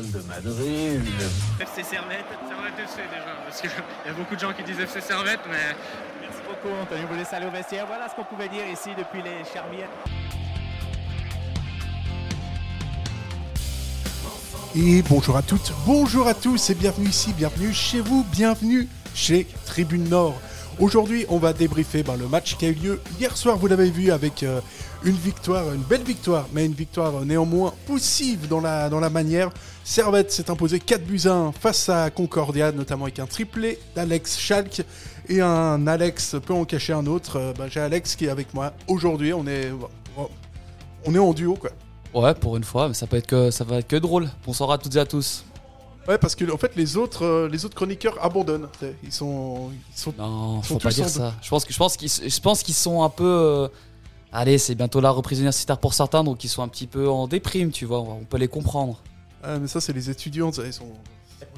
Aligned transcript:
Real 0.00 0.10
de 0.10 0.28
Madrid. 0.28 1.02
FC 1.60 1.82
Servette, 1.82 2.24
Servette 2.48 2.78
FC 2.78 3.02
déjà, 3.10 3.36
parce 3.44 3.60
qu'il 3.60 3.70
y 3.70 4.08
a 4.08 4.12
beaucoup 4.14 4.34
de 4.34 4.40
gens 4.40 4.52
qui 4.52 4.62
disent 4.62 4.80
FC 4.80 5.00
Servette, 5.00 5.40
mais 5.50 5.76
Merci 6.20 6.40
beaucoup, 6.46 6.74
Anthony. 6.80 7.02
Vous 7.08 7.16
laisse 7.16 7.32
aller 7.32 7.46
au 7.46 7.50
vestiaire. 7.50 7.86
Voilà 7.86 8.08
ce 8.08 8.14
qu'on 8.14 8.24
pouvait 8.24 8.48
dire 8.48 8.66
ici 8.66 8.90
depuis 8.96 9.22
les 9.22 9.44
Charmières. 9.52 9.88
Et 14.76 15.02
bonjour 15.02 15.36
à 15.36 15.42
toutes, 15.42 15.72
bonjour 15.84 16.28
à 16.28 16.34
tous 16.34 16.70
et 16.70 16.74
bienvenue 16.74 17.08
ici, 17.08 17.32
bienvenue 17.32 17.72
chez 17.72 18.00
vous, 18.00 18.24
bienvenue 18.30 18.88
chez 19.14 19.48
Tribune 19.66 20.08
Nord. 20.08 20.40
Aujourd'hui, 20.78 21.26
on 21.28 21.38
va 21.38 21.52
débriefer 21.52 22.02
ben, 22.02 22.16
le 22.16 22.26
match 22.26 22.56
qui 22.56 22.66
a 22.66 22.68
eu 22.68 22.74
lieu 22.74 23.00
hier 23.18 23.36
soir, 23.36 23.58
vous 23.58 23.66
l'avez 23.66 23.90
vu, 23.90 24.10
avec 24.10 24.42
euh, 24.42 24.60
une 25.04 25.16
victoire, 25.16 25.72
une 25.72 25.82
belle 25.82 26.02
victoire, 26.02 26.46
mais 26.52 26.64
une 26.64 26.72
victoire 26.72 27.24
néanmoins 27.24 27.74
poussive 27.86 28.48
dans 28.48 28.60
la, 28.60 29.10
manière. 29.10 29.50
Servette 29.84 30.32
s'est 30.32 30.50
imposé 30.50 30.78
4 30.80 31.04
buts 31.04 31.20
à 31.26 31.32
1 31.32 31.52
face 31.52 31.88
à 31.88 32.10
Concordia, 32.10 32.72
notamment 32.72 33.04
avec 33.04 33.18
un 33.18 33.26
triplé 33.26 33.78
d'Alex 33.94 34.38
Schalk 34.38 34.82
et 35.28 35.40
un 35.40 35.86
Alex 35.86 36.36
peut 36.44 36.54
en 36.54 36.64
cacher 36.64 36.92
un 36.92 37.06
autre. 37.06 37.36
Euh, 37.36 37.52
ben, 37.56 37.68
J'ai 37.68 37.80
Alex 37.80 38.16
qui 38.16 38.26
est 38.26 38.30
avec 38.30 38.54
moi. 38.54 38.72
Aujourd'hui, 38.88 39.32
on 39.32 39.46
est, 39.46 39.70
on 41.04 41.14
est 41.14 41.18
en 41.18 41.32
duo 41.32 41.56
quoi. 41.56 41.70
Ouais, 42.14 42.34
pour 42.34 42.56
une 42.56 42.64
fois, 42.64 42.88
mais 42.88 42.94
ça 42.94 43.06
peut 43.06 43.16
être 43.16 43.26
que 43.26 43.50
ça 43.50 43.64
va 43.64 43.78
être 43.78 43.86
que 43.86 43.96
drôle. 43.96 44.28
Bonsoir 44.44 44.72
à 44.72 44.78
toutes 44.78 44.96
et 44.96 44.98
à 45.00 45.06
tous. 45.06 45.44
Ouais, 46.10 46.18
parce 46.18 46.34
que 46.34 46.50
en 46.50 46.56
fait, 46.58 46.74
les 46.74 46.96
autres, 46.96 47.24
euh, 47.24 47.48
les 47.48 47.64
autres 47.64 47.76
chroniqueurs 47.76 48.16
abandonnent. 48.22 48.66
Ils 49.04 49.12
sont, 49.12 49.70
ils 49.94 49.98
sont. 49.98 50.12
Non, 50.18 50.60
sont 50.62 50.74
faut 50.74 50.78
pas 50.80 50.90
dire 50.90 51.08
ça. 51.08 51.34
Je 51.40 51.48
pense 51.48 51.64
que 51.64 51.72
je 51.72 51.78
pense 51.78 51.96
qu'ils 51.96 52.10
je 52.10 52.40
pense 52.40 52.62
qu'ils 52.64 52.74
sont 52.74 53.02
un 53.04 53.08
peu 53.08 53.24
euh, 53.24 53.68
Allez, 54.32 54.58
c'est 54.58 54.74
bientôt 54.74 55.00
la 55.00 55.10
reprise 55.10 55.38
universitaire 55.38 55.78
pour 55.78 55.94
certains, 55.94 56.22
donc 56.24 56.42
ils 56.44 56.48
sont 56.48 56.62
un 56.62 56.68
petit 56.68 56.86
peu 56.86 57.08
en 57.08 57.26
déprime, 57.28 57.70
tu 57.70 57.84
vois. 57.84 58.00
On 58.00 58.24
peut 58.24 58.38
les 58.38 58.48
comprendre. 58.48 59.00
Ah, 59.42 59.58
mais 59.58 59.66
ça, 59.68 59.80
c'est 59.80 59.92
les 59.92 60.10
étudiants. 60.10 60.52
ça, 60.52 60.62
Ils 60.64 60.72
sont. 60.72 60.86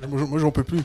Moi, 0.09 0.19
j'en- 0.21 0.27
moi, 0.29 0.39
j'en 0.39 0.51
peux 0.51 0.65
plus. 0.65 0.83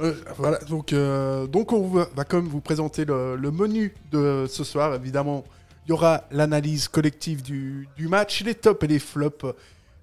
Euh, 0.00 0.14
voilà. 0.38 0.58
Donc, 0.68 0.92
euh, 0.92 1.46
donc, 1.46 1.72
on 1.72 1.86
va, 1.88 2.06
va 2.14 2.24
même 2.32 2.48
vous 2.48 2.60
présenter 2.60 3.04
le, 3.04 3.36
le 3.36 3.50
menu 3.50 3.94
de 4.12 4.46
ce 4.48 4.64
soir. 4.64 4.94
Évidemment, 4.94 5.44
il 5.86 5.90
y 5.90 5.92
aura 5.92 6.24
l'analyse 6.30 6.88
collective 6.88 7.42
du, 7.42 7.88
du 7.96 8.08
match, 8.08 8.42
les 8.42 8.54
tops 8.54 8.82
et 8.84 8.86
les 8.86 8.98
flops. 8.98 9.44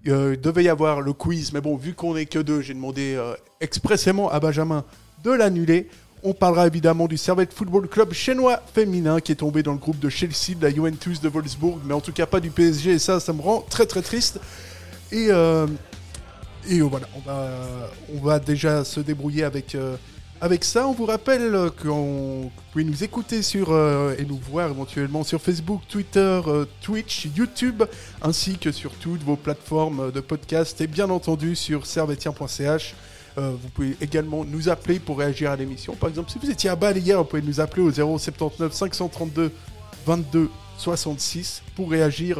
Euh, 0.07 0.35
il 0.35 0.41
devait 0.41 0.63
y 0.63 0.69
avoir 0.69 1.01
le 1.01 1.13
quiz, 1.13 1.51
mais 1.53 1.61
bon, 1.61 1.75
vu 1.75 1.93
qu'on 1.93 2.15
est 2.15 2.25
que 2.25 2.39
deux, 2.39 2.61
j'ai 2.61 2.73
demandé 2.73 3.15
euh, 3.15 3.33
expressément 3.59 4.29
à 4.29 4.39
Benjamin 4.39 4.85
de 5.23 5.31
l'annuler. 5.31 5.89
On 6.23 6.33
parlera 6.33 6.67
évidemment 6.67 7.07
du 7.07 7.17
Servette 7.17 7.53
Football 7.53 7.87
Club 7.87 8.13
chinois 8.13 8.61
féminin 8.73 9.19
qui 9.19 9.33
est 9.33 9.35
tombé 9.35 9.63
dans 9.63 9.73
le 9.73 9.77
groupe 9.77 9.99
de 9.99 10.09
Chelsea, 10.09 10.55
de 10.57 10.63
la 10.63 10.73
Juventus 10.73 11.21
de 11.21 11.29
Wolfsburg, 11.29 11.79
mais 11.85 11.93
en 11.93 12.01
tout 12.01 12.11
cas 12.11 12.25
pas 12.25 12.39
du 12.39 12.49
PSG, 12.49 12.91
et 12.91 12.99
ça, 12.99 13.19
ça 13.19 13.33
me 13.33 13.41
rend 13.41 13.61
très 13.61 13.85
très 13.85 14.01
triste. 14.01 14.39
Et, 15.11 15.27
euh, 15.29 15.67
et 16.69 16.81
voilà, 16.81 17.07
on 18.13 18.19
va, 18.19 18.39
déjà 18.39 18.83
se 18.83 18.99
débrouiller 18.99 19.43
avec, 19.43 19.77
avec 20.41 20.63
ça. 20.63 20.87
On 20.87 20.93
vous 20.93 21.05
rappelle 21.05 21.71
que 21.77 21.87
vous 21.87 22.51
pouvez 22.71 22.83
nous 22.83 23.03
écouter 23.03 23.41
sur, 23.41 23.71
euh, 23.71 24.15
et 24.17 24.25
nous 24.25 24.37
voir 24.37 24.69
éventuellement 24.69 25.23
sur 25.23 25.41
Facebook, 25.41 25.81
Twitter, 25.87 26.41
euh, 26.47 26.65
Twitch, 26.81 27.27
YouTube, 27.35 27.83
ainsi 28.21 28.57
que 28.57 28.71
sur 28.71 28.91
toutes 28.91 29.23
vos 29.23 29.35
plateformes 29.35 30.11
de 30.11 30.19
podcast 30.19 30.79
et 30.81 30.87
bien 30.87 31.09
entendu 31.09 31.55
sur 31.55 31.85
servetien.ch. 31.85 32.95
Euh, 33.37 33.51
vous 33.61 33.69
pouvez 33.69 33.95
également 34.01 34.43
nous 34.43 34.69
appeler 34.69 34.99
pour 34.99 35.19
réagir 35.19 35.51
à 35.51 35.55
l'émission. 35.55 35.95
Par 35.95 36.09
exemple, 36.09 36.31
si 36.31 36.39
vous 36.39 36.49
étiez 36.49 36.69
à 36.69 36.75
Bâle 36.75 36.97
hier, 36.97 37.17
vous 37.17 37.25
pouvez 37.25 37.41
nous 37.41 37.59
appeler 37.59 37.83
au 37.83 37.91
079 37.91 38.73
532 38.73 39.51
22 40.05 40.49
66 40.77 41.63
pour 41.75 41.91
réagir, 41.91 42.39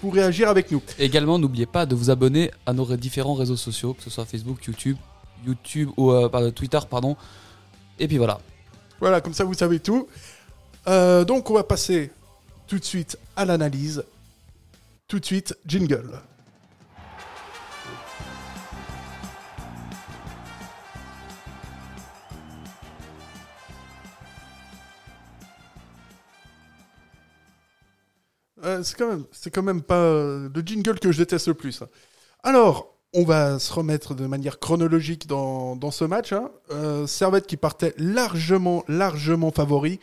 pour 0.00 0.14
réagir 0.14 0.48
avec 0.48 0.70
nous. 0.70 0.80
Également, 0.98 1.38
n'oubliez 1.38 1.66
pas 1.66 1.86
de 1.86 1.94
vous 1.94 2.10
abonner 2.10 2.50
à 2.66 2.72
nos 2.72 2.96
différents 2.96 3.34
réseaux 3.34 3.56
sociaux, 3.56 3.94
que 3.94 4.02
ce 4.02 4.10
soit 4.10 4.24
Facebook, 4.24 4.64
YouTube, 4.64 4.96
YouTube 5.46 5.90
ou 5.96 6.12
euh, 6.12 6.50
Twitter, 6.50 6.78
pardon. 6.88 7.16
Et 7.98 8.06
puis 8.08 8.18
voilà. 8.18 8.40
Voilà, 9.00 9.20
comme 9.20 9.34
ça 9.34 9.44
vous 9.44 9.54
savez 9.54 9.80
tout. 9.80 10.08
Euh, 10.86 11.24
donc 11.24 11.50
on 11.50 11.54
va 11.54 11.64
passer 11.64 12.10
tout 12.66 12.78
de 12.78 12.84
suite 12.84 13.18
à 13.36 13.44
l'analyse. 13.44 14.04
Tout 15.06 15.20
de 15.20 15.24
suite, 15.24 15.56
jingle. 15.66 16.20
Euh, 28.64 28.82
c'est 28.82 28.96
quand 28.96 29.08
même, 29.08 29.24
c'est 29.32 29.50
quand 29.50 29.62
même 29.62 29.82
pas 29.82 30.02
le 30.02 30.62
jingle 30.64 30.98
que 30.98 31.12
je 31.12 31.18
déteste 31.18 31.48
le 31.48 31.54
plus. 31.54 31.80
hein. 31.82 31.88
Alors, 32.42 32.97
on 33.14 33.24
va 33.24 33.58
se 33.58 33.72
remettre 33.72 34.14
de 34.14 34.26
manière 34.26 34.58
chronologique 34.58 35.26
dans, 35.26 35.76
dans 35.76 35.90
ce 35.90 36.04
match. 36.04 36.32
hein. 36.32 36.50
Euh, 36.70 37.06
Servette 37.06 37.46
qui 37.46 37.56
partait 37.56 37.94
largement, 37.98 38.84
largement 38.88 39.50
favori. 39.50 39.98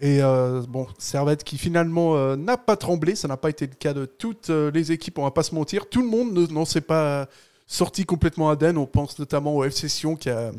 Et 0.00 0.22
euh, 0.22 0.62
bon, 0.68 0.86
Servette 0.98 1.42
qui 1.44 1.58
finalement 1.58 2.16
euh, 2.16 2.36
n'a 2.36 2.56
pas 2.56 2.76
tremblé. 2.76 3.14
Ça 3.14 3.28
n'a 3.28 3.36
pas 3.36 3.50
été 3.50 3.66
le 3.66 3.74
cas 3.74 3.92
de 3.94 4.04
toutes 4.06 4.48
les 4.50 4.92
équipes, 4.92 5.18
on 5.18 5.24
va 5.24 5.30
pas 5.30 5.42
se 5.42 5.54
mentir. 5.54 5.88
Tout 5.88 6.02
le 6.02 6.08
monde 6.08 6.32
ne- 6.32 6.46
n'en 6.46 6.64
s'est 6.64 6.80
pas 6.82 7.28
sorti 7.66 8.04
complètement 8.04 8.50
indemne. 8.50 8.76
On 8.78 8.86
pense 8.86 9.18
notamment 9.18 9.54
au 9.56 9.64
FC 9.64 9.88
Sion 9.88 10.16
qui 10.16 10.28
a, 10.30 10.52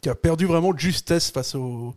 qui 0.00 0.08
a 0.08 0.14
perdu 0.14 0.46
vraiment 0.46 0.72
de 0.72 0.78
justesse 0.78 1.30
face 1.30 1.54
au 1.54 1.94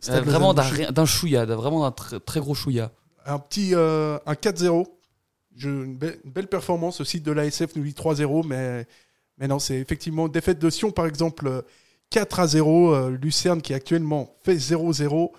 Stade 0.00 0.24
vraiment 0.24 0.52
d'un 0.92 1.06
chouïa, 1.06 1.44
vraiment 1.46 1.80
d'un 1.82 1.90
tr- 1.94 2.20
très 2.24 2.40
gros 2.40 2.54
chouïa. 2.54 2.92
Un 3.24 3.38
petit 3.38 3.72
un 3.74 4.32
4-0. 4.34 4.86
Une, 5.62 5.96
belle- 5.96 6.46
performance. 6.48 7.02
Site 7.04 7.24
de 7.24 7.32
l'ASF 7.32 7.74
nous 7.76 7.82
dit 7.82 7.92
3-0, 7.92 8.46
mais, 8.46 8.86
non, 9.48 9.58
c'est 9.58 9.76
effectivement 9.76 10.28
défaite 10.28 10.58
de 10.58 10.70
Sion, 10.70 10.90
par 10.90 11.06
exemple, 11.06 11.46
euh, 11.48 11.62
4-0. 12.10 12.94
Euh, 12.94 13.10
Lucerne 13.10 13.60
qui 13.62 13.74
actuellement 13.74 14.34
fait 14.44 14.56
0-0. 14.56 15.32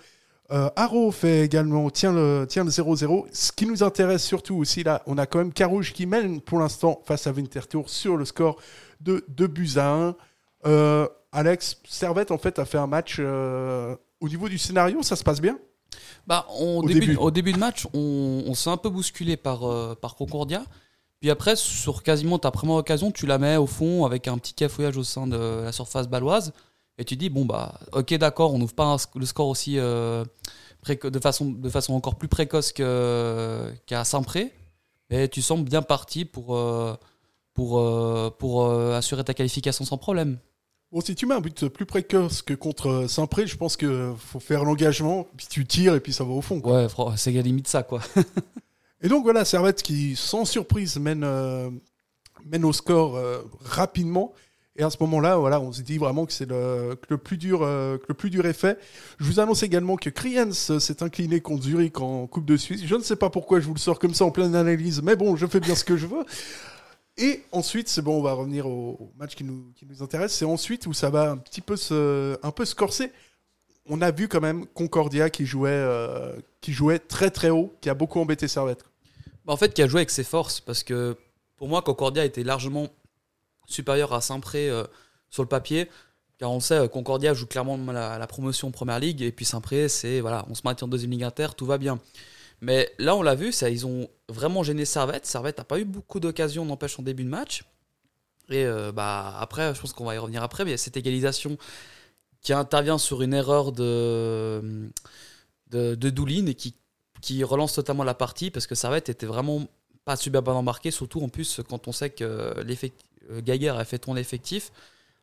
Euh, 0.50 0.70
Haro 0.76 1.12
fait 1.12 1.44
également, 1.44 1.90
tient 1.90 2.12
le, 2.12 2.46
tient 2.48 2.64
le 2.64 2.70
0-0. 2.70 3.26
Ce 3.32 3.52
qui 3.52 3.66
nous 3.66 3.82
intéresse 3.82 4.24
surtout 4.24 4.56
aussi, 4.56 4.82
là, 4.82 5.02
on 5.06 5.18
a 5.18 5.26
quand 5.26 5.38
même 5.38 5.52
Carouge 5.52 5.92
qui 5.92 6.06
mène 6.06 6.40
pour 6.40 6.58
l'instant 6.58 7.02
face 7.04 7.26
à 7.26 7.32
Winterthur 7.32 7.88
sur 7.90 8.16
le 8.16 8.24
score 8.24 8.58
de 9.00 9.24
2 9.28 9.46
buts 9.46 9.70
à 9.76 9.90
1. 9.92 10.16
Euh, 10.66 11.06
Alex, 11.32 11.80
Servette, 11.86 12.30
en 12.30 12.38
fait, 12.38 12.58
a 12.58 12.64
fait 12.64 12.78
un 12.78 12.86
match 12.86 13.16
euh, 13.20 13.94
au 14.20 14.28
niveau 14.28 14.48
du 14.48 14.56
scénario, 14.56 15.02
ça 15.02 15.16
se 15.16 15.22
passe 15.22 15.40
bien? 15.40 15.58
Bah, 16.28 16.46
on- 16.60 16.80
Au 16.80 16.86
début, 16.86 17.00
début. 17.00 17.16
au 17.16 17.30
début 17.30 17.52
de 17.54 17.58
match, 17.58 17.86
on, 17.94 18.44
on 18.46 18.52
s'est 18.54 18.68
un 18.70 18.76
peu 18.76 18.90
bousculé 18.90 19.36
par, 19.38 19.64
euh, 19.64 19.94
par 20.00 20.14
Concordia. 20.14 20.62
Puis 21.20 21.30
après, 21.30 21.56
sur 21.56 22.02
quasiment 22.02 22.38
ta 22.38 22.50
première 22.50 22.76
occasion, 22.76 23.10
tu 23.10 23.26
la 23.26 23.38
mets 23.38 23.56
au 23.56 23.66
fond 23.66 24.04
avec 24.04 24.28
un 24.28 24.36
petit 24.38 24.52
cafouillage 24.52 24.96
au 24.98 25.04
sein 25.04 25.26
de 25.26 25.62
la 25.64 25.72
surface 25.72 26.06
baloise. 26.06 26.52
Et 26.98 27.04
tu 27.04 27.16
dis, 27.16 27.30
bon, 27.30 27.44
bah, 27.46 27.80
ok, 27.92 28.12
d'accord, 28.18 28.52
on 28.52 28.58
n'ouvre 28.58 28.74
pas 28.74 28.84
un 28.84 28.96
le 29.16 29.24
score 29.26 29.48
aussi 29.48 29.78
euh, 29.78 30.22
de, 30.86 31.18
façon, 31.18 31.46
de 31.50 31.68
façon 31.70 31.94
encore 31.94 32.16
plus 32.16 32.28
précoce 32.28 32.72
qu'à 32.72 34.04
Saint-Pré. 34.04 34.52
Mais 35.10 35.28
tu 35.28 35.40
sembles 35.40 35.64
bien 35.68 35.80
parti 35.80 36.26
pour, 36.26 36.54
euh, 36.54 36.94
pour, 37.54 37.78
euh, 37.78 38.30
pour 38.38 38.66
euh, 38.66 38.94
assurer 38.96 39.24
ta 39.24 39.32
qualification 39.32 39.84
sans 39.86 39.96
problème. 39.96 40.38
Bon, 40.90 41.02
si 41.02 41.14
tu 41.14 41.26
mets 41.26 41.34
un 41.34 41.40
but 41.40 41.68
plus 41.68 41.84
précoce 41.84 42.40
que 42.40 42.54
contre 42.54 43.06
Saint-Pré, 43.08 43.46
je 43.46 43.56
pense 43.56 43.76
qu'il 43.76 44.14
faut 44.16 44.40
faire 44.40 44.64
l'engagement, 44.64 45.26
puis 45.36 45.46
tu 45.48 45.66
tires 45.66 45.94
et 45.94 46.00
puis 46.00 46.14
ça 46.14 46.24
va 46.24 46.30
au 46.30 46.40
fond. 46.40 46.60
quoi. 46.60 46.84
Ouais, 46.84 47.14
c'est 47.16 47.30
à 47.30 47.34
la 47.34 47.42
limite 47.42 47.68
ça, 47.68 47.82
quoi. 47.82 48.00
Et 49.00 49.08
donc 49.08 49.22
voilà, 49.22 49.44
Servette 49.44 49.82
qui, 49.82 50.16
sans 50.16 50.44
surprise, 50.44 50.98
mène, 50.98 51.22
euh, 51.24 51.70
mène 52.44 52.64
au 52.64 52.72
score 52.72 53.16
euh, 53.16 53.42
rapidement. 53.60 54.32
Et 54.76 54.82
à 54.82 54.90
ce 54.90 54.96
moment-là, 55.00 55.36
voilà, 55.36 55.60
on 55.60 55.72
se 55.72 55.82
dit 55.82 55.98
vraiment 55.98 56.24
que 56.24 56.32
c'est 56.32 56.48
le, 56.48 56.96
que 56.96 57.06
le 57.10 57.18
plus 57.18 57.36
dur, 57.36 57.60
euh, 57.62 57.98
que 57.98 58.04
le 58.08 58.14
plus 58.14 58.30
dur 58.30 58.46
est 58.46 58.52
fait. 58.52 58.78
Je 59.18 59.24
vous 59.24 59.40
annonce 59.40 59.62
également 59.64 59.96
que 59.96 60.08
Kriens 60.08 60.52
s'est 60.52 61.02
incliné 61.02 61.40
contre 61.40 61.64
Zurich 61.64 62.00
en 62.00 62.26
Coupe 62.26 62.44
de 62.44 62.56
Suisse. 62.56 62.82
Je 62.84 62.94
ne 62.94 63.02
sais 63.02 63.16
pas 63.16 63.28
pourquoi 63.28 63.60
je 63.60 63.66
vous 63.66 63.74
le 63.74 63.80
sors 63.80 63.98
comme 63.98 64.14
ça 64.14 64.24
en 64.24 64.30
pleine 64.30 64.54
analyse, 64.54 65.02
mais 65.02 65.16
bon, 65.16 65.36
je 65.36 65.46
fais 65.46 65.60
bien 65.60 65.74
ce 65.74 65.84
que 65.84 65.96
je 65.96 66.06
veux. 66.06 66.24
Et 67.18 67.42
ensuite, 67.50 67.88
c'est 67.88 68.00
bon, 68.00 68.18
on 68.18 68.22
va 68.22 68.32
revenir 68.32 68.66
au, 68.66 69.12
match 69.18 69.34
qui 69.34 69.42
nous, 69.42 69.72
qui 69.74 69.84
nous 69.86 70.02
intéresse. 70.02 70.32
C'est 70.32 70.44
ensuite 70.44 70.86
où 70.86 70.92
ça 70.92 71.10
va 71.10 71.30
un 71.30 71.36
petit 71.36 71.60
peu 71.60 71.76
se, 71.76 72.38
un 72.44 72.50
peu 72.52 72.64
se 72.64 72.76
corser. 72.76 73.10
On 73.86 74.00
a 74.00 74.12
vu 74.12 74.28
quand 74.28 74.40
même 74.40 74.66
Concordia 74.66 75.28
qui 75.28 75.44
jouait, 75.44 75.70
euh, 75.70 76.36
qui 76.60 76.72
jouait 76.72 77.00
très 77.00 77.30
très 77.30 77.50
haut, 77.50 77.74
qui 77.80 77.90
a 77.90 77.94
beaucoup 77.94 78.20
embêté 78.20 78.46
Servette. 78.46 78.84
Bah, 79.44 79.52
en 79.52 79.56
fait, 79.56 79.74
qui 79.74 79.82
a 79.82 79.88
joué 79.88 80.00
avec 80.00 80.10
ses 80.10 80.22
forces, 80.22 80.60
parce 80.60 80.84
que 80.84 81.16
pour 81.56 81.68
moi, 81.68 81.82
Concordia 81.82 82.24
était 82.24 82.44
largement 82.44 82.88
supérieur 83.66 84.12
à 84.12 84.20
Saint-Pré 84.20 84.70
euh, 84.70 84.84
sur 85.28 85.42
le 85.42 85.48
papier, 85.48 85.88
car 86.38 86.52
on 86.52 86.60
sait, 86.60 86.78
euh, 86.78 86.88
Concordia 86.88 87.34
joue 87.34 87.46
clairement 87.46 87.76
la, 87.90 88.16
la 88.16 88.26
promotion 88.28 88.68
en 88.68 88.70
première 88.70 89.00
ligue, 89.00 89.22
et 89.22 89.32
puis 89.32 89.44
Saint-Pré, 89.44 89.88
c'est 89.88 90.20
voilà, 90.20 90.46
on 90.48 90.54
se 90.54 90.62
maintient 90.64 90.86
en 90.86 90.88
deuxième 90.88 91.10
ligue 91.10 91.24
inter, 91.24 91.48
tout 91.56 91.66
va 91.66 91.78
bien. 91.78 91.98
Mais 92.60 92.90
là, 92.98 93.14
on 93.14 93.22
l'a 93.22 93.34
vu, 93.34 93.52
ça, 93.52 93.70
ils 93.70 93.86
ont 93.86 94.08
vraiment 94.28 94.62
gêné 94.62 94.84
Servette. 94.84 95.26
Servette 95.26 95.58
n'a 95.58 95.64
pas 95.64 95.78
eu 95.78 95.84
beaucoup 95.84 96.20
d'occasions, 96.20 96.64
n'empêche, 96.64 96.98
en 96.98 97.02
début 97.02 97.24
de 97.24 97.28
match. 97.28 97.64
Et 98.50 98.64
euh, 98.64 98.92
bah, 98.92 99.36
après, 99.38 99.74
je 99.74 99.80
pense 99.80 99.92
qu'on 99.92 100.04
va 100.04 100.14
y 100.14 100.18
revenir 100.18 100.42
après, 100.42 100.64
mais 100.64 100.76
cette 100.76 100.96
égalisation 100.96 101.58
qui 102.40 102.52
intervient 102.52 102.98
sur 102.98 103.22
une 103.22 103.34
erreur 103.34 103.72
de, 103.72 104.90
de, 105.70 105.94
Doulin 106.10 106.46
et 106.46 106.54
qui, 106.54 106.74
qui 107.20 107.44
relance 107.44 107.74
totalement 107.74 108.04
la 108.04 108.14
partie 108.14 108.50
parce 108.50 108.66
que 108.66 108.74
Servette 108.74 109.08
était 109.08 109.26
vraiment 109.26 109.66
pas 110.04 110.16
super 110.16 110.42
bien 110.42 110.54
embarqué, 110.54 110.90
surtout 110.90 111.20
en 111.20 111.28
plus 111.28 111.60
quand 111.68 111.88
on 111.88 111.92
sait 111.92 112.10
que 112.10 112.54
l'effect- 112.64 113.04
Geiger 113.44 113.70
a 113.70 113.84
fait 113.84 113.98
tourner 113.98 114.20
l'effectif. 114.20 114.72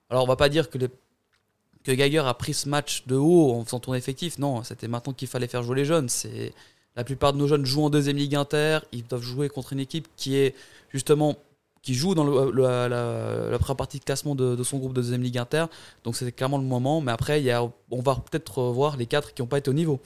Alors 0.09 0.23
on 0.23 0.27
va 0.27 0.35
pas 0.35 0.49
dire 0.49 0.69
que, 0.69 0.77
que 0.77 1.91
Geiger 1.91 2.19
a 2.19 2.33
pris 2.33 2.53
ce 2.53 2.69
match 2.69 3.07
de 3.07 3.15
haut 3.15 3.53
en 3.53 3.65
faisant 3.65 3.79
tourner 3.79 3.97
l'effectif. 3.97 4.37
Non, 4.37 4.63
c'était 4.63 4.87
maintenant 4.87 5.13
qu'il 5.13 5.27
fallait 5.27 5.47
faire 5.47 5.63
jouer 5.63 5.77
les 5.77 5.85
jeunes. 5.85 6.09
C'est 6.09 6.53
la 6.95 7.03
plupart 7.03 7.33
de 7.33 7.37
nos 7.37 7.47
jeunes 7.47 7.65
jouent 7.65 7.83
en 7.83 7.89
deuxième 7.89 8.17
ligue 8.17 8.35
inter. 8.35 8.79
Ils 8.91 9.05
doivent 9.05 9.21
jouer 9.21 9.49
contre 9.49 9.73
une 9.73 9.79
équipe 9.79 10.07
qui 10.15 10.35
est 10.37 10.55
justement 10.89 11.37
qui 11.85 11.93
joue 11.93 12.15
dans 12.15 12.23
la, 12.23 13.59
première 13.59 13.75
partie 13.77 13.99
de 13.99 14.03
classement 14.03 14.33
de, 14.33 14.61
son 14.63 14.79
groupe 14.79 14.93
de 14.93 15.01
deuxième 15.01 15.21
ligue 15.21 15.37
inter. 15.37 15.65
Donc 16.03 16.15
c'était 16.15 16.31
clairement 16.31 16.57
le 16.57 16.63
moment. 16.63 16.99
Mais 16.99 17.11
après, 17.11 17.41
il 17.41 17.45
y 17.45 17.51
a, 17.51 17.63
on 17.63 18.01
va 18.01 18.15
peut-être 18.15 18.63
voir 18.63 18.97
les 18.97 19.05
quatre 19.05 19.33
qui 19.33 19.41
n'ont 19.43 19.47
pas 19.47 19.59
été 19.59 19.69
au 19.69 19.73
niveau. 19.73 19.99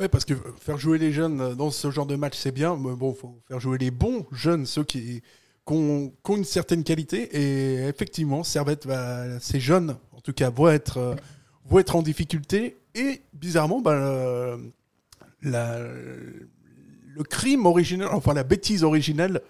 Ouais, 0.00 0.08
parce 0.08 0.24
que 0.24 0.34
faire 0.58 0.76
jouer 0.76 0.98
les 0.98 1.12
jeunes 1.12 1.54
dans 1.54 1.70
ce 1.70 1.88
genre 1.92 2.06
de 2.06 2.16
match, 2.16 2.36
c'est 2.36 2.50
bien. 2.50 2.76
Mais 2.76 2.96
bon, 2.96 3.14
faut 3.14 3.38
faire 3.46 3.60
jouer 3.60 3.78
les 3.78 3.92
bons 3.92 4.26
jeunes, 4.32 4.66
ceux 4.66 4.82
qui, 4.82 5.22
ont, 5.68 6.12
une 6.28 6.44
certaine 6.44 6.82
qualité. 6.82 7.28
Et 7.36 7.86
effectivement, 7.86 8.42
Servette, 8.42 8.86
va, 8.86 9.38
ces 9.38 9.60
jeunes, 9.60 9.96
en 10.10 10.20
tout 10.20 10.32
cas, 10.32 10.50
vont 10.50 10.68
être, 10.68 10.98
euh, 10.98 11.14
vont 11.66 11.78
être 11.78 11.94
en 11.94 12.02
difficulté. 12.02 12.76
Et 12.96 13.22
bizarrement, 13.34 13.80
bah, 13.80 14.58
le 15.44 17.22
crime 17.22 17.66
originel, 17.66 18.08
enfin 18.10 18.34
la 18.34 18.44
bêtise 18.44 18.84
originelle, 18.84 19.40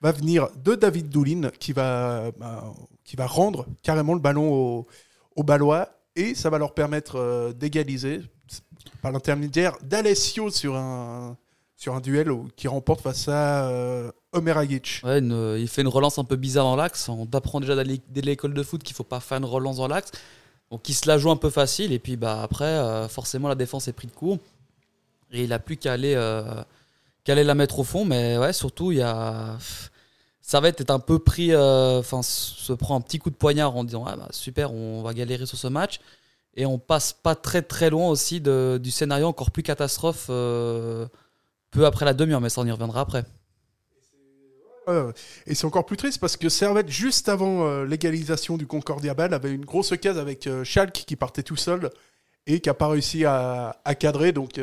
va 0.00 0.12
venir 0.12 0.48
de 0.64 0.74
David 0.74 1.08
Doulin 1.08 1.50
qui 1.58 1.72
va, 1.72 2.30
bah, 2.38 2.72
qui 3.04 3.16
va 3.16 3.26
rendre 3.26 3.66
carrément 3.82 4.14
le 4.14 4.20
ballon 4.20 4.52
au, 4.52 4.86
au 5.34 5.42
Ballois 5.42 5.88
et 6.14 6.34
ça 6.34 6.50
va 6.50 6.58
leur 6.58 6.74
permettre 6.74 7.16
euh, 7.16 7.52
d'égaliser 7.52 8.20
par 9.02 9.12
l'intermédiaire 9.12 9.76
d'Alessio 9.82 10.50
sur 10.50 10.76
un, 10.76 11.36
sur 11.76 11.94
un 11.94 12.00
duel 12.00 12.30
qui 12.56 12.68
remporte 12.68 13.00
face 13.00 13.28
à 13.28 13.68
euh, 13.68 14.10
Omer 14.32 14.58
Agic. 14.58 15.00
Ouais, 15.04 15.20
il 15.20 15.68
fait 15.68 15.82
une 15.82 15.88
relance 15.88 16.18
un 16.18 16.24
peu 16.24 16.36
bizarre 16.36 16.64
dans 16.64 16.76
l'axe. 16.76 17.08
On 17.08 17.28
apprend 17.32 17.60
déjà 17.60 17.82
dès 17.84 18.20
l'école 18.20 18.54
de 18.54 18.62
foot 18.62 18.82
qu'il 18.82 18.96
faut 18.96 19.04
pas 19.04 19.20
faire 19.20 19.38
une 19.38 19.44
relance 19.44 19.76
dans 19.76 19.88
l'axe. 19.88 20.10
Donc 20.70 20.88
il 20.88 20.94
se 20.94 21.06
la 21.06 21.18
joue 21.18 21.30
un 21.30 21.36
peu 21.36 21.50
facile 21.50 21.92
et 21.92 21.98
puis 21.98 22.16
bah, 22.16 22.42
après, 22.42 22.64
euh, 22.64 23.08
forcément, 23.08 23.48
la 23.48 23.54
défense 23.54 23.88
est 23.88 23.92
prise 23.92 24.10
de 24.10 24.16
court. 24.16 24.38
Et 25.32 25.44
il 25.44 25.52
a 25.52 25.58
plus 25.58 25.76
qu'à 25.76 25.92
aller 25.92 26.14
qu'elle 27.24 27.44
la 27.46 27.54
mettre 27.54 27.78
au 27.78 27.84
fond. 27.84 28.04
Mais 28.04 28.38
ouais, 28.38 28.52
surtout, 28.52 28.92
il 28.92 28.98
y 28.98 29.02
a. 29.02 29.58
Servette 30.48 30.80
est 30.80 30.90
un 30.90 30.98
peu 30.98 31.18
pris, 31.18 31.52
euh, 31.52 31.98
enfin, 31.98 32.22
se 32.22 32.72
prend 32.72 32.96
un 32.96 33.02
petit 33.02 33.18
coup 33.18 33.28
de 33.28 33.34
poignard 33.34 33.76
en 33.76 33.84
disant 33.84 34.06
ah, 34.06 34.16
bah, 34.16 34.28
super, 34.30 34.72
on 34.72 35.02
va 35.02 35.12
galérer 35.12 35.44
sur 35.44 35.58
ce 35.58 35.66
match. 35.66 36.00
Et 36.54 36.64
on 36.64 36.78
passe 36.78 37.12
pas 37.12 37.34
très 37.34 37.60
très 37.60 37.90
loin 37.90 38.08
aussi 38.08 38.40
de, 38.40 38.80
du 38.82 38.90
scénario 38.90 39.26
encore 39.26 39.50
plus 39.50 39.62
catastrophe 39.62 40.28
euh, 40.30 41.06
peu 41.70 41.84
après 41.84 42.06
la 42.06 42.14
demi-heure, 42.14 42.40
mais 42.40 42.48
ça 42.48 42.62
on 42.62 42.66
y 42.66 42.70
reviendra 42.70 43.02
après. 43.02 43.24
Et 45.46 45.54
c'est 45.54 45.66
encore 45.66 45.84
plus 45.84 45.98
triste 45.98 46.18
parce 46.18 46.38
que 46.38 46.48
Servette, 46.48 46.88
juste 46.88 47.28
avant 47.28 47.66
euh, 47.66 47.84
l'égalisation 47.84 48.56
du 48.56 48.66
Concordia 48.66 49.12
Ball, 49.12 49.34
avait 49.34 49.52
une 49.52 49.66
grosse 49.66 49.94
case 50.00 50.16
avec 50.16 50.48
Schalke 50.64 51.04
qui 51.06 51.14
partait 51.14 51.42
tout 51.42 51.56
seul 51.56 51.90
et 52.46 52.60
qui 52.60 52.70
n'a 52.70 52.74
pas 52.74 52.88
réussi 52.88 53.26
à 53.26 53.74
cadrer. 53.98 54.32
Donc 54.32 54.58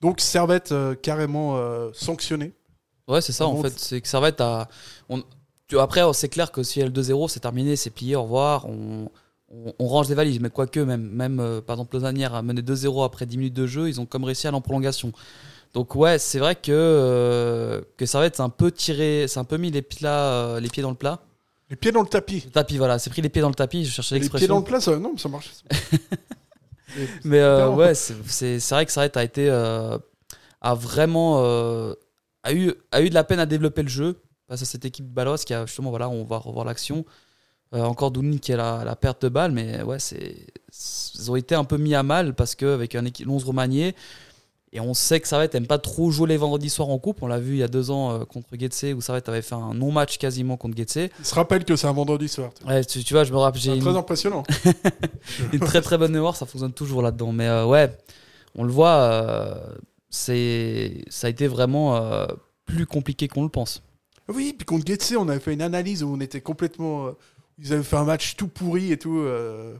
donc 0.00 0.20
Servette 0.20 0.72
euh, 0.72 0.94
carrément 0.94 1.56
euh, 1.56 1.90
sanctionné. 1.92 2.52
Ouais, 3.06 3.20
c'est 3.20 3.32
ça 3.32 3.46
en 3.46 3.60
fait. 3.62 3.78
C'est 3.78 4.00
que 4.00 4.08
Servette 4.08 4.40
a. 4.40 4.68
On, 5.08 5.22
après, 5.78 6.02
c'est 6.14 6.28
clair 6.28 6.50
que 6.50 6.62
si 6.62 6.80
elle 6.80 6.90
2-0, 6.90 7.28
c'est 7.28 7.40
terminé, 7.40 7.76
c'est 7.76 7.90
plié, 7.90 8.16
au 8.16 8.24
revoir. 8.24 8.66
On, 8.66 9.08
on, 9.78 9.86
range 9.86 10.08
les 10.08 10.14
valises. 10.14 10.40
Mais 10.40 10.50
quoique, 10.50 10.80
même, 10.80 11.08
même 11.08 11.38
euh, 11.38 11.60
par 11.60 11.74
exemple, 11.76 11.94
Lausannière 11.94 12.34
a 12.34 12.42
mené 12.42 12.60
2-0 12.60 13.04
après 13.04 13.26
10 13.26 13.36
minutes 13.36 13.54
de 13.54 13.66
jeu, 13.66 13.88
ils 13.88 14.00
ont 14.00 14.06
comme 14.06 14.24
réussi 14.24 14.46
à 14.46 14.50
aller 14.50 14.56
en 14.56 14.60
prolongation. 14.60 15.12
Donc, 15.72 15.94
ouais, 15.94 16.18
c'est 16.18 16.40
vrai 16.40 16.56
que, 16.56 17.84
que 17.96 18.06
Servette 18.06 18.36
s'est 18.36 18.42
un 18.42 18.48
peu 18.48 18.72
tiré, 18.72 19.26
c'est 19.28 19.38
un 19.38 19.44
peu 19.44 19.56
mis 19.56 19.70
les, 19.70 19.82
plats, 19.82 20.58
les 20.58 20.68
pieds 20.68 20.82
dans 20.82 20.90
le 20.90 20.96
plat. 20.96 21.20
Les 21.68 21.76
pieds 21.76 21.92
dans 21.92 22.02
le 22.02 22.08
tapis. 22.08 22.42
Le 22.46 22.50
tapis, 22.50 22.76
voilà. 22.76 22.98
C'est 22.98 23.10
pris 23.10 23.22
les 23.22 23.28
pieds 23.28 23.42
dans 23.42 23.48
le 23.48 23.54
tapis, 23.54 23.84
je 23.84 23.92
cherchais 23.92 24.16
l'expression. 24.16 24.42
Les 24.42 24.46
pieds 24.46 24.48
dans 24.48 24.58
le 24.58 24.64
plat, 24.64 24.80
ça, 24.80 24.98
non, 24.98 25.16
ça 25.16 25.28
marche. 25.28 25.52
Mais 27.24 27.40
euh, 27.40 27.70
ouais, 27.70 27.94
c'est 27.94 28.58
vrai 28.70 28.86
que 28.86 28.92
Sarret 28.92 29.16
a 29.16 29.24
été 29.24 29.48
euh, 29.50 29.98
a 30.60 30.74
vraiment 30.74 31.42
euh, 31.44 31.94
a 32.42 32.52
eu 32.52 32.72
a 32.92 33.02
eu 33.02 33.08
de 33.08 33.14
la 33.14 33.24
peine 33.24 33.40
à 33.40 33.46
développer 33.46 33.82
le 33.82 33.88
jeu 33.88 34.20
face 34.48 34.62
à 34.62 34.64
cette 34.64 34.84
équipe 34.84 35.06
baloise 35.06 35.44
qui 35.44 35.54
a 35.54 35.66
justement 35.66 35.90
voilà 35.90 36.08
on 36.08 36.24
va 36.24 36.38
revoir 36.38 36.64
l'action. 36.64 37.04
Encore 37.72 38.10
Doulin 38.10 38.38
qui 38.38 38.50
est 38.50 38.56
la, 38.56 38.82
la, 38.84 38.96
perte 38.96 39.22
de 39.22 39.28
balle 39.28 39.52
mais 39.52 39.80
ouais 39.82 40.00
c'est 40.00 40.34
ils 41.14 41.30
ont 41.30 41.36
été 41.36 41.54
un 41.54 41.62
peu 41.62 41.76
mis 41.76 41.94
à 41.94 42.02
mal 42.02 42.34
parce 42.34 42.56
que 42.56 42.66
avec 42.66 42.96
un 42.96 43.04
11 43.24 43.44
remanié 43.44 43.94
et 44.72 44.78
on 44.78 44.94
sait 44.94 45.18
que 45.18 45.26
Servette 45.26 45.54
n'aime 45.54 45.66
pas 45.66 45.78
trop 45.78 46.12
jouer 46.12 46.28
les 46.28 46.36
vendredis 46.36 46.70
soirs 46.70 46.90
en 46.90 46.98
coupe. 46.98 47.22
On 47.22 47.26
l'a 47.26 47.40
vu 47.40 47.54
il 47.54 47.58
y 47.58 47.62
a 47.62 47.68
deux 47.68 47.90
ans 47.90 48.12
euh, 48.12 48.24
contre 48.24 48.56
Getse 48.56 48.84
où 48.94 49.00
Servette 49.00 49.28
avait 49.28 49.42
fait 49.42 49.56
un 49.56 49.74
non-match 49.74 50.16
quasiment 50.18 50.56
contre 50.56 50.76
Getse. 50.76 51.10
Il 51.18 51.24
se 51.24 51.34
rappelle 51.34 51.64
que 51.64 51.74
c'est 51.74 51.88
un 51.88 51.92
vendredi 51.92 52.28
soir. 52.28 52.52
Ouais, 52.64 52.84
tu, 52.84 53.00
vois, 53.12 53.24
je 53.24 53.32
me 53.32 53.38
rappelle. 53.38 53.60
C'est 53.60 53.78
très 53.80 53.96
impressionnant. 53.96 54.44
une 55.52 55.58
très 55.58 55.80
très 55.80 55.98
bonne 55.98 56.12
mémoire, 56.12 56.36
ça 56.36 56.46
fonctionne 56.46 56.72
toujours 56.72 57.02
là-dedans. 57.02 57.32
Mais 57.32 57.48
euh, 57.48 57.66
ouais, 57.66 57.90
on 58.54 58.62
le 58.62 58.70
voit, 58.70 58.94
euh, 58.94 59.54
c'est 60.08 61.04
ça 61.08 61.26
a 61.26 61.30
été 61.30 61.48
vraiment 61.48 62.00
plus 62.64 62.86
compliqué 62.86 63.26
qu'on 63.26 63.42
le 63.42 63.48
pense. 63.48 63.82
Oui, 64.28 64.54
puis 64.56 64.64
contre 64.64 64.86
Getse, 64.86 65.14
on 65.18 65.28
avait 65.28 65.40
fait 65.40 65.52
une 65.52 65.62
analyse 65.62 66.04
où 66.04 66.14
on 66.14 66.20
était 66.20 66.40
complètement. 66.40 67.10
ils 67.58 67.72
avaient 67.72 67.82
fait 67.82 67.96
un 67.96 68.04
match 68.04 68.36
tout 68.36 68.46
pourri 68.46 68.92
et 68.92 68.98
tout. 68.98 69.18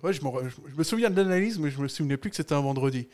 ouais, 0.03 0.13
je, 0.13 0.21
je, 0.21 0.77
me 0.77 0.83
souviens 0.83 1.11
de 1.11 1.23
l'analyse, 1.23 1.61
mais 1.61 1.71
je 1.71 1.81
me 1.81 1.87
souvenais 1.87 2.17
plus 2.17 2.31
que 2.31 2.35
c'était 2.37 2.57
un 2.57 2.61
vendredi. 2.61 3.07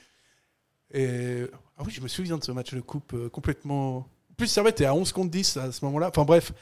Et 0.95 1.43
ah 1.79 1.83
oui, 1.85 1.93
je 1.93 2.01
me 2.01 2.09
souviens 2.09 2.39
de 2.39 2.45
ce 2.45 2.53
match 2.53 2.73
de 2.73 2.81
coupe 2.81 3.13
euh, 3.13 3.29
complètement. 3.29 3.99
En 3.99 4.35
plus, 4.37 4.47
Servette 4.47 4.77
était 4.77 4.87
à 4.87 4.95
11 4.95 5.13
contre 5.13 5.31
10 5.31 5.57
à 5.59 5.73
ce 5.73 5.85
moment-là. 5.85 6.09
Enfin 6.09 6.25
bref. 6.25 6.53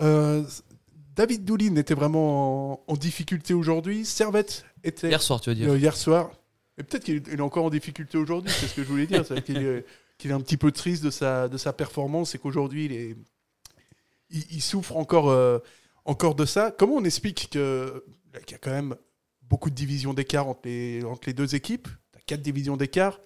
Euh, 0.00 0.44
David 1.14 1.44
Doulin 1.44 1.76
était 1.76 1.94
vraiment 1.94 2.88
en, 2.90 2.96
difficulté 2.96 3.54
aujourd'hui. 3.54 4.04
Servette 4.04 4.64
était. 4.84 5.08
Hier 5.08 5.20
soir, 5.20 5.40
tu 5.40 5.50
veux 5.50 5.56
dire 5.56 5.70
euh, 5.70 5.78
Hier 5.78 5.96
soir. 5.96 6.30
Et 6.78 6.84
peut-être 6.84 7.04
qu'il 7.04 7.22
est 7.28 7.40
encore 7.40 7.66
en 7.66 7.70
difficulté 7.70 8.16
aujourd'hui, 8.16 8.50
c'est 8.50 8.66
ce 8.66 8.74
que 8.74 8.82
je 8.82 8.88
voulais 8.88 9.06
dire. 9.06 9.24
qu'il 9.44 9.58
est, 9.58 9.84
est, 10.24 10.32
un 10.32 10.40
petit 10.40 10.56
peu 10.56 10.72
triste 10.72 11.04
de 11.04 11.10
sa, 11.10 11.48
de 11.48 11.58
sa 11.58 11.72
performance 11.72 12.34
et 12.34 12.38
qu'aujourd'hui, 12.38 12.86
il, 12.86 12.92
est, 12.92 13.16
il, 14.30 14.62
souffre 14.62 14.96
encore, 14.96 15.60
encore 16.06 16.34
de 16.34 16.46
ça. 16.46 16.70
Comment 16.70 16.94
on 16.94 17.04
explique 17.04 17.50
qu'il 17.50 17.60
y 17.60 18.54
a 18.54 18.58
quand 18.58 18.70
même 18.70 18.96
beaucoup 19.42 19.68
de 19.68 19.74
divisions 19.74 20.14
d'écart 20.14 20.48
entre 20.48 20.62
les, 20.64 21.04
entre 21.04 21.24
les 21.26 21.34
deux 21.34 21.54
équipes? 21.54 21.88
Quatre 22.24 22.40
divisions 22.40 22.78
d'écart. 22.78 23.20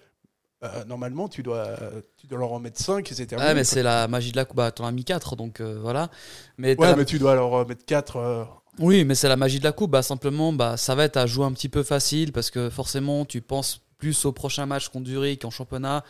Euh, 0.63 0.83
normalement, 0.85 1.27
tu 1.27 1.43
dois, 1.43 1.77
tu 2.17 2.25
dois 2.25 2.39
leur 2.39 2.51
en 2.51 2.59
mettre 2.59 2.79
5 2.79 3.11
et 3.11 3.13
c'est 3.13 3.27
terminé. 3.27 3.49
Ouais, 3.49 3.55
mais 3.55 3.63
c'est 3.63 3.83
la 3.83 4.07
magie 4.07 4.31
de 4.31 4.37
la 4.37 4.45
coupe. 4.45 4.57
Bah, 4.57 4.71
t'en 4.71 4.85
as 4.85 4.91
mis 4.91 5.03
4, 5.03 5.35
donc 5.35 5.61
euh, 5.61 5.77
voilà. 5.79 6.09
Mais 6.57 6.79
ouais, 6.79 6.95
mais 6.95 7.05
tu 7.05 7.19
dois 7.19 7.35
leur 7.35 7.67
mettre 7.67 7.85
4. 7.85 8.15
Euh. 8.17 8.43
Oui, 8.79 9.05
mais 9.05 9.13
c'est 9.13 9.29
la 9.29 9.35
magie 9.35 9.59
de 9.59 9.63
la 9.63 9.71
coupe. 9.71 9.91
Bah, 9.91 10.01
simplement, 10.01 10.53
bah, 10.53 10.75
ça 10.77 10.95
va 10.95 11.03
être 11.03 11.17
à 11.17 11.27
jouer 11.27 11.45
un 11.45 11.51
petit 11.51 11.69
peu 11.69 11.83
facile 11.83 12.31
parce 12.31 12.49
que 12.49 12.69
forcément, 12.69 13.25
tu 13.25 13.41
penses 13.41 13.81
plus 13.99 14.25
au 14.25 14.31
prochain 14.31 14.65
match 14.65 14.89
contre 14.89 15.07
Zurich 15.07 15.45
en 15.45 15.51
championnat 15.51 16.03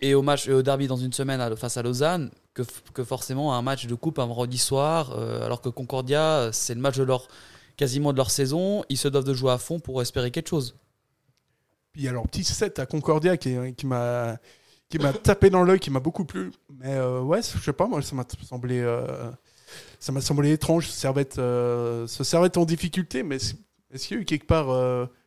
et 0.00 0.14
au 0.14 0.22
match 0.22 0.48
au 0.48 0.62
derby 0.62 0.86
dans 0.86 0.96
une 0.96 1.12
semaine 1.12 1.54
face 1.56 1.76
à 1.76 1.82
Lausanne 1.82 2.30
que, 2.54 2.62
que 2.94 3.04
forcément 3.04 3.54
un 3.54 3.62
match 3.62 3.86
de 3.86 3.94
coupe 3.94 4.18
un 4.18 4.26
vendredi 4.26 4.58
soir. 4.58 5.16
alors 5.42 5.60
que 5.60 5.68
Concordia, 5.68 6.48
c'est 6.52 6.74
le 6.74 6.80
match 6.80 6.96
de 6.96 7.04
leur 7.04 7.28
quasiment 7.76 8.12
de 8.12 8.16
leur 8.16 8.30
saison. 8.30 8.84
Ils 8.88 8.96
se 8.96 9.08
doivent 9.08 9.24
de 9.24 9.34
jouer 9.34 9.52
à 9.52 9.58
fond 9.58 9.80
pour 9.80 10.00
espérer 10.00 10.30
quelque 10.30 10.48
chose. 10.48 10.74
Puis 11.94 12.08
alors, 12.08 12.28
petit 12.28 12.44
set 12.44 12.80
à 12.80 12.86
Concordia 12.86 13.36
qui, 13.36 13.56
qui 13.76 13.86
m'a 13.86 14.36
qui 14.88 14.98
m'a 14.98 15.12
tapé 15.22 15.48
dans 15.48 15.62
l'œil, 15.62 15.78
qui 15.78 15.90
m'a 15.90 16.00
beaucoup 16.00 16.24
plu. 16.24 16.50
Mais 16.78 16.92
euh, 16.94 17.20
ouais, 17.20 17.40
je 17.42 17.58
sais 17.58 17.72
pas, 17.72 17.86
moi, 17.86 18.02
ça 18.02 18.14
m'a 18.14 18.24
semblé, 18.42 18.80
euh, 18.80 19.30
ça 20.00 20.12
m'a 20.12 20.20
semblé 20.20 20.52
étrange. 20.52 20.88
Servette, 20.88 21.38
euh, 21.38 22.06
ce 22.06 22.24
Servette 22.24 22.56
en 22.56 22.64
difficulté, 22.64 23.22
mais 23.22 23.36
est-ce 23.36 24.08
qu'il 24.08 24.16
y 24.16 24.20
a 24.20 24.22
eu 24.22 24.24
quelque 24.24 24.46
part, 24.46 24.70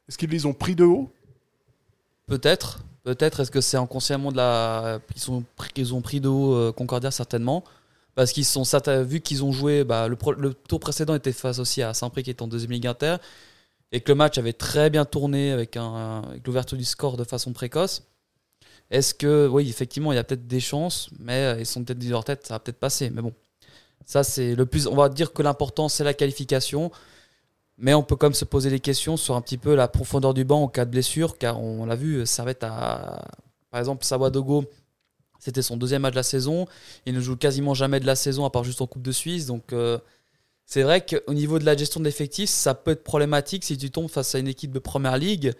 est-ce 0.07 0.17
qu'ils 0.17 0.29
les 0.29 0.45
ont 0.45 0.53
pris 0.53 0.75
de 0.75 0.83
haut? 0.83 1.12
Peut-être, 2.27 2.83
peut-être. 3.03 3.39
Est-ce 3.39 3.51
que 3.51 3.62
c'est 3.62 3.77
inconsciemment 3.77 4.31
de 4.31 4.38
la, 4.38 5.00
qu'ils 5.13 5.21
sont, 5.21 5.43
qu'ils 5.74 5.95
ont 5.95 6.01
pris 6.01 6.19
de 6.19 6.27
haut 6.27 6.74
Concordia? 6.74 7.12
Certainement. 7.12 7.63
Parce 8.13 8.31
qu'ils 8.33 8.45
sont 8.45 8.63
vu 9.03 9.21
qu'ils 9.21 9.45
ont 9.45 9.51
joué, 9.51 9.83
bah, 9.83 10.07
le, 10.07 10.17
le, 10.38 10.53
tour 10.53 10.79
précédent 10.79 11.13
était 11.13 11.31
face 11.31 11.59
aussi 11.59 11.83
à 11.83 11.93
Saint-Prix 11.93 12.24
qui 12.24 12.31
est 12.31 12.41
en 12.41 12.47
deuxième 12.47 12.71
ligue 12.71 12.88
inter 12.88 13.17
et 13.91 14.01
que 14.01 14.12
le 14.12 14.15
match 14.15 14.38
avait 14.38 14.53
très 14.53 14.89
bien 14.89 15.06
tourné 15.06 15.51
avec, 15.51 15.77
l'ouverture 16.46 16.77
du 16.77 16.86
score 16.86 17.17
de 17.17 17.24
façon 17.24 17.53
précoce. 17.53 18.03
Est-ce 18.89 19.13
que, 19.13 19.48
oui, 19.48 19.70
effectivement, 19.70 20.13
il 20.13 20.15
y 20.15 20.20
a 20.20 20.24
peut-être 20.24 20.48
des 20.48 20.60
chances, 20.60 21.10
mais 21.20 21.44
euh, 21.44 21.60
ils 21.60 21.65
sont 21.65 21.84
peut-être 21.84 22.00
dit 22.00 22.10
leur 22.10 22.24
tête, 22.24 22.48
ça 22.48 22.53
va 22.53 22.60
peut-être 22.60 22.79
passer. 22.79 23.10
Mais 23.10 23.22
bon, 23.22 23.34
ça, 24.06 24.24
c'est 24.24 24.56
le 24.56 24.65
plus. 24.65 24.88
On 24.88 24.96
va 24.96 25.10
dire 25.10 25.34
que 25.34 25.41
l'important, 25.41 25.89
c'est 25.89 26.06
la 26.06 26.13
qualification. 26.13 26.91
Mais 27.77 27.94
on 27.94 28.01
peut 28.01 28.15
quand 28.15 28.27
même 28.27 28.34
se 28.34 28.46
poser 28.46 28.72
des 28.72 28.79
questions 28.79 29.17
sur 29.17 29.36
un 29.36 29.41
petit 29.41 29.58
peu 29.58 29.75
la 29.75 29.88
profondeur 29.88 30.34
du 30.34 30.46
banc 30.46 30.63
en 30.63 30.67
cas 30.67 30.86
de 30.86 30.89
blessure, 30.91 31.38
car 31.38 31.62
on 31.62 31.86
l'a 31.86 31.96
vu, 31.96 32.22
être 32.22 32.63
à. 32.63 33.24
Par 33.70 33.79
exemple, 33.79 34.03
Sawadogo, 34.06 34.65
c'était 35.39 35.62
son 35.62 35.77
deuxième 35.77 36.01
match 36.01 36.13
de 36.13 36.17
la 36.17 36.24
saison. 36.24 36.65
Il 37.06 37.13
ne 37.13 37.20
joue 37.20 37.36
quasiment 37.36 37.74
jamais 37.74 38.00
de 38.00 38.06
la 38.06 38.15
saison, 38.15 38.46
à 38.46 38.50
part 38.50 38.63
juste 38.63 38.82
en 38.82 38.88
Coupe 38.88 39.03
de 39.03 39.12
Suisse. 39.12 39.46
Donc. 39.46 39.74
Euh, 39.74 40.00
c'est 40.67 40.83
vrai 40.83 41.03
qu'au 41.03 41.33
niveau 41.33 41.57
de 41.59 41.65
la 41.65 41.75
gestion 41.75 42.00
de 42.01 42.05
l'effectif, 42.05 42.50
ça 42.50 42.75
peut 42.75 42.91
être 42.91 43.03
problématique 43.03 43.63
si 43.63 43.77
tu 43.77 43.89
tombes 43.89 44.09
face 44.09 44.36
à 44.36 44.39
une 44.39 44.47
équipe 44.50 44.71
de 44.71 44.79
première 44.79 45.17
ligue. 45.17 45.53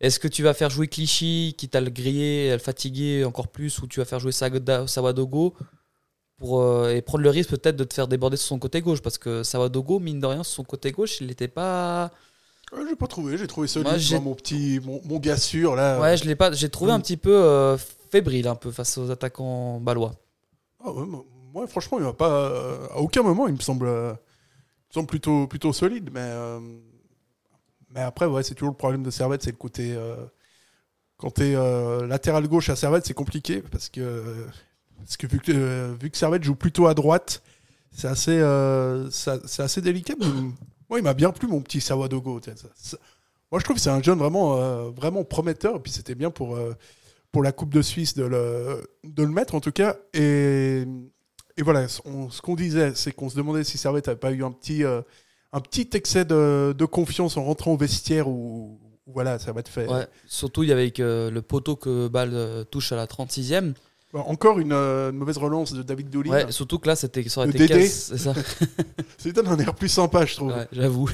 Est-ce 0.00 0.18
que 0.20 0.28
tu 0.28 0.42
vas 0.42 0.54
faire 0.54 0.70
jouer 0.70 0.88
Clichy, 0.88 1.54
qui 1.58 1.68
t'a 1.68 1.80
le 1.80 1.90
grillé, 1.90 2.52
le 2.52 2.58
fatigué 2.58 3.24
encore 3.24 3.48
plus, 3.48 3.78
ou 3.80 3.86
tu 3.86 3.98
vas 3.98 4.04
faire 4.06 4.20
jouer 4.20 4.30
Sawadogo 4.32 5.54
pour, 6.38 6.60
euh, 6.62 6.94
et 6.94 7.02
prendre 7.02 7.24
le 7.24 7.30
risque 7.30 7.50
peut-être 7.50 7.76
de 7.76 7.84
te 7.84 7.94
faire 7.94 8.06
déborder 8.06 8.36
sur 8.36 8.46
son 8.48 8.58
côté 8.58 8.80
gauche? 8.82 9.00
Parce 9.02 9.18
que 9.18 9.42
Savadogo, 9.42 9.98
mine 9.98 10.20
de 10.20 10.26
rien, 10.26 10.44
sur 10.44 10.54
son 10.56 10.64
côté 10.64 10.92
gauche, 10.92 11.20
il 11.20 11.26
n'était 11.26 11.48
pas. 11.48 12.10
Ouais, 12.72 12.82
j'ai 12.88 12.96
pas 12.96 13.06
trouvé, 13.06 13.38
j'ai 13.38 13.46
trouvé 13.46 13.68
solide. 13.68 13.90
Moi, 14.10 14.20
mon 14.20 14.34
petit, 14.34 14.80
mon, 14.84 15.00
mon 15.04 15.18
gars 15.18 15.36
sûr 15.38 15.74
là. 15.76 16.00
Ouais, 16.00 16.16
je 16.16 16.24
l'ai 16.24 16.36
pas. 16.36 16.52
J'ai 16.52 16.68
trouvé 16.68 16.92
Mm. 16.92 16.94
un 16.96 17.00
petit 17.00 17.16
peu 17.16 17.34
euh, 17.34 17.76
fébrile 18.10 18.48
un 18.48 18.54
peu 18.56 18.70
face 18.70 18.98
aux 18.98 19.10
attaquants 19.10 19.80
balois. 19.80 20.12
Ah 20.84 20.92
ouais, 20.92 21.06
moi, 21.06 21.24
moi, 21.54 21.66
franchement, 21.66 21.98
il 21.98 22.04
m'a 22.04 22.12
pas. 22.12 22.30
euh, 22.50 22.86
à 22.92 22.98
aucun 22.98 23.22
moment, 23.22 23.46
il 23.48 23.54
me 23.54 23.60
semble, 23.60 23.88
euh, 24.90 24.94
semble 24.94 25.06
plutôt, 25.08 25.46
plutôt 25.46 25.72
solide. 25.72 26.10
Mais, 26.12 26.20
euh, 26.20 26.60
mais 27.90 28.00
après, 28.00 28.26
ouais, 28.26 28.42
c'est 28.42 28.54
toujours 28.54 28.72
le 28.72 28.76
problème 28.76 29.02
de 29.02 29.10
Servette, 29.10 29.42
c'est 29.42 29.50
le 29.50 29.56
côté. 29.56 29.94
euh, 29.94 30.16
quand 31.16 31.30
tu 31.30 31.42
es 31.44 32.06
latéral 32.06 32.46
gauche 32.46 32.68
à 32.68 32.76
Servette, 32.76 33.06
c'est 33.06 33.14
compliqué 33.14 33.62
parce 33.62 33.88
que, 33.88 34.46
parce 34.98 35.16
que 35.16 35.26
vu 35.26 35.40
que 35.40 35.52
euh, 35.52 35.94
vu 36.00 36.10
que 36.10 36.16
Servette 36.18 36.44
joue 36.44 36.54
plutôt 36.54 36.86
à 36.86 36.94
droite, 36.94 37.42
c'est 37.90 38.08
assez, 38.08 38.38
euh, 38.38 39.08
assez 39.58 39.80
délicat. 39.80 40.14
moi, 40.90 40.98
il 40.98 41.02
m'a 41.02 41.14
bien 41.14 41.30
plu, 41.32 41.48
mon 41.48 41.60
petit 41.62 41.80
Sawadogo. 41.80 42.40
Moi, 43.52 43.60
je 43.60 43.64
trouve 43.64 43.76
que 43.76 43.82
c'est 43.82 43.90
un 43.90 44.02
jeune 44.02 44.18
vraiment, 44.18 44.58
euh, 44.58 44.90
vraiment 44.90 45.24
prometteur. 45.24 45.76
Et 45.76 45.80
puis, 45.80 45.92
c'était 45.92 46.14
bien 46.14 46.30
pour, 46.30 46.56
euh, 46.56 46.74
pour 47.32 47.42
la 47.42 47.52
Coupe 47.52 47.72
de 47.72 47.82
Suisse 47.82 48.14
de 48.14 48.24
le, 48.24 48.82
de 49.04 49.22
le 49.22 49.30
mettre, 49.30 49.54
en 49.54 49.60
tout 49.60 49.72
cas. 49.72 49.96
Et, 50.12 50.84
et 51.56 51.62
voilà, 51.62 51.88
ce 51.88 52.00
qu'on 52.42 52.54
disait, 52.54 52.94
c'est 52.94 53.12
qu'on 53.12 53.30
se 53.30 53.36
demandait 53.36 53.64
si 53.64 53.78
Servette 53.78 54.08
n'avait 54.08 54.18
pas 54.18 54.32
eu 54.32 54.44
un 54.44 54.52
petit, 54.52 54.84
euh, 54.84 55.00
un 55.52 55.60
petit 55.60 55.88
excès 55.94 56.24
de, 56.24 56.84
confiance 56.84 57.36
en 57.36 57.44
rentrant 57.44 57.72
au 57.72 57.76
vestiaire 57.76 58.28
où, 58.28 58.78
où 59.06 59.12
voilà, 59.12 59.38
ça 59.38 59.52
va 59.52 59.62
te 59.62 59.70
faire. 59.70 59.90
Ouais. 59.90 60.06
Surtout, 60.26 60.64
il 60.64 60.68
y 60.68 60.72
avait 60.72 60.90
que 60.90 61.30
le 61.32 61.42
poteau 61.42 61.76
que 61.76 62.08
Ball 62.08 62.30
euh, 62.32 62.64
touche 62.64 62.92
à 62.92 62.96
la 62.96 63.06
36e. 63.06 63.72
Encore 64.20 64.58
une, 64.58 64.72
euh, 64.72 65.10
une 65.10 65.18
mauvaise 65.18 65.38
relance 65.38 65.72
de 65.72 65.82
David 65.82 66.10
Doolin. 66.10 66.30
Ouais, 66.30 66.52
surtout 66.52 66.78
que 66.78 66.88
là, 66.88 66.96
c'était, 66.96 67.28
ça 67.28 67.40
aurait 67.40 67.50
été 67.50 67.58
Dédé. 67.66 67.80
casse, 67.82 68.12
c'est 68.14 68.18
ça. 68.18 68.34
Donne 69.32 69.48
un 69.48 69.58
air 69.58 69.74
plus 69.74 69.88
sympa, 69.88 70.24
je 70.24 70.36
trouve. 70.36 70.52
Ouais, 70.52 70.66
j'avoue. 70.72 71.10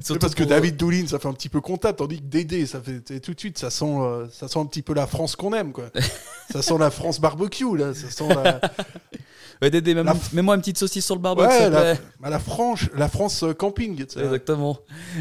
C'est 0.00 0.18
parce 0.18 0.34
que 0.34 0.44
David 0.44 0.76
Doolin, 0.76 1.06
ça 1.06 1.18
fait 1.18 1.28
un 1.28 1.32
petit 1.32 1.48
peu 1.48 1.60
comptable, 1.60 1.96
tandis 1.98 2.18
que 2.18 2.26
Dédé, 2.26 2.66
ça 2.66 2.80
fait 2.80 3.20
tout 3.20 3.34
de 3.34 3.40
suite, 3.40 3.58
ça 3.58 3.70
sent, 3.70 3.84
euh, 3.98 4.26
ça 4.32 4.48
sent 4.48 4.58
un 4.58 4.66
petit 4.66 4.82
peu 4.82 4.94
la 4.94 5.06
France 5.06 5.36
qu'on 5.36 5.52
aime, 5.52 5.72
quoi. 5.72 5.86
ça 6.52 6.62
sent 6.62 6.78
la 6.78 6.90
France 6.90 7.20
barbecue, 7.20 7.76
là. 7.76 7.94
Ça 7.94 8.10
sent 8.10 8.28
la, 8.28 8.60
Ouais, 9.60 9.70
Dédé, 9.70 9.94
même- 9.94 10.08
mets-moi 10.32 10.54
une 10.54 10.60
petite 10.60 10.78
saucisse 10.78 11.04
sur 11.04 11.16
le 11.16 11.20
barbecue, 11.20 11.48
Ouais, 11.48 11.68
la, 11.70 11.94
bah, 12.20 12.30
la, 12.30 12.38
franche, 12.38 12.88
la 12.94 13.08
France 13.08 13.42
euh, 13.42 13.52
camping. 13.54 14.00
Exactement. 14.00 14.78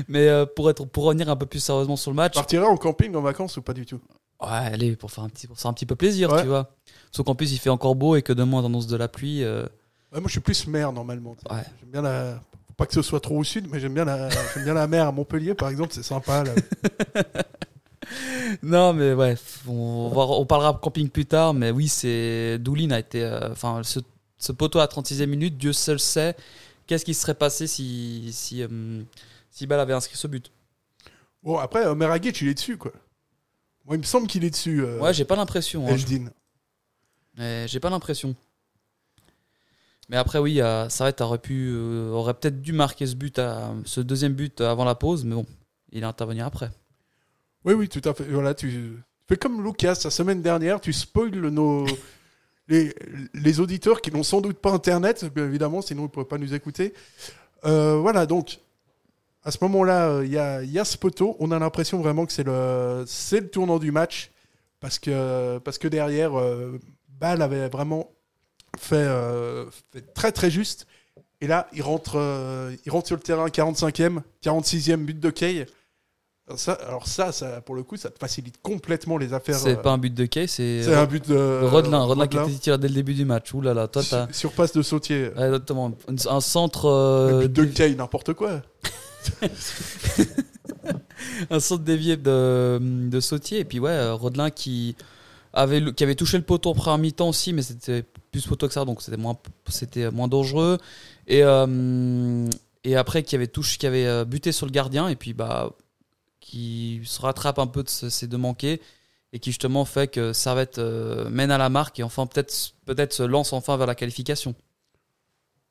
Mais 0.07 0.27
euh, 0.27 0.45
pour, 0.45 0.69
être, 0.69 0.85
pour 0.85 1.05
revenir 1.05 1.29
un 1.29 1.35
peu 1.35 1.47
plus 1.47 1.59
sérieusement 1.59 1.95
sur 1.95 2.11
le 2.11 2.15
match, 2.15 2.35
Partirais 2.35 2.65
en 2.65 2.77
camping 2.77 3.15
en 3.15 3.21
vacances 3.21 3.57
ou 3.57 3.61
pas 3.63 3.73
du 3.73 3.85
tout? 3.85 3.99
Ouais, 4.41 4.47
allez, 4.49 4.95
pour 4.95 5.11
faire 5.11 5.23
un 5.23 5.29
petit, 5.29 5.47
pour 5.47 5.57
faire 5.59 5.69
un 5.69 5.73
petit 5.73 5.85
peu 5.85 5.95
plaisir, 5.95 6.31
Ouais. 6.31 6.41
tu 6.41 6.47
vois. 6.47 6.75
Sauf 7.11 7.25
qu'en 7.25 7.35
plus, 7.35 7.51
il 7.53 7.57
fait 7.57 7.69
encore 7.69 7.95
beau 7.95 8.15
et 8.15 8.21
que 8.21 8.33
demain, 8.33 8.57
on 8.57 8.65
annonce 8.65 8.87
de 8.87 8.97
la 8.97 9.07
pluie. 9.07 9.43
euh, 9.43 9.63
Ouais, 10.13 10.19
Moi, 10.19 10.27
je 10.27 10.31
suis 10.31 10.39
plus 10.39 10.67
mer 10.67 10.91
normalement. 10.93 11.35
Ouais. 11.49 11.63
J'aime 11.79 11.89
bien 11.91 12.01
la. 12.01 12.41
Pas 12.77 12.85
que 12.85 12.93
ce 12.93 13.01
soit 13.01 13.19
trop 13.19 13.37
au 13.39 13.43
sud, 13.43 13.67
mais 13.71 13.79
j'aime 13.79 13.93
bien 13.95 14.05
la, 14.05 14.29
bien 14.63 14.73
la 14.75 14.85
mer 14.87 15.07
à 15.07 15.11
Montpellier, 15.11 15.55
par 15.55 15.69
exemple, 15.69 15.93
c'est 15.93 16.03
sympa. 16.03 16.43
là. 16.43 16.53
Non, 18.63 18.93
mais 18.93 19.13
ouais, 19.13 19.35
on, 19.67 20.09
va- 20.09 20.21
on 20.23 20.45
parlera 20.45 20.73
camping 20.81 21.09
plus 21.09 21.25
tard, 21.25 21.53
mais 21.53 21.71
oui, 21.71 21.87
c'est 21.89 22.57
Doulin 22.59 22.91
a 22.91 22.99
été, 22.99 23.21
euh, 23.23 23.51
enfin, 23.51 23.81
ce, 23.83 23.99
ce 24.37 24.51
poteau 24.53 24.79
à 24.79 24.85
36e 24.85 25.25
minute, 25.25 25.57
Dieu 25.57 25.73
seul 25.73 25.99
sait 25.99 26.35
qu'est-ce 26.85 27.03
qui 27.03 27.13
serait 27.13 27.33
passé 27.33 27.67
si 27.67 28.29
si 28.31 28.63
euh, 28.63 29.01
si 29.51 29.67
Ball 29.67 29.79
avait 29.81 29.93
inscrit 29.93 30.15
ce 30.15 30.27
but. 30.27 30.51
Bon, 31.43 31.57
après, 31.57 31.85
Omer 31.85 32.09
Agic, 32.09 32.39
il 32.41 32.47
est 32.47 32.53
dessus, 32.53 32.77
quoi. 32.77 32.93
Moi, 33.87 33.95
il 33.95 33.99
me 33.99 34.03
semble 34.03 34.27
qu'il 34.27 34.43
est 34.43 34.49
dessus, 34.49 34.83
euh, 34.83 34.99
Ouais, 34.99 35.13
j'ai 35.13 35.25
pas 35.25 35.35
l'impression. 35.35 35.87
hein, 35.87 35.91
Eldin. 35.95 36.25
mais 37.37 37.67
j'ai 37.67 37.79
pas 37.79 37.89
l'impression. 37.89 38.35
Mais 40.09 40.17
après, 40.17 40.39
oui, 40.39 40.61
euh, 40.61 40.87
Sarret 40.89 41.21
aurait 41.21 41.37
pu, 41.39 41.69
euh, 41.73 42.09
aurait 42.11 42.33
peut-être 42.33 42.61
dû 42.61 42.71
marquer 42.73 43.05
ce 43.07 43.15
but, 43.15 43.39
à, 43.39 43.73
ce 43.85 43.99
deuxième 44.01 44.33
but 44.33 44.61
avant 44.61 44.85
la 44.85 44.95
pause, 44.95 45.25
mais 45.25 45.35
bon, 45.35 45.45
il 45.91 46.03
est 46.03 46.05
intervenu 46.05 46.41
après. 46.41 46.69
Oui, 47.65 47.73
oui, 47.73 47.89
tout 47.89 48.01
à 48.07 48.13
fait. 48.13 48.23
Voilà, 48.25 48.53
tu 48.53 48.69
tu 48.69 49.33
fais 49.33 49.37
comme 49.37 49.61
Lucas 49.61 49.99
la 50.05 50.09
semaine 50.09 50.41
dernière, 50.41 50.79
tu 50.79 50.93
spoiles 50.93 51.31
nos 51.49 51.85
les, 52.69 52.93
les 53.33 53.59
auditeurs 53.59 54.01
qui 54.01 54.09
n'ont 54.11 54.23
sans 54.23 54.39
doute 54.39 54.57
pas 54.59 54.71
Internet, 54.71 55.25
bien 55.33 55.45
évidemment, 55.45 55.81
sinon 55.81 56.03
ils 56.03 56.05
ne 56.05 56.09
pourraient 56.09 56.25
pas 56.25 56.37
nous 56.37 56.53
écouter. 56.53 56.93
Euh, 57.65 57.97
voilà, 57.97 58.25
donc 58.25 58.59
à 59.47 59.51
ce 59.51 59.59
moment-là, 59.61 60.09
euh, 60.09 60.25
il 60.25 60.33
y, 60.33 60.37
a, 60.37 60.61
il 60.61 60.69
y 60.71 60.77
a 60.77 60.83
ce 60.83 60.97
poteau. 60.97 61.37
On 61.39 61.51
a 61.51 61.59
l'impression 61.59 62.01
vraiment 62.01 62.25
que 62.25 62.33
c'est 62.33 62.43
le 62.43 63.05
c'est 63.07 63.39
le 63.39 63.49
tournant 63.49 63.79
du 63.79 63.93
match 63.93 64.29
parce 64.81 64.99
que 64.99 65.57
parce 65.59 65.77
que 65.77 65.87
derrière, 65.87 66.37
euh, 66.37 66.77
Ball 67.07 67.41
avait 67.41 67.69
vraiment 67.69 68.11
fait, 68.77 68.95
euh, 68.97 69.65
fait 69.93 70.01
très 70.13 70.33
très 70.33 70.51
juste. 70.51 70.85
Et 71.39 71.47
là, 71.47 71.69
il 71.71 71.81
rentre, 71.81 72.17
euh, 72.17 72.75
il 72.85 72.91
rentre 72.91 73.07
sur 73.07 73.15
le 73.15 73.21
terrain 73.21 73.47
45e, 73.47 74.21
46e 74.43 74.97
but 74.97 75.17
de 75.17 75.29
Kay. 75.29 75.65
Alors 76.47 76.59
ça, 76.59 76.73
alors 76.73 77.07
ça, 77.07 77.31
ça, 77.31 77.61
pour 77.61 77.75
le 77.75 77.83
coup, 77.83 77.95
ça 77.95 78.09
te 78.09 78.19
facilite 78.19 78.61
complètement 78.61 79.17
les 79.17 79.33
affaires. 79.33 79.55
C'est 79.55 79.77
euh, 79.77 79.81
pas 79.81 79.91
un 79.91 79.97
but 79.97 80.13
de 80.13 80.25
Kay, 80.25 80.47
c'est 80.47 80.83
c'est 80.83 80.93
un 80.93 81.05
but 81.05 81.25
de 81.25 81.35
de 81.35 81.67
Rodelin. 81.67 82.03
Rodelin 82.03 82.27
qui 82.27 82.37
était 82.37 82.51
titulaire 82.51 82.79
dès 82.79 82.89
le 82.89 82.95
début 82.95 83.13
du 83.13 83.23
match. 83.23 83.53
Ouh 83.53 83.61
là 83.61 83.73
là, 83.73 83.87
toi 83.87 84.01
t'as. 84.09 84.25
Sur- 84.27 84.35
sur 84.35 84.51
passe 84.51 84.73
de 84.73 84.81
sautier. 84.81 85.29
Ouais, 85.37 85.45
Exactement. 85.45 85.93
Un- 86.29 86.41
centre, 86.41 86.85
euh, 86.85 87.41
Le 87.43 87.47
but 87.47 87.67
de 87.67 87.73
Kay, 87.73 87.95
n'importe 87.95 88.33
quoi. 88.33 88.61
un 91.49 91.59
centre 91.59 91.83
dévié 91.83 92.17
de, 92.17 92.79
de 92.81 93.19
Sautier. 93.19 93.59
Et 93.59 93.65
puis 93.65 93.79
ouais, 93.79 93.91
euh, 93.91 94.13
Rodelin 94.13 94.49
qui 94.49 94.95
avait, 95.53 95.93
qui 95.93 96.03
avait 96.03 96.15
touché 96.15 96.37
le 96.37 96.43
poteau 96.43 96.69
en 96.69 96.73
première 96.73 96.97
mi-temps 96.97 97.29
aussi, 97.29 97.53
mais 97.53 97.61
c'était 97.61 98.03
plus 98.31 98.45
poteau 98.45 98.67
que 98.67 98.73
ça, 98.73 98.85
donc 98.85 99.01
c'était 99.01 99.17
moins, 99.17 99.37
moins 100.13 100.27
dangereux. 100.27 100.77
Et, 101.27 101.43
euh, 101.43 102.47
et 102.83 102.95
après, 102.95 103.23
qui 103.23 103.35
avait, 103.35 103.47
touché, 103.47 103.77
qui 103.77 103.87
avait 103.87 104.05
euh, 104.05 104.25
buté 104.25 104.51
sur 104.51 104.65
le 104.65 104.71
gardien, 104.71 105.07
et 105.07 105.15
puis 105.15 105.33
bah, 105.33 105.73
qui 106.39 107.01
se 107.05 107.21
rattrape 107.21 107.59
un 107.59 107.67
peu 107.67 107.83
de 107.83 107.89
ces 107.89 108.27
deux 108.27 108.37
manqués, 108.37 108.81
et 109.33 109.39
qui 109.39 109.51
justement 109.51 109.85
fait 109.85 110.07
que 110.07 110.33
Servette 110.33 110.79
euh, 110.79 111.29
mène 111.29 111.51
à 111.51 111.57
la 111.57 111.69
marque, 111.69 111.99
et 111.99 112.03
enfin 112.03 112.27
peut-être 112.27 112.73
peut 112.85 112.95
se 113.09 113.23
lance 113.23 113.53
enfin 113.53 113.77
vers 113.77 113.87
la 113.87 113.95
qualification. 113.95 114.55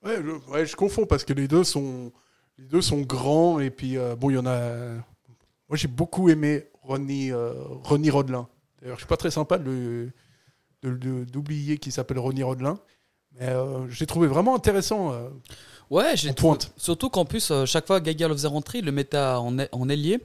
Ouais, 0.05 0.67
je 0.67 0.77
confonds 0.77 1.07
parce 1.07 1.25
que 1.25 1.33
les 1.33 1.49
deux 1.49 1.65
sont, 1.65 2.13
les 2.59 2.65
deux 2.65 2.81
sont 2.83 3.01
grands 3.01 3.61
et 3.61 3.71
puis 3.71 3.97
euh, 3.99 4.17
bon, 4.17 4.31
il 4.31 4.35
y 4.35 4.39
en 4.39 4.47
a. 4.47 4.95
Moi, 5.69 5.77
j'ai 5.77 5.89
beaucoup 5.89 6.29
aimé 6.29 6.67
Ronnie, 6.83 7.33
euh, 7.33 7.53
Ronnie 7.85 8.11
Rodelin. 8.11 8.49
D'ailleurs, 8.81 8.97
je 8.97 9.01
suis 9.01 9.09
pas 9.09 9.17
très 9.17 9.31
sympa 9.31 9.59
de 9.59 10.11
d'oublier 10.83 11.79
qu'il 11.79 11.91
s'appelle 11.91 12.19
Ronnie 12.21 12.45
Rodelin, 12.45 12.79
mais 13.33 13.49
euh, 13.49 13.89
j'ai 13.91 14.07
trouvé 14.07 14.29
vraiment 14.29 14.55
intéressant. 14.55 15.13
euh. 15.13 15.29
Ouais, 15.91 16.17
j'ai 16.17 16.33
pointe. 16.33 16.73
Surtout 16.77 17.11
qu'en 17.11 17.25
plus, 17.25 17.53
chaque 17.65 17.87
fois 17.87 18.01
que 18.01 18.07
Gaga 18.07 18.29
le 18.29 18.35
faisait 18.35 18.49
rentrer, 18.49 18.79
il 18.79 18.85
le 18.85 18.93
mettait 18.93 19.19
en, 19.19 19.57
en 19.73 19.89
ailier. 19.89 20.21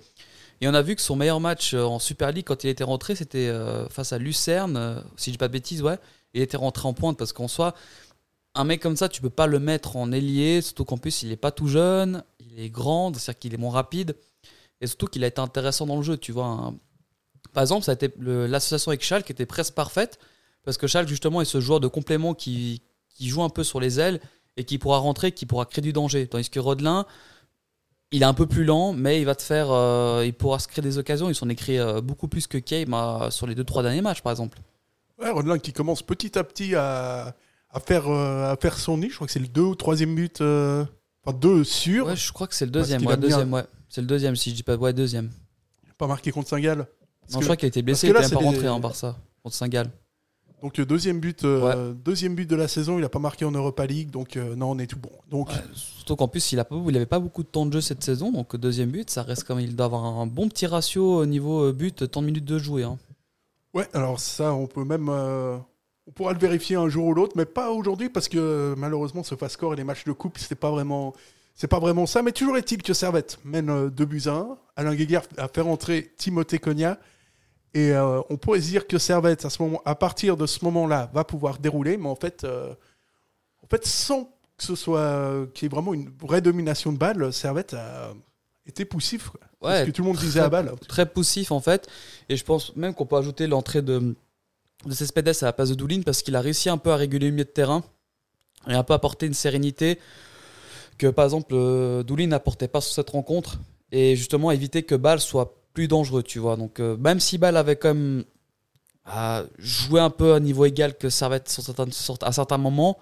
Et 0.59 0.67
on 0.67 0.73
a 0.75 0.81
vu 0.83 0.95
que 0.95 1.01
son 1.01 1.15
meilleur 1.15 1.39
match 1.39 1.73
en 1.73 1.97
Super 1.97 2.31
League, 2.31 2.45
quand 2.45 2.63
il 2.63 2.69
était 2.69 2.83
rentré, 2.83 3.15
c'était 3.15 3.51
face 3.89 4.13
à 4.13 4.19
Lucerne, 4.19 5.03
si 5.17 5.29
je 5.29 5.33
dis 5.33 5.37
pas 5.37 5.47
de 5.47 5.53
bêtises, 5.53 5.81
ouais. 5.81 5.97
Il 6.33 6.41
était 6.41 6.57
rentré 6.57 6.87
en 6.87 6.93
pointe 6.93 7.17
parce 7.17 7.33
qu'en 7.33 7.47
soi, 7.47 7.73
un 8.55 8.63
mec 8.63 8.81
comme 8.81 8.97
ça, 8.97 9.09
tu 9.09 9.21
peux 9.21 9.29
pas 9.29 9.47
le 9.47 9.59
mettre 9.59 9.95
en 9.95 10.11
ailier, 10.11 10.61
surtout 10.61 10.85
qu'en 10.85 10.97
plus, 10.97 11.23
il 11.23 11.31
est 11.31 11.37
pas 11.37 11.51
tout 11.51 11.67
jeune, 11.67 12.23
il 12.39 12.59
est 12.59 12.69
grand, 12.69 13.13
c'est-à-dire 13.13 13.39
qu'il 13.39 13.53
est 13.53 13.57
moins 13.57 13.71
rapide. 13.71 14.15
Et 14.81 14.87
surtout 14.87 15.07
qu'il 15.07 15.23
a 15.23 15.27
été 15.27 15.39
intéressant 15.39 15.85
dans 15.85 15.97
le 15.97 16.03
jeu, 16.03 16.17
tu 16.17 16.31
vois. 16.31 16.73
Par 17.53 17.61
exemple, 17.61 17.85
ça 17.85 17.91
a 17.91 17.95
été 17.95 18.11
l'association 18.17 18.89
avec 18.89 19.03
Schalke 19.03 19.29
était 19.29 19.45
presque 19.45 19.73
parfaite 19.73 20.19
parce 20.63 20.77
que 20.77 20.87
Schalke, 20.87 21.07
justement, 21.07 21.41
est 21.41 21.45
ce 21.45 21.59
joueur 21.59 21.79
de 21.79 21.87
complément 21.87 22.33
qui, 22.33 22.81
qui 23.09 23.29
joue 23.29 23.43
un 23.43 23.49
peu 23.49 23.63
sur 23.63 23.79
les 23.79 23.99
ailes 23.99 24.19
et 24.57 24.63
qui 24.63 24.77
pourra 24.77 24.97
rentrer, 24.97 25.31
qui 25.31 25.45
pourra 25.45 25.65
créer 25.65 25.81
du 25.81 25.93
danger. 25.93 26.27
Tandis 26.27 26.49
que 26.49 26.59
Rodelin, 26.59 27.05
il 28.11 28.23
est 28.23 28.25
un 28.25 28.33
peu 28.33 28.45
plus 28.45 28.63
lent, 28.63 28.93
mais 28.93 29.21
il 29.21 29.25
va 29.25 29.35
te 29.35 29.41
faire, 29.41 29.71
euh, 29.71 30.23
il 30.25 30.33
pourra 30.33 30.59
se 30.59 30.67
créer 30.67 30.83
des 30.83 30.97
occasions. 30.97 31.29
Il 31.29 31.35
s'en 31.35 31.49
est 31.49 31.55
créé 31.55 31.79
euh, 31.79 32.01
beaucoup 32.01 32.27
plus 32.27 32.47
que 32.47 32.57
Kame 32.57 32.93
euh, 32.93 33.29
sur 33.31 33.47
les 33.47 33.55
deux 33.55 33.63
trois 33.63 33.83
derniers 33.83 34.01
matchs, 34.01 34.21
par 34.21 34.31
exemple. 34.31 34.59
Ouais, 35.19 35.29
Rodelin 35.29 35.59
qui 35.59 35.73
commence 35.73 36.01
petit 36.01 36.37
à 36.37 36.43
petit 36.43 36.75
à, 36.75 37.35
à 37.73 37.79
faire, 37.79 38.07
euh, 38.09 38.51
à 38.51 38.55
faire 38.57 38.77
son 38.77 38.97
nid. 38.97 39.09
Je 39.09 39.15
crois 39.15 39.27
que 39.27 39.33
c'est 39.33 39.39
le 39.39 39.47
deux 39.47 39.61
ou 39.61 39.75
troisième 39.75 40.15
but. 40.15 40.41
euh, 40.41 40.85
Enfin, 41.23 41.37
deux 41.37 41.63
sûrs. 41.63 42.07
Ouais, 42.07 42.15
je 42.15 42.31
crois 42.33 42.47
que 42.47 42.55
c'est 42.55 42.65
le 42.65 42.71
deuxième. 42.71 43.05
Ouais, 43.05 43.15
deuxième, 43.17 43.53
ouais. 43.53 43.63
C'est 43.89 44.01
le 44.01 44.07
deuxième, 44.07 44.35
si 44.35 44.49
je 44.49 44.55
dis 44.55 44.63
pas. 44.63 44.75
Ouais, 44.75 44.91
deuxième. 44.93 45.29
Pas 45.97 46.07
marqué 46.07 46.31
contre 46.31 46.49
Saint-Gall. 46.49 46.87
Parce 47.21 47.33
Non, 47.33 47.39
que- 47.39 47.43
je 47.43 47.47
crois 47.47 47.55
qu'il 47.57 47.65
a 47.65 47.67
été 47.67 47.81
blessé, 47.83 48.07
il 48.07 48.13
même 48.13 48.27
pas 48.29 48.37
rentré 48.39 48.61
des- 48.63 48.67
en 48.69 48.79
Barça 48.79 49.17
contre 49.43 49.55
Saint-Gall. 49.55 49.89
Donc 50.63 50.79
euh, 50.79 50.85
deuxième 50.85 51.19
but, 51.19 51.43
euh, 51.43 51.93
deuxième 51.93 52.35
but 52.35 52.47
de 52.49 52.55
la 52.55 52.67
saison, 52.67 52.97
il 52.99 53.03
a 53.03 53.09
pas 53.09 53.17
marqué 53.19 53.45
en 53.45 53.51
Europa 53.51 53.83
League, 53.85 54.09
donc 54.11 54.37
euh, 54.37 54.55
non, 54.55 54.71
on 54.71 54.77
est 54.79 54.85
tout 54.87 54.99
bon. 54.99 55.11
Donc 55.29 55.49
Ouais, 55.49 55.55
surtout 55.73 56.15
qu'en 56.15 56.27
plus, 56.27 56.51
il 56.51 56.59
a 56.59 56.65
pas, 56.65 56.75
il 56.87 56.95
avait 56.95 57.07
pas 57.07 57.17
beaucoup 57.19 57.41
de 57.41 57.47
temps 57.47 57.65
de 57.65 57.73
jeu 57.73 57.81
cette 57.81 58.03
saison, 58.03 58.31
donc 58.31 58.55
deuxième 58.55 58.89
but, 58.91 59.09
ça 59.09 59.23
reste 59.23 59.43
comme 59.43 59.59
il 59.59 59.75
doit 59.75 59.87
avoir 59.87 60.03
un 60.05 60.27
bon 60.27 60.49
petit 60.49 60.67
ratio 60.67 61.17
au 61.21 61.25
niveau 61.25 61.71
but, 61.73 62.09
temps 62.11 62.21
de 62.21 62.27
minutes 62.27 62.45
de 62.45 62.59
jouer. 62.59 62.83
hein. 62.83 62.97
ouais, 63.73 63.87
alors 63.93 64.19
ça, 64.19 64.53
on 64.53 64.67
peut 64.67 64.83
même, 64.85 65.09
euh, 65.09 65.57
on 66.07 66.11
pourra 66.11 66.33
le 66.33 66.39
vérifier 66.39 66.75
un 66.75 66.89
jour 66.89 67.05
ou 67.05 67.13
l'autre, 67.13 67.33
mais 67.35 67.45
pas 67.45 67.71
aujourd'hui 67.71 68.09
parce 68.09 68.27
que 68.27 68.37
euh, 68.37 68.75
malheureusement, 68.77 69.23
ce 69.23 69.35
fast 69.35 69.53
score 69.53 69.73
et 69.73 69.75
les 69.75 69.83
matchs 69.83 70.03
de 70.03 70.11
coupe, 70.11 70.37
c'est 70.37 70.55
pas 70.55 70.71
vraiment, 70.71 71.13
c'est 71.55 71.67
pas 71.67 71.79
vraiment 71.79 72.05
ça. 72.05 72.21
Mais 72.23 72.31
toujours 72.31 72.57
est-il 72.57 72.81
que 72.81 72.93
Servette 72.93 73.39
mène 73.43 73.69
euh, 73.69 73.89
2 73.89 74.05
buts 74.05 74.23
à 74.25 74.31
1. 74.31 74.57
Alain 74.77 74.95
Guéguer 74.95 75.19
a 75.37 75.47
fait 75.47 75.61
rentrer 75.61 76.13
Timothée 76.17 76.59
Cogna. 76.59 76.97
Et 77.73 77.91
euh, 77.91 78.19
on 78.29 78.37
pourrait 78.37 78.59
se 78.59 78.67
dire 78.67 78.87
que 78.87 78.97
Servette, 78.97 79.45
à, 79.45 79.49
ce 79.49 79.61
moment, 79.61 79.81
à 79.85 79.95
partir 79.95 80.35
de 80.35 80.45
ce 80.45 80.65
moment-là, 80.65 81.09
va 81.13 81.23
pouvoir 81.23 81.57
dérouler, 81.59 81.95
mais 81.97 82.09
en 82.09 82.15
fait, 82.15 82.43
euh, 82.43 82.73
en 83.63 83.67
fait, 83.67 83.85
sans 83.85 84.25
que 84.57 84.63
ce 84.63 84.75
soit 84.75 85.47
qu'il 85.53 85.65
y 85.65 85.67
ait 85.67 85.73
vraiment 85.73 85.93
une 85.93 86.11
vraie 86.21 86.41
domination 86.41 86.91
de 86.91 86.97
balle, 86.97 87.31
Servette 87.31 87.73
a 87.73 88.13
été 88.65 88.83
poussif. 88.85 89.29
quoi. 89.29 89.39
C'est 89.71 89.81
ce 89.81 89.85
que 89.85 89.91
tout 89.91 90.01
le 90.01 90.09
monde 90.09 90.17
disait 90.17 90.41
à 90.41 90.49
balle. 90.49 90.73
Très 90.87 91.05
poussif 91.05 91.51
en 91.51 91.59
fait. 91.61 91.87
Et 92.29 92.35
je 92.35 92.43
pense 92.43 92.75
même 92.75 92.93
qu'on 92.93 93.05
peut 93.05 93.15
ajouter 93.15 93.47
l'entrée 93.47 93.81
de, 93.81 94.15
de 94.85 94.93
Cespedes 94.93 95.29
à 95.41 95.45
la 95.45 95.53
place 95.53 95.69
de 95.69 95.75
Doulin 95.75 96.01
parce 96.03 96.21
qu'il 96.21 96.35
a 96.35 96.41
réussi 96.41 96.69
un 96.69 96.77
peu 96.77 96.91
à 96.91 96.95
réguler 96.95 97.27
le 97.27 97.31
milieu 97.33 97.45
de 97.45 97.49
terrain 97.49 97.83
et 98.67 98.73
un 98.73 98.83
peu 98.83 98.93
apporter 98.93 99.25
une 99.27 99.33
sérénité 99.33 99.99
que 100.97 101.07
par 101.07 101.25
exemple 101.25 101.53
euh, 101.53 102.03
Doulin 102.03 102.27
n'apportait 102.27 102.67
pas 102.67 102.81
sur 102.81 102.93
cette 102.93 103.09
rencontre 103.11 103.59
et 103.91 104.15
justement 104.15 104.51
éviter 104.51 104.83
que 104.83 104.95
Ball 104.95 105.19
soit 105.19 105.55
plus 105.73 105.87
dangereux, 105.87 106.23
tu 106.23 106.39
vois. 106.39 106.55
Donc 106.57 106.79
euh, 106.79 106.97
même 106.97 107.19
si 107.19 107.37
Ball 107.37 107.57
avait 107.57 107.75
quand 107.75 107.89
même 107.93 108.23
euh, 109.15 109.45
joué 109.57 109.99
un 109.99 110.09
peu 110.09 110.33
à 110.33 110.39
niveau 110.39 110.65
égal 110.65 110.97
que 110.97 111.09
Servette 111.09 111.49
sur 111.49 111.63
sur- 111.63 112.17
à 112.21 112.31
certains 112.31 112.57
moments, 112.57 112.97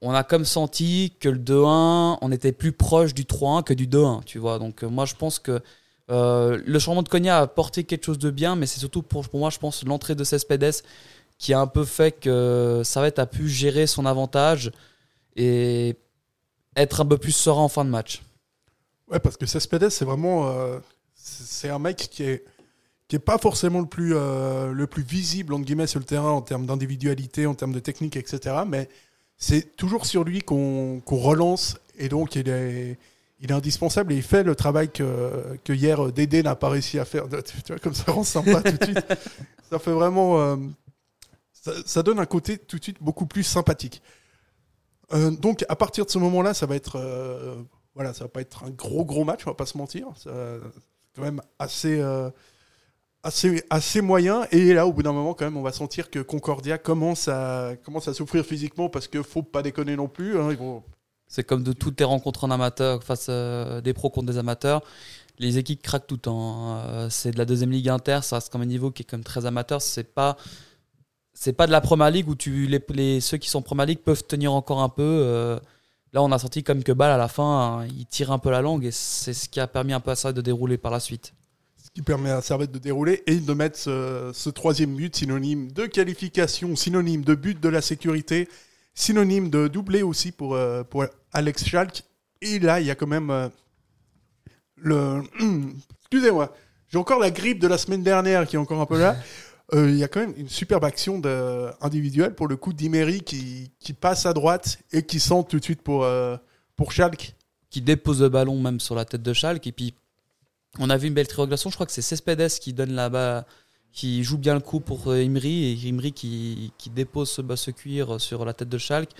on 0.00 0.12
a 0.12 0.24
comme 0.24 0.44
senti 0.44 1.14
que 1.20 1.28
le 1.28 1.38
2-1, 1.38 2.18
on 2.20 2.32
était 2.32 2.52
plus 2.52 2.72
proche 2.72 3.14
du 3.14 3.24
3-1 3.24 3.62
que 3.62 3.72
du 3.74 3.86
2-1, 3.86 4.24
tu 4.24 4.38
vois. 4.38 4.58
Donc 4.58 4.82
moi 4.82 5.04
je 5.06 5.14
pense 5.14 5.38
que 5.38 5.60
euh, 6.10 6.60
le 6.64 6.78
changement 6.78 7.02
de 7.02 7.08
Cognac 7.08 7.32
a 7.32 7.40
apporté 7.40 7.84
quelque 7.84 8.04
chose 8.04 8.18
de 8.18 8.30
bien, 8.30 8.56
mais 8.56 8.66
c'est 8.66 8.80
surtout 8.80 9.02
pour, 9.02 9.24
moi, 9.34 9.50
je 9.50 9.58
pense, 9.58 9.84
l'entrée 9.84 10.14
de 10.14 10.24
Cespedes 10.24 10.82
qui 11.38 11.52
a 11.52 11.60
un 11.60 11.66
peu 11.66 11.84
fait 11.84 12.12
que 12.12 12.82
Servette 12.84 13.18
a 13.18 13.26
pu 13.26 13.48
gérer 13.48 13.86
son 13.86 14.06
avantage 14.06 14.70
et 15.34 15.96
être 16.76 17.00
un 17.00 17.06
peu 17.06 17.18
plus 17.18 17.32
serein 17.32 17.62
en 17.62 17.68
fin 17.68 17.84
de 17.84 17.90
match. 17.90 18.22
Ouais, 19.08 19.18
parce 19.18 19.36
que 19.36 19.46
Cespedes, 19.46 19.90
c'est 19.90 20.04
vraiment. 20.04 20.48
euh, 20.48 20.78
c'est 21.14 21.68
un 21.68 21.78
mec 21.78 21.96
qui 21.96 22.24
est, 22.24 22.44
qui 23.08 23.16
est 23.16 23.20
pas 23.20 23.38
forcément 23.38 23.80
le 23.80 23.86
plus, 23.86 24.14
euh, 24.14 24.72
le 24.72 24.86
plus 24.86 25.02
visible, 25.02 25.54
entre 25.54 25.64
guillemets, 25.64 25.86
sur 25.86 26.00
le 26.00 26.04
terrain 26.04 26.30
en 26.30 26.42
termes 26.42 26.66
d'individualité, 26.66 27.46
en 27.46 27.54
termes 27.54 27.72
de 27.72 27.80
technique, 27.80 28.16
etc. 28.16 28.56
Mais 28.66 28.88
c'est 29.36 29.76
toujours 29.76 30.06
sur 30.06 30.24
lui 30.24 30.40
qu'on 30.40 31.00
qu'on 31.04 31.18
relance 31.18 31.76
et 31.98 32.08
donc 32.08 32.36
il 32.36 32.48
est, 32.48 32.98
il 33.42 33.50
est 33.50 33.54
indispensable 33.54 34.12
et 34.12 34.16
il 34.16 34.22
fait 34.22 34.42
le 34.44 34.54
travail 34.54 34.88
que, 34.90 35.58
que 35.64 35.72
hier 35.74 36.06
euh, 36.06 36.12
Dédé 36.12 36.42
n'a 36.42 36.56
pas 36.56 36.68
réussi 36.70 36.98
à 36.98 37.04
faire. 37.04 37.24
Tu 37.64 37.72
vois, 37.72 37.78
comme 37.78 37.92
ça 37.94 38.10
rend 38.12 38.24
sympa 38.24 38.62
tout 38.62 38.76
de 38.78 38.84
suite. 38.84 39.04
Ça 39.70 39.78
fait 39.78 39.92
vraiment. 39.92 40.38
euh, 40.40 40.56
ça, 41.52 41.72
ça 41.86 42.02
donne 42.02 42.18
un 42.18 42.26
côté 42.26 42.56
tout 42.58 42.78
de 42.78 42.82
suite 42.82 42.98
beaucoup 43.02 43.26
plus 43.26 43.42
sympathique. 43.42 44.02
Euh, 45.12 45.30
donc 45.30 45.64
à 45.68 45.76
partir 45.76 46.04
de 46.06 46.10
ce 46.10 46.18
moment-là, 46.18 46.54
ça 46.54 46.66
va 46.66 46.76
être. 46.76 46.96
euh, 46.96 47.56
voilà, 47.94 48.14
ça 48.14 48.24
va 48.24 48.28
pas 48.28 48.40
être 48.40 48.64
un 48.64 48.70
gros 48.70 49.04
gros 49.04 49.24
match, 49.24 49.40
on 49.46 49.50
va 49.50 49.54
pas 49.54 49.66
se 49.66 49.76
mentir. 49.76 50.06
C'est 50.16 50.30
quand 51.14 51.22
même 51.22 51.40
assez, 51.58 52.02
assez, 53.22 53.62
assez 53.70 54.00
moyen. 54.00 54.46
Et 54.50 54.72
là, 54.74 54.86
au 54.86 54.92
bout 54.92 55.02
d'un 55.02 55.12
moment, 55.12 55.34
quand 55.34 55.44
même, 55.44 55.56
on 55.56 55.62
va 55.62 55.72
sentir 55.72 56.10
que 56.10 56.18
Concordia 56.18 56.78
commence 56.78 57.28
à, 57.28 57.72
commence 57.84 58.08
à 58.08 58.14
souffrir 58.14 58.44
physiquement 58.44 58.88
parce 58.88 59.08
que 59.08 59.22
faut 59.22 59.42
pas 59.42 59.62
déconner 59.62 59.96
non 59.96 60.08
plus. 60.08 60.38
hein, 60.40 60.48
ils 60.50 60.56
vont... 60.56 60.82
C'est 61.34 61.44
comme 61.44 61.62
de 61.62 61.72
toutes 61.72 61.98
les 61.98 62.04
rencontres 62.04 62.44
en 62.44 62.50
amateur 62.50 63.02
face 63.02 63.28
à 63.30 63.80
des 63.80 63.94
pros 63.94 64.10
contre 64.10 64.30
des 64.32 64.38
amateurs. 64.38 64.82
Les 65.38 65.56
équipes 65.56 65.80
craquent 65.82 66.06
tout 66.06 66.16
le 66.16 66.20
temps. 66.20 66.42
hein. 66.74 66.84
Euh, 66.88 67.08
C'est 67.10 67.30
de 67.32 67.38
la 67.38 67.46
deuxième 67.46 67.70
ligue 67.70 67.88
inter, 67.88 68.20
ça 68.22 68.36
reste 68.36 68.50
comme 68.52 68.60
un 68.62 68.66
niveau 68.66 68.90
qui 68.90 69.02
est 69.02 69.06
comme 69.10 69.24
très 69.24 69.46
amateur. 69.46 69.80
C'est 69.80 70.12
pas 70.14 70.36
c'est 71.32 71.54
pas 71.54 71.66
de 71.66 71.72
la 71.72 71.80
première 71.80 72.10
ligue 72.10 72.28
où 72.28 72.34
tu 72.34 72.66
les, 72.66 73.20
ceux 73.20 73.38
qui 73.38 73.48
sont 73.48 73.62
première 73.62 73.86
ligue 73.86 74.00
peuvent 74.00 74.24
tenir 74.24 74.52
encore 74.52 74.82
un 74.82 74.90
peu. 74.90 75.02
euh, 75.02 75.58
là, 76.12 76.22
on 76.22 76.30
a 76.32 76.38
senti 76.38 76.62
comme 76.62 76.82
que 76.84 76.92
Ball 76.92 77.10
à 77.10 77.16
la 77.16 77.28
fin, 77.28 77.80
hein, 77.82 77.86
il 77.98 78.04
tire 78.06 78.30
un 78.30 78.38
peu 78.38 78.50
la 78.50 78.60
langue 78.60 78.84
et 78.84 78.90
c'est 78.92 79.32
ce 79.34 79.48
qui 79.48 79.58
a 79.60 79.66
permis 79.66 79.94
un 79.94 80.00
peu 80.00 80.10
à 80.10 80.16
ça 80.16 80.32
de 80.34 80.40
dérouler 80.42 80.76
par 80.78 80.92
la 80.92 81.00
suite. 81.00 81.32
ce 81.82 81.90
qui 81.90 82.02
permet 82.02 82.30
à 82.30 82.42
Servette 82.42 82.72
de 82.72 82.78
dérouler 82.78 83.22
et 83.26 83.36
de 83.36 83.54
mettre 83.54 83.78
ce 83.78 84.50
troisième 84.50 84.94
but 84.94 85.16
synonyme 85.16 85.72
de 85.72 85.86
qualification, 85.86 86.76
synonyme 86.76 87.24
de 87.24 87.34
but 87.34 87.58
de 87.60 87.68
la 87.70 87.80
sécurité, 87.80 88.48
synonyme 88.94 89.50
de 89.50 89.68
doublé 89.68 90.02
aussi 90.02 90.32
pour, 90.32 90.54
euh, 90.54 90.84
pour 90.84 91.06
Alex 91.32 91.64
Schalk. 91.64 92.02
Et 92.40 92.58
là, 92.58 92.80
il 92.80 92.86
y 92.86 92.90
a 92.90 92.94
quand 92.94 93.06
même 93.06 93.30
euh, 93.30 93.48
le... 94.76 95.22
Excusez-moi, 96.02 96.54
j'ai 96.88 96.98
encore 96.98 97.20
la 97.20 97.30
grippe 97.30 97.58
de 97.58 97.68
la 97.68 97.78
semaine 97.78 98.02
dernière 98.02 98.46
qui 98.46 98.56
est 98.56 98.58
encore 98.58 98.80
un 98.80 98.86
peu 98.86 98.98
là. 98.98 99.16
Euh, 99.74 99.88
Il 99.88 99.96
y 99.96 100.04
a 100.04 100.08
quand 100.08 100.20
même 100.20 100.34
une 100.36 100.50
superbe 100.50 100.84
action 100.84 101.18
de, 101.18 101.70
individuelle 101.80 102.34
pour 102.34 102.46
le 102.46 102.56
coup 102.56 102.74
d'Imery 102.74 103.22
qui, 103.22 103.70
qui 103.78 103.94
passe 103.94 104.26
à 104.26 104.34
droite 104.34 104.78
et 104.92 105.02
qui 105.02 105.18
centre 105.18 105.48
tout 105.48 105.58
de 105.60 105.64
suite 105.64 105.80
pour, 105.80 106.06
pour 106.76 106.92
Schalk. 106.92 107.34
Qui 107.70 107.80
dépose 107.80 108.20
le 108.20 108.28
ballon 108.28 108.60
même 108.60 108.80
sur 108.80 108.94
la 108.94 109.06
tête 109.06 109.22
de 109.22 109.32
Schalke 109.32 109.66
et 109.68 109.72
puis 109.72 109.94
on 110.78 110.90
a 110.90 110.98
vu 110.98 111.08
une 111.08 111.14
belle 111.14 111.28
triangulation. 111.28 111.70
Je 111.70 111.76
crois 111.76 111.86
que 111.86 111.92
c'est 111.92 112.02
Cespedes 112.02 112.58
qui 112.60 112.74
donne 112.74 112.92
là-bas, 112.92 113.46
qui 113.92 114.24
joue 114.24 114.38
bien 114.38 114.54
le 114.54 114.60
coup 114.60 114.80
pour 114.80 115.08
euh, 115.08 115.22
Imri 115.22 115.64
et 115.64 115.88
Imri 115.88 116.12
qui, 116.12 116.72
qui 116.78 116.90
dépose 116.90 117.30
ce, 117.30 117.42
bah, 117.42 117.56
ce 117.56 117.70
cuir 117.70 118.20
sur 118.20 118.44
la 118.44 118.54
tête 118.54 118.68
de 118.68 118.78
Schalke, 118.78 119.10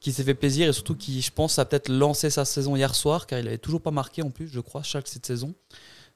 qui 0.00 0.12
s'est 0.12 0.24
fait 0.24 0.34
plaisir 0.34 0.68
et 0.68 0.72
surtout 0.72 0.94
qui, 0.94 1.20
je 1.20 1.30
pense, 1.30 1.58
a 1.58 1.64
peut-être 1.64 1.88
lancé 1.88 2.30
sa 2.30 2.44
saison 2.44 2.76
hier 2.76 2.94
soir 2.94 3.26
car 3.26 3.38
il 3.38 3.46
avait 3.48 3.58
toujours 3.58 3.82
pas 3.82 3.90
marqué 3.90 4.22
en 4.22 4.30
plus, 4.30 4.48
je 4.48 4.60
crois, 4.60 4.82
Schalke 4.82 5.08
cette 5.08 5.26
saison. 5.26 5.54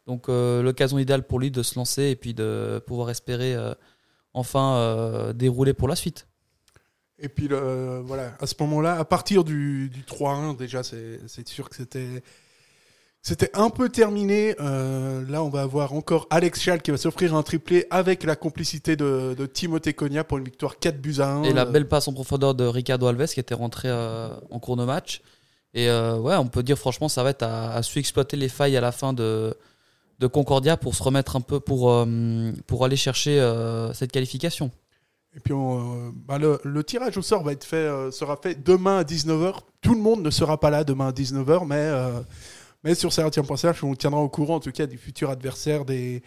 Donc 0.07 0.29
euh, 0.29 0.62
l'occasion 0.62 0.99
idéale 0.99 1.23
pour 1.23 1.38
lui 1.38 1.51
de 1.51 1.62
se 1.62 1.77
lancer 1.77 2.05
et 2.05 2.17
puis 2.17 2.35
de 2.35 2.83
pouvoir 2.87 3.11
espérer 3.11 3.55
euh, 3.55 3.75
enfin 4.35 4.77
euh, 4.77 5.33
dérouler 5.33 5.75
pour 5.75 5.88
la 5.88 5.97
suite. 5.97 6.27
Et 7.19 7.29
puis 7.29 7.49
voilà, 7.49 8.37
à 8.40 8.47
ce 8.47 8.55
moment-là, 8.61 8.99
à 8.99 9.05
partir 9.05 9.45
du, 9.45 9.88
du 9.88 10.03
3-1, 10.03 10.57
déjà, 10.57 10.83
c'est 10.83 11.49
sûr 11.49 11.71
que 11.71 11.77
c'était 11.77 12.23
c'était 13.27 13.51
un 13.55 13.71
peu 13.71 13.89
terminé. 13.89 14.55
Euh, 14.61 15.25
là, 15.31 15.43
on 15.43 15.49
va 15.49 15.63
avoir 15.63 15.95
encore 15.95 16.27
Alex 16.29 16.61
Schall 16.61 16.83
qui 16.83 16.91
va 16.91 16.99
s'offrir 16.99 17.35
un 17.35 17.43
triplé 17.43 17.87
avec 17.89 18.23
la 18.23 18.37
complicité 18.37 18.97
de, 18.97 19.35
de 19.37 19.47
Timothée 19.47 19.95
Cogna 19.95 20.25
pour 20.25 20.37
une 20.37 20.45
victoire 20.45 20.79
4 20.79 21.01
buts 21.01 21.17
à 21.21 21.29
1. 21.29 21.45
Et 21.45 21.55
la 21.55 21.65
belle 21.65 21.89
passe 21.89 22.07
en 22.07 22.13
profondeur 22.13 22.55
de 22.55 22.65
Ricardo 22.65 23.07
Alves 23.07 23.29
qui 23.29 23.41
était 23.41 23.55
rentré 23.55 23.89
euh, 23.89 24.29
en 24.51 24.59
cours 24.59 24.77
de 24.77 24.85
match. 24.85 25.23
Et 25.73 25.89
euh, 25.89 26.19
ouais, 26.19 26.37
on 26.37 26.49
peut 26.49 26.63
dire 26.63 26.77
franchement, 26.77 27.09
ça 27.09 27.23
va 27.23 27.31
être 27.31 27.43
à, 27.43 27.73
à 27.73 27.83
su 27.83 27.99
exploiter 27.99 28.37
les 28.37 28.51
failles 28.51 28.77
à 28.77 28.83
la 28.83 28.93
fin 28.93 29.15
de, 29.15 29.57
de 30.19 30.27
Concordia 30.27 30.77
pour 30.77 30.95
se 30.95 31.03
remettre 31.03 31.35
un 31.35 31.41
peu 31.41 31.61
pour, 31.61 32.07
pour 32.67 32.85
aller 32.85 32.97
chercher 32.97 33.41
cette 33.95 34.13
qualification. 34.13 34.71
Et 35.35 35.41
puis 35.41 35.55
on, 35.55 36.13
bah, 36.15 36.37
le, 36.37 36.61
le 36.63 36.85
tirage 36.85 37.17
au 37.17 37.23
sort 37.23 37.43
va 37.43 37.53
être 37.53 37.65
fait, 37.65 37.89
sera 38.13 38.37
fait 38.37 38.63
demain 38.63 38.99
à 38.99 39.03
19h. 39.03 39.61
Tout 39.81 39.95
le 39.95 40.01
monde 40.01 40.23
ne 40.23 40.31
sera 40.31 40.61
pas 40.61 40.69
là 40.69 40.85
demain 40.85 41.09
à 41.09 41.13
19h, 41.13 41.67
mais, 41.67 41.91
mais 42.85 42.94
sur 42.94 43.12
Serratien.ch, 43.12 43.83
on 43.83 43.94
tiendra 43.94 44.20
au 44.20 44.29
courant 44.29 44.57
en 44.57 44.61
tout 44.61 44.70
cas 44.70 44.87
du 44.87 44.99
futur 44.99 45.31
adversaire 45.31 45.87
des, 45.87 46.23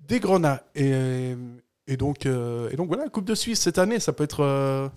des 0.00 0.18
Grenats. 0.18 0.64
Et, 0.74 1.36
et, 1.86 1.96
donc, 1.96 2.26
euh, 2.26 2.68
et 2.70 2.76
donc 2.76 2.88
voilà, 2.88 3.08
Coupe 3.08 3.24
de 3.24 3.34
Suisse 3.36 3.60
cette 3.60 3.78
année, 3.78 4.00
ça 4.00 4.12
peut 4.12 4.24
être, 4.24 4.40
euh, 4.40 4.88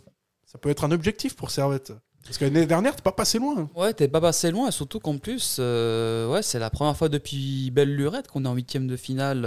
ça 0.45 0.57
peut 0.57 0.69
être 0.69 0.83
un 0.83 0.91
objectif 0.91 1.35
pour 1.35 1.51
Servette. 1.51 1.93
Parce 2.23 2.37
que 2.37 2.45
l'année 2.45 2.65
dernière, 2.65 2.95
t'es 2.95 3.03
pas 3.03 3.11
passé 3.11 3.37
loin. 3.37 3.69
Ouais, 3.75 3.93
t'es 3.93 4.07
pas 4.07 4.21
passé 4.21 4.49
loin, 4.49 4.69
et 4.69 4.71
surtout 4.71 4.99
qu'en 4.99 5.17
plus, 5.17 5.57
euh, 5.59 6.27
ouais, 6.31 6.41
c'est 6.41 6.57
la 6.57 6.69
première 6.69 6.97
fois 6.97 7.09
depuis 7.09 7.69
belle 7.69 7.93
lurette 7.93 8.27
qu'on 8.27 8.45
est 8.45 8.47
en 8.47 8.55
huitième 8.55 8.87
de 8.87 8.95
finale. 8.97 9.45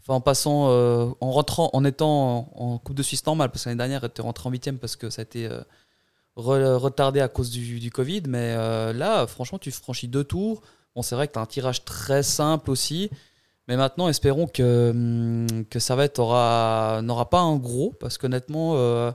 Enfin, 0.00 0.14
en 0.14 0.20
passant, 0.20 0.68
en 1.20 1.30
rentrant, 1.30 1.70
en 1.72 1.84
étant 1.84 2.48
en, 2.54 2.78
Coupe 2.78 2.94
de 2.94 3.02
Suisse 3.02 3.26
normale, 3.26 3.50
parce 3.50 3.64
que 3.64 3.70
l'année 3.70 3.78
dernière, 3.78 4.04
était 4.04 4.22
rentré 4.22 4.48
en 4.48 4.52
huitième 4.52 4.78
parce 4.78 4.96
que 4.96 5.10
ça 5.10 5.22
a 5.22 5.24
été 5.24 5.48
re- 6.36 6.76
retardé 6.76 7.20
à 7.20 7.28
cause 7.28 7.50
du, 7.50 7.80
du 7.80 7.90
Covid. 7.90 8.22
Mais 8.28 8.54
euh, 8.56 8.92
là, 8.92 9.26
franchement, 9.26 9.58
tu 9.58 9.70
franchis 9.70 10.08
deux 10.08 10.24
tours. 10.24 10.62
Bon, 10.94 11.02
c'est 11.02 11.14
vrai 11.14 11.28
que 11.28 11.32
tu 11.34 11.38
as 11.38 11.42
un 11.42 11.46
tirage 11.46 11.84
très 11.84 12.22
simple 12.22 12.70
aussi. 12.70 13.10
Mais 13.68 13.76
maintenant, 13.76 14.08
espérons 14.08 14.46
que, 14.46 14.90
hum, 14.90 15.64
que 15.70 15.78
Servette 15.78 16.18
aura, 16.18 17.00
n'aura 17.02 17.30
pas 17.30 17.40
un 17.40 17.56
gros, 17.56 17.92
parce 17.98 18.18
qu'honnêtement, 18.18 18.74
euh, 18.76 19.10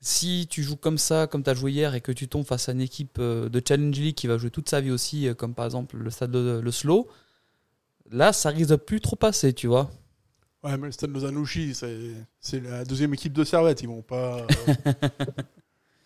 si 0.00 0.46
tu 0.50 0.62
joues 0.62 0.76
comme 0.76 0.98
ça, 0.98 1.26
comme 1.26 1.42
tu 1.42 1.50
as 1.50 1.54
joué 1.54 1.72
hier, 1.72 1.94
et 1.94 2.00
que 2.00 2.12
tu 2.12 2.28
tombes 2.28 2.44
face 2.46 2.68
à 2.68 2.72
une 2.72 2.80
équipe 2.80 3.18
euh, 3.18 3.48
de 3.48 3.60
Challenge 3.66 3.98
League 3.98 4.14
qui 4.14 4.26
va 4.28 4.38
jouer 4.38 4.50
toute 4.50 4.68
sa 4.68 4.80
vie 4.80 4.92
aussi, 4.92 5.28
comme 5.36 5.54
par 5.54 5.64
exemple 5.66 5.96
le 5.96 6.10
stade 6.10 6.30
de 6.30 6.60
le 6.62 6.70
Slow, 6.70 7.08
là, 8.10 8.32
ça 8.32 8.50
risque 8.50 8.70
de 8.70 8.76
plus 8.76 9.00
trop 9.00 9.16
passer, 9.16 9.52
tu 9.52 9.66
vois. 9.66 9.90
Ouais, 10.64 10.76
mais 10.76 10.86
le 10.86 10.92
Stade 10.92 11.10
Lozanouchi, 11.10 11.74
c'est 11.74 12.14
c'est 12.40 12.60
la 12.60 12.84
deuxième 12.84 13.14
équipe 13.14 13.32
de 13.32 13.44
Servette. 13.44 13.80
Ils 13.82 13.88
vont 13.88 14.02
pas. 14.02 14.44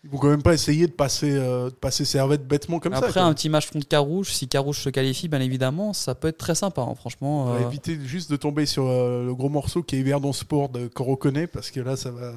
ils 0.03 0.09
vont 0.09 0.17
quand 0.17 0.27
même 0.29 0.43
pas 0.43 0.53
essayer 0.53 0.85
de 0.87 0.91
passer, 0.91 1.31
euh, 1.31 1.69
de 1.69 1.75
passer 1.75 2.03
Servette 2.05 2.45
bêtement 2.47 2.79
comme 2.79 2.93
ça. 2.93 2.99
Après, 2.99 3.19
un 3.21 3.33
petit 3.33 3.47
match 3.49 3.69
contre 3.71 3.87
Carouge, 3.87 4.33
si 4.33 4.47
Carouge 4.47 4.79
se 4.79 4.89
qualifie, 4.89 5.27
bien 5.29 5.39
évidemment, 5.39 5.93
ça 5.93 6.13
peut 6.13 6.27
être 6.27 6.37
très 6.37 6.55
sympa, 6.55 6.81
hein, 6.81 6.93
franchement. 6.95 7.43
On 7.43 7.53
va 7.53 7.61
euh, 7.61 7.67
éviter 7.69 7.97
juste 8.03 8.29
de 8.29 8.35
tomber 8.35 8.65
sur 8.65 8.85
euh, 8.85 9.25
le 9.25 9.33
gros 9.33 9.49
morceau 9.49 9.81
qui 9.81 9.95
est 9.95 9.99
Yverdon 9.99 10.33
Sport 10.33 10.69
de 10.69 10.87
Corocone 10.87 11.47
parce 11.47 11.71
que 11.71 11.79
là, 11.79 11.95
ça 11.95 12.11
va. 12.11 12.33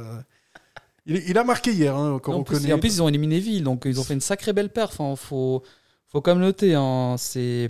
Il, 1.06 1.16
il 1.28 1.38
a 1.38 1.44
marqué 1.44 1.72
hier, 1.72 1.94
hein, 1.96 2.12
en, 2.12 2.18
plus, 2.18 2.22
Corocone. 2.22 2.66
et 2.66 2.72
en 2.72 2.78
plus, 2.78 2.94
ils 2.96 3.02
ont 3.02 3.08
éliminé 3.08 3.38
Ville, 3.40 3.64
donc 3.64 3.82
ils 3.84 3.98
ont 4.00 4.04
fait 4.04 4.14
une 4.14 4.20
sacrée 4.20 4.52
belle 4.52 4.70
perf. 4.70 4.96
Il 5.00 5.16
faut, 5.16 5.62
faut 6.08 6.20
quand 6.20 6.34
même 6.34 6.44
noter. 6.44 6.74
hein, 6.74 7.16
c'est, 7.18 7.68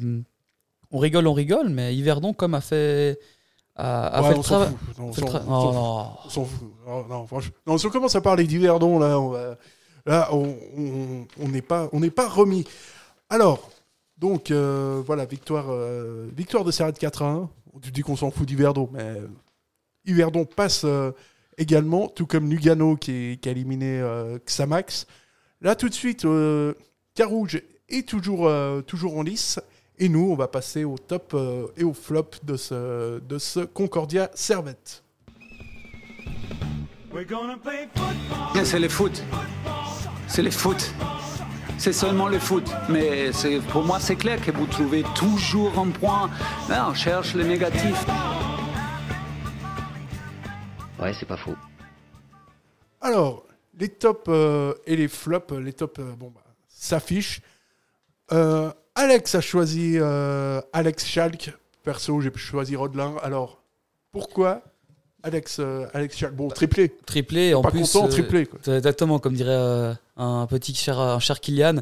on 0.91 0.99
rigole, 0.99 1.27
on 1.27 1.33
rigole, 1.35 1.69
mais 1.71 1.95
Yverdon, 1.97 2.33
comme 2.33 2.55
a 2.55 2.61
fait, 2.61 3.19
a, 3.75 4.07
a 4.09 4.23
Ouais, 4.23 4.29
fait 4.29 4.35
le 4.35 4.39
on 4.41 4.43
s'en 4.43 4.49
travail. 4.57 4.75
on 4.99 5.09
Oh, 5.09 5.13
fout. 5.13 5.33
non. 5.47 6.07
On 6.25 6.29
s'en 6.31 6.45
fout. 6.45 6.69
Non, 6.87 7.07
non, 7.09 7.27
franchement. 7.27 7.55
Non, 7.67 7.77
si 7.79 7.87
on 7.87 7.91
commence 7.91 8.15
à 8.17 8.21
parler 8.21 8.45
d'Yverdon, 8.45 8.99
là, 8.99 9.19
on 9.21 9.29
va- 9.31 9.57
là, 10.07 10.29
on 10.33 10.57
on- 10.77 11.27
on 11.41 11.49
n'est 11.49 11.63
pas, 11.63 11.89
on 11.93 12.01
n'est 12.01 12.11
pas 12.11 12.29
remis. 12.29 12.65
Alors, 13.29 13.71
donc, 14.19 14.51
euh, 14.51 15.03
voilà, 15.05 15.25
victoire, 15.27 15.67
euh, 15.71 16.29
victoire 16.35 16.65
de 16.65 16.71
Serrette 16.71 16.99
4 16.99 17.23
à 17.23 17.27
1. 17.31 17.51
Tu 17.83 17.91
dis 17.91 18.01
qu'on 18.03 18.17
s'en 18.17 18.31
fout 18.31 18.47
d'Yverdon, 18.47 18.89
mais 18.93 19.17
Yverdon 20.07 20.45
passe 20.47 20.83
euh, 20.85 21.11
également, 21.59 22.09
tout 22.09 22.27
comme 22.27 22.49
Lugano 22.51 22.97
qui, 22.97 23.11
est- 23.13 23.41
qui 23.41 23.49
a 23.49 23.53
éliminé 23.53 24.01
euh, 24.01 24.39
Xamax. 24.47 25.07
Là, 25.61 25.75
tout 25.75 25.89
de 25.89 25.95
suite, 25.95 26.25
euh, 26.25 26.73
Carouge 27.15 27.61
est 27.89 28.09
toujours, 28.09 28.47
euh, 28.47 28.81
toujours 28.83 29.17
en 29.19 29.23
lice. 29.23 29.61
Et 29.99 30.09
nous, 30.11 30.31
on 30.31 30.37
va 30.37 30.47
passer 30.49 30.85
au 30.85 30.97
top 30.99 31.33
euh, 31.35 31.67
et 31.79 31.85
au 31.85 31.95
flop 31.95 32.31
de 32.43 32.57
ce, 32.57 33.19
de 33.21 33.39
ce 33.39 33.61
Concordia 33.61 34.31
Servette. 34.35 35.03
C'est 38.65 38.79
le 38.79 38.89
foot. 38.91 39.23
C'est 40.29 40.43
le 40.43 40.51
foot. 40.51 40.93
C'est 41.79 41.93
seulement 41.93 42.29
le 42.29 42.39
foot. 42.39 42.71
Mais 42.89 43.31
pour 43.71 43.85
moi, 43.85 44.01
c'est 44.01 44.17
clair 44.17 44.41
que 44.41 44.51
vous 44.51 44.67
trouvez 44.67 45.05
toujours 45.15 45.79
un 45.79 45.91
point. 45.91 46.31
Là, 46.69 46.89
on 46.89 46.95
cherche 46.95 47.35
le 47.35 47.45
négatif. 47.45 48.05
Ouais, 50.99 51.13
c'est 51.19 51.27
pas 51.27 51.37
faux. 51.37 51.57
Alors, 53.01 53.45
les 53.79 53.89
tops 53.89 54.25
euh, 54.29 54.75
et 54.87 54.97
les 54.97 55.09
flops, 55.09 55.53
les 55.53 55.73
tops 55.73 56.01
euh, 56.01 56.15
bon, 56.17 56.31
bah, 56.35 56.41
s'affichent. 56.69 57.41
Euh, 58.33 58.73
Alex 58.95 59.35
a 59.35 59.41
choisi 59.41 59.97
euh, 59.97 60.61
Alex 60.73 61.05
Schalk. 61.07 61.53
Perso, 61.83 62.21
j'ai 62.21 62.33
choisi 62.35 62.75
Rodelin. 62.75 63.15
Alors, 63.23 63.63
pourquoi 64.11 64.63
Alex, 65.27 65.57
euh, 65.59 65.87
Alex 65.93 66.17
Schalk 66.17 66.35
Bon, 66.37 66.47
triplé. 66.49 66.95
Triplé, 67.05 67.53
en 67.53 67.61
Pas 67.61 67.73
plus. 67.73 67.81
content, 67.93 68.07
euh, 68.07 68.11
triplé. 68.11 68.47
Quoi. 68.47 68.61
Exactement, 68.77 69.19
comme 69.19 69.35
dirait 69.35 69.51
euh, 69.51 69.93
un 70.17 70.47
petit 70.47 70.73
cher, 70.73 71.01
un 71.01 71.19
cher 71.19 71.41
Kylian. 71.41 71.81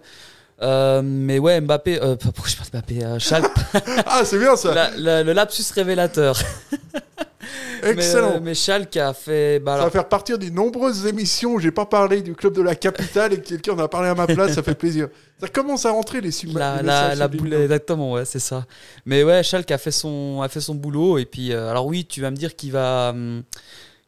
Euh, 0.63 1.03
mais 1.05 1.39
ouais, 1.39 1.61
Mbappé, 1.61 2.01
euh, 2.01 2.17
pourquoi 2.21 2.45
je 2.49 2.57
parle 2.57 2.69
de 2.71 2.77
Mbappé 2.79 3.05
euh, 3.05 3.19
Schalke, 3.19 3.51
Ah, 4.07 4.23
c'est 4.25 4.39
bien 4.39 4.57
ça. 4.57 4.73
la- 4.75 4.91
la- 4.97 5.23
le 5.23 5.33
lapsus 5.33 5.65
révélateur. 5.75 6.39
Excellent. 7.83 8.31
Mais, 8.31 8.37
euh, 8.37 8.41
mais 8.43 8.55
Schalke 8.55 8.97
a 8.97 9.13
fait. 9.13 9.59
Bah, 9.59 9.73
Ça 9.73 9.75
alors, 9.75 9.87
va 9.87 9.91
faire 9.91 10.09
partir 10.09 10.39
des 10.39 10.51
nombreuses 10.51 11.07
émissions 11.07 11.53
où 11.53 11.61
j'ai 11.61 11.71
pas 11.71 11.85
parlé 11.85 12.23
du 12.23 12.35
club 12.35 12.55
de 12.55 12.63
la 12.63 12.75
capitale 12.75 13.35
et 13.35 13.37
que 13.41 13.47
quelqu'un 13.49 13.73
en 13.73 13.79
a 13.81 13.89
parlé 13.89 14.09
à 14.09 14.15
ma 14.15 14.27
place, 14.27 14.53
ça 14.55 14.63
fait 14.63 14.75
plaisir. 14.75 15.09
Ça 15.41 15.49
commence 15.49 15.85
à 15.85 15.91
rentrer 15.91 16.21
les 16.23 16.31
sub 16.31 16.57
la, 16.57 16.81
la, 16.83 17.15
la 17.15 17.29
boule, 17.29 17.53
exactement, 17.53 18.13
ouais, 18.13 18.25
c'est 18.25 18.39
ça. 18.39 18.65
Mais 19.05 19.23
ouais, 19.25 19.43
Schalke 19.43 19.71
a 19.73 19.79
fait 19.79 19.91
son, 19.91 20.41
a 20.43 20.49
fait 20.49 20.61
son 20.63 20.75
boulot. 20.75 21.19
Et 21.19 21.27
puis, 21.27 21.53
alors 21.53 21.87
oui, 21.87 22.07
tu 22.07 22.23
vas 22.23 22.31
me 22.31 22.37
dire 22.37 22.57
qu'il 22.57 22.73
va. 22.73 23.11
hum, 23.11 23.43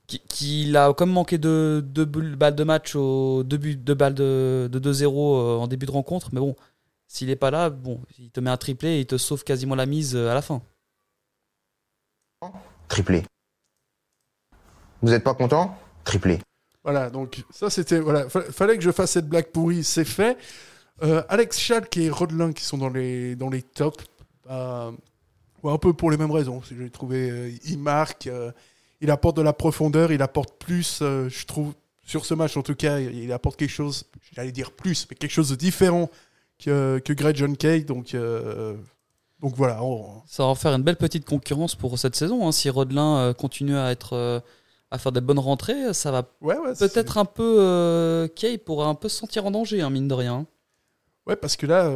qu'il- 0.07 0.77
a 0.77 0.93
comme 0.95 1.11
manqué 1.11 1.39
de 1.39 1.83
deux 1.87 2.05
bulles- 2.05 2.37
balles 2.37 2.55
de 2.55 2.65
match 2.65 2.95
au 2.97 3.43
début, 3.45 3.77
deux 3.77 3.95
balles 3.95 4.15
de, 4.15 4.69
de 4.71 4.79
2-0 4.79 5.37
euh, 5.37 5.57
en 5.59 5.67
début 5.67 5.87
de 5.87 5.91
rencontre. 5.91 6.29
Mais 6.33 6.41
bon, 6.41 6.55
s'il 7.09 7.31
est 7.31 7.37
pas 7.37 7.51
là, 7.51 7.71
bon, 7.71 8.01
il 8.19 8.31
te 8.31 8.41
met 8.41 8.51
un 8.51 8.57
triplé 8.57 8.89
et 8.91 9.01
il 9.01 9.07
te 9.07 9.17
sauve 9.19 9.45
quasiment 9.45 9.75
la 9.75 9.87
mise 9.87 10.15
euh, 10.17 10.31
à 10.31 10.35
la 10.35 10.43
fin. 10.43 10.63
Triplé. 12.89 13.25
Vous 15.03 15.11
n'êtes 15.11 15.25
pas 15.25 15.35
content? 15.35 15.77
Triplé. 16.05 16.39
Voilà, 16.85 17.11
donc 17.11 17.45
ça 17.51 17.69
c'était. 17.71 17.99
Voilà, 17.99 18.29
fa- 18.29 18.43
fallait 18.53 18.77
que 18.77 18.83
je 18.85 18.93
fasse 18.93 19.13
cette 19.13 19.29
blague 19.29 19.51
pourrie, 19.51 19.83
c'est 19.83 20.05
fait. 20.05 20.39
Euh, 21.03 21.23
Alex 21.29 21.59
Schalk 21.59 21.95
et 21.97 22.09
Rodelin 22.11 22.53
qui 22.53 22.65
sont 22.65 22.79
dans 22.79 22.89
les, 22.89 23.35
dans 23.37 23.51
les 23.51 23.63
tops. 23.63 24.05
euh, 24.49 24.93
ouais, 25.63 25.73
un 25.73 25.79
peu 25.79 25.93
pour 25.93 26.11
les 26.11 26.17
mêmes 26.17 26.31
raisons. 26.31 26.63
J'ai 26.63 26.89
trouvé, 26.91 27.29
euh, 27.31 27.51
il 27.65 27.79
marque, 27.79 28.29
euh, 28.29 28.53
il 29.01 29.11
apporte 29.11 29.37
de 29.37 29.43
la 29.43 29.53
profondeur, 29.53 30.13
il 30.13 30.23
apporte 30.23 30.55
plus, 30.59 31.01
euh, 31.03 31.29
je 31.29 31.45
trouve, 31.47 31.75
sur 32.05 32.25
ce 32.25 32.35
match 32.35 32.57
en 32.57 32.63
tout 32.63 32.75
cas, 32.75 32.99
il, 33.01 33.33
apporte 33.33 33.57
quelque 33.59 33.71
chose, 33.71 34.05
j'allais 34.33 34.53
dire 34.53 34.73
plus, 34.73 35.07
mais 35.11 35.17
quelque 35.17 35.31
chose 35.33 35.51
de 35.51 35.57
différent 35.57 36.09
que, 36.65 36.99
que 37.05 37.13
Greg 37.13 37.37
John 37.37 37.57
Kay. 37.57 37.83
Donc, 37.85 38.15
euh, 38.15 38.75
donc 39.41 39.55
voilà. 39.57 39.83
on- 39.83 40.23
Ça 40.27 40.45
va 40.45 40.49
en 40.51 40.55
faire 40.55 40.73
une 40.73 40.83
belle 40.83 40.97
petite 40.97 41.25
concurrence 41.25 41.75
pour 41.75 41.99
cette 41.99 42.17
saison. 42.17 42.47
hein. 42.47 42.53
Si 42.53 42.71
Rodelin 42.71 43.17
euh, 43.19 43.33
continue 43.35 43.77
à 43.77 43.91
être. 43.91 44.43
à 44.93 44.99
faire 44.99 45.11
des 45.13 45.21
bonnes 45.21 45.41
rentrées, 45.41 45.93
ça 45.93 46.11
va 46.13 46.23
ouais, 46.41 46.57
ouais, 46.57 46.75
peut-être 46.79 47.19
un 47.19 47.25
peu. 47.25 48.31
Kay 48.37 48.57
pourra 48.59 48.87
un 48.89 48.95
peu 48.95 49.09
se 49.09 49.19
sentir 49.19 49.45
en 49.45 49.51
danger, 49.51 49.83
hein, 49.83 49.91
mine 49.91 50.07
de 50.09 50.15
rien. 50.15 50.47
Ouais, 51.27 51.35
parce 51.37 51.57
que 51.57 51.67
là, 51.67 51.91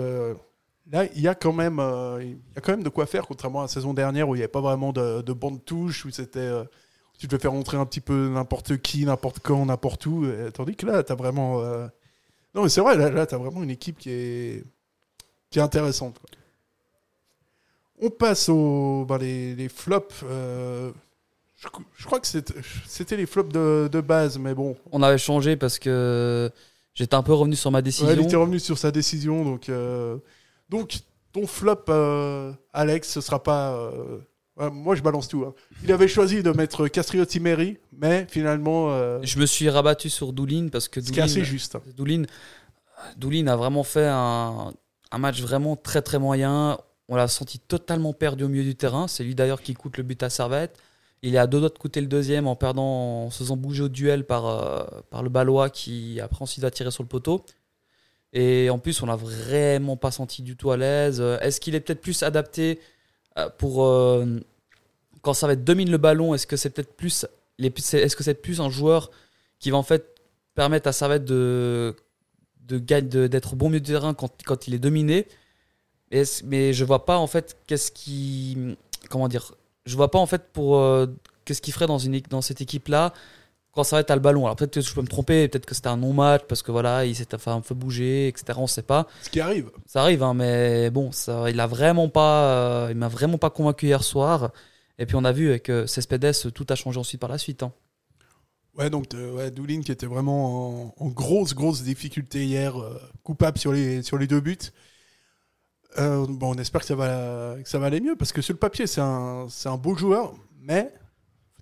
là, 0.91 1.05
il 1.15 1.21
y 1.23 1.29
a 1.29 1.37
quand 1.37 1.53
même, 1.53 1.79
euh, 1.79 2.19
il 2.21 2.31
y 2.33 2.59
a 2.59 2.61
quand 2.61 2.73
même 2.73 2.83
de 2.83 2.89
quoi 2.89 3.07
faire, 3.07 3.27
contrairement 3.29 3.61
à 3.61 3.63
la 3.63 3.69
saison 3.69 3.95
dernière 3.95 4.29
où 4.29 4.35
il 4.35 4.39
n'y 4.39 4.43
avait 4.43 4.51
pas 4.51 4.61
vraiment 4.61 4.93
de, 4.93 5.23
de 5.23 5.33
bande 5.33 5.65
touche, 5.65 6.05
où 6.05 6.11
c'était, 6.11 6.41
euh, 6.41 6.65
tu 7.21 7.27
devais 7.27 7.39
faire 7.41 7.53
rentrer 7.53 7.77
un 7.77 7.85
petit 7.85 8.01
peu 8.01 8.29
n'importe 8.29 8.79
qui, 8.79 9.05
n'importe 9.05 9.41
quand, 9.41 9.67
n'importe 9.67 10.07
où. 10.07 10.25
et- 10.25 10.51
tandis 10.53 10.75
que 10.75 10.87
là, 10.87 11.03
tu 11.03 11.13
as 11.13 11.15
vraiment, 11.15 11.61
euh, 11.61 11.87
non, 12.55 12.63
mais 12.63 12.71
c'est 12.71 12.81
vrai, 12.81 12.97
là, 12.97 13.11
là 13.11 13.27
tu 13.27 13.35
as 13.35 13.39
vraiment 13.39 13.63
une 13.63 13.69
équipe 13.71 13.99
qui 13.99 14.11
est, 14.11 14.65
qui 15.51 15.59
est 15.59 15.63
intéressante. 15.63 16.19
quoi. 16.19 16.31
On 18.03 18.09
passe 18.09 18.49
aux 18.49 19.05
ben, 19.07 19.19
les, 19.19 19.55
les 19.55 19.69
flops. 19.69 20.23
euh, 20.25 20.91
je, 21.59 21.69
je 21.99 22.07
crois 22.07 22.21
que 22.21 22.27
c'était 22.27 23.17
les 23.17 23.27
flops 23.27 23.53
de, 23.53 23.91
de 23.93 24.01
base, 24.01 24.39
mais 24.39 24.55
bon, 24.55 24.75
On 24.91 25.03
avait 25.03 25.19
changé 25.19 25.57
parce 25.59 25.79
que 25.79 26.51
j'étais 26.95 27.15
un 27.17 27.23
peu 27.23 27.35
revenu 27.35 27.55
sur 27.55 27.71
ma 27.71 27.83
décision. 27.83 28.07
Ouais, 28.07 28.15
il 28.15 28.23
était 28.23 28.37
revenu 28.37 28.59
sur 28.59 28.79
sa 28.79 28.91
décision. 28.91 29.45
Donc, 29.45 29.69
euh, 29.69 30.17
donc 30.71 31.01
ton 31.35 31.47
flop, 31.47 31.85
euh, 31.91 32.51
Alex, 32.73 33.11
ce 33.11 33.21
sera 33.21 33.43
pas. 33.43 33.73
Euh, 34.61 34.71
moi, 34.71 34.95
je 34.95 35.03
balance 35.03 35.29
tout. 35.29 35.45
hein. 35.45 35.55
Il 35.85 35.93
avait 35.93 36.09
choisi 36.09 36.43
de 36.43 36.51
mettre 36.51 36.89
Castriotti 36.89 37.41
Meri, 37.41 37.79
mais 37.93 38.27
finalement, 38.29 38.91
euh, 38.91 39.19
Je 39.23 39.39
me 39.39 39.47
suis 39.47 39.69
rabattu 39.69 40.11
sur 40.11 40.33
Doulin 40.33 40.69
parce 40.71 40.89
que 40.89 41.01
ce 41.01 41.11
qui 41.11 41.19
est 41.19 41.23
assez 41.23 41.35
Doulin, 41.37 41.47
juste. 41.47 41.75
hein. 41.77 41.83
Doulin, 41.97 42.23
Doulin 43.17 43.47
a 43.47 43.57
vraiment 43.57 43.83
fait 43.83 44.07
un, 44.07 44.73
un 45.11 45.19
match 45.19 45.41
vraiment 45.41 45.77
très 45.77 46.03
très 46.03 46.19
moyen. 46.19 46.79
On 47.09 47.17
l'a 47.17 47.29
senti 47.29 47.59
totalement 47.59 48.13
perdu 48.13 48.45
au 48.45 48.49
milieu 48.49 48.63
du 48.65 48.77
terrain. 48.77 49.09
C'est 49.09 49.25
lui 49.25 49.35
d'ailleurs 49.35 49.63
qui 49.63 49.75
coûte 49.75 49.97
le 49.97 50.03
but 50.05 50.23
à 50.23 50.31
Servette. 50.31 50.77
Il 51.23 51.35
est 51.35 51.39
à 51.39 51.47
deux 51.47 51.59
doigts 51.61 51.69
de 51.69 51.77
coûter 51.79 52.01
le 52.01 52.07
deuxième 52.07 52.47
en 52.47 52.57
perdant, 52.57 53.25
en 53.27 53.31
se 53.31 53.39
faisant 53.39 53.57
bouger 53.57 53.83
au 53.83 53.89
duel 53.89 54.25
par, 54.25 54.47
euh, 54.47 54.83
par 55.11 55.23
le 55.23 55.29
Balois 55.29 55.69
qui 55.69 56.19
après 56.21 56.43
ensuite 56.43 56.65
a 56.65 56.71
tiré 56.71 56.91
sur 56.91 57.03
le 57.03 57.09
poteau. 57.09 57.45
Et 58.33 58.71
en 58.71 58.79
plus, 58.79 59.03
on 59.03 59.07
l'a 59.07 59.17
vraiment 59.17 59.97
pas 59.97 60.13
senti 60.13 60.43
du 60.43 60.57
tout 60.57 60.71
à 60.71 60.77
l'aise. 60.77 61.21
Euh, 61.21 61.39
Est-ce 61.41 61.61
qu'il 61.61 61.75
est 61.75 61.81
peut-être 61.81 62.01
plus 62.01 62.23
adapté 62.23 62.79
euh, 63.39 63.49
pour 63.59 63.85
euh, 63.85 64.25
quand 65.23 65.35
Servette 65.35 65.65
domine 65.65 65.91
le 65.91 65.99
ballon 65.99 66.35
Est-ce 66.35 66.47
que 66.47 66.57
c'est 66.57 66.71
peut-être 66.71 66.95
plus, 66.95 67.27
est-ce 67.59 68.17
que 68.17 68.23
c'est 68.23 68.35
plus 68.35 68.61
un 68.61 68.71
joueur 68.71 69.11
qui 69.59 69.71
va 69.71 69.77
en 69.77 69.83
fait 69.83 70.15
permettre 70.55 70.89
à 70.89 70.93
Servette 70.93 71.25
de 71.25 71.95
d'être 72.67 73.57
bon 73.57 73.69
milieu 73.69 73.81
de 73.81 73.87
terrain 73.87 74.15
quand, 74.15 74.33
quand 74.45 74.69
il 74.69 74.75
est 74.75 74.79
dominé? 74.79 75.27
Mais, 76.13 76.23
mais 76.45 76.73
je 76.73 76.85
vois 76.85 77.05
pas 77.05 77.19
en 77.19 77.27
fait 77.27 77.57
qu'est-ce 77.67 77.91
qui 77.91 78.77
comment 79.09 79.29
dire? 79.29 79.55
Je 79.87 79.97
vois 79.97 80.11
pas 80.11 80.19
en 80.19 80.27
fait 80.27 80.53
pour 80.53 80.79
euh, 80.79 81.07
qu'est-ce 81.45 81.63
qu'il 81.63 81.73
ferait 81.73 81.87
dans 81.87 81.99
une 81.99 82.21
dans 82.31 82.43
cette 82.43 82.61
équipe 82.61 82.89
là 82.89 83.13
quand 83.73 83.85
ça 83.85 83.97
va 83.97 84.01
être 84.01 84.11
à 84.11 84.17
le 84.17 84.21
ballon. 84.21 84.47
Alors 84.47 84.57
peut-être 84.57 84.75
que 84.75 84.81
je 84.81 84.93
peux 84.93 85.01
me 85.01 85.07
tromper 85.07 85.47
peut-être 85.49 85.67
que 85.67 85.75
c'était 85.75 85.89
un 85.89 85.97
non 85.97 86.13
match 86.13 86.43
parce 86.49 86.63
que 86.63 86.73
voilà 86.73 87.05
il 87.05 87.15
s'est 87.15 87.27
fait 87.39 87.51
un 87.51 87.61
peu 87.61 87.75
bouger 87.75 88.29
etc 88.29 88.59
on 88.59 88.67
sait 88.67 88.83
pas. 88.83 89.07
Ce 89.23 89.31
qui 89.31 89.41
arrive. 89.41 89.71
ça 89.87 90.03
arrive 90.03 90.23
hein, 90.23 90.35
mais 90.35 90.91
bon 90.91 91.13
ça 91.13 91.51
il 91.51 91.59
a 91.61 91.67
vraiment 91.67 92.09
pas 92.09 92.45
euh, 92.45 92.89
il 92.91 92.97
m'a 92.97 93.09
vraiment 93.09 93.39
pas 93.39 93.51
convaincu 93.51 93.87
hier 93.87 94.03
soir 94.03 94.51
et 95.01 95.07
puis 95.07 95.17
on 95.17 95.25
a 95.25 95.33
vu 95.33 95.49
avec 95.49 95.71
Cespedes 95.87 96.53
tout 96.55 96.67
a 96.69 96.77
changé 96.77 96.99
ensuite 97.01 97.21
par 97.21 97.31
la 97.31 97.39
suite 97.39 97.65
hein. 97.65 97.73
Ouais, 98.79 98.89
donc 98.89 99.13
euh, 99.15 99.33
ouais, 99.33 99.51
Doulin 99.51 99.81
qui 99.83 99.91
était 99.91 100.07
vraiment 100.07 100.87
en, 100.87 100.95
en 100.97 101.09
grosse, 101.09 101.55
grosse 101.55 101.83
difficulté 101.83 102.45
hier, 102.47 102.81
euh, 102.81 103.01
coupable 103.25 103.59
sur 103.59 103.73
les, 103.73 104.01
sur 104.05 104.17
les 104.17 104.29
deux 104.29 104.41
buts. 104.41 104.57
Euh, 105.99 106.25
bon, 106.29 106.55
on 106.55 106.59
espère 106.59 106.81
que 106.83 106.87
ça, 106.87 106.95
va, 106.95 107.57
que 107.63 107.69
ça 107.69 107.81
va 107.81 107.87
aller 107.87 108.01
mieux, 108.01 108.15
parce 108.15 108.33
que 108.33 108.41
sur 108.41 108.53
le 108.55 108.59
papier, 108.61 108.87
c'est 108.87 109.01
un, 109.01 109.49
c'est 109.51 109.69
un 109.69 109.77
beau 109.77 109.97
joueur, 109.97 110.35
mais 110.61 110.95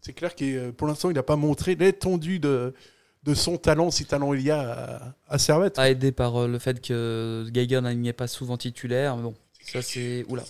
c'est 0.03 0.12
clair 0.12 0.35
que 0.37 0.70
pour 0.70 0.87
l'instant, 0.87 1.09
il 1.11 1.14
n'a 1.14 1.22
pas 1.22 1.37
montré 1.37 1.77
l'étendue 1.77 2.38
de, 2.40 2.74
de 3.22 3.35
son 3.35 3.57
talent, 3.57 3.90
si 3.90 4.05
talent 4.05 4.35
il 4.35 4.42
y 4.42 4.51
a 4.51 4.61
à, 4.70 5.14
à 5.29 5.38
Servette. 5.38 5.79
aidé 5.79 6.12
par 6.12 6.46
le 6.46 6.59
fait 6.59 6.79
que 6.81 7.48
Geiger 7.51 7.81
n'alignait 7.81 8.12
pas 8.12 8.27
souvent 8.27 8.59
titulaire. 8.59 9.16
Mais 9.16 9.22
bon, 9.22 9.35
ça 9.62 9.81
c'est. 9.81 10.27
Oula. 10.29 10.44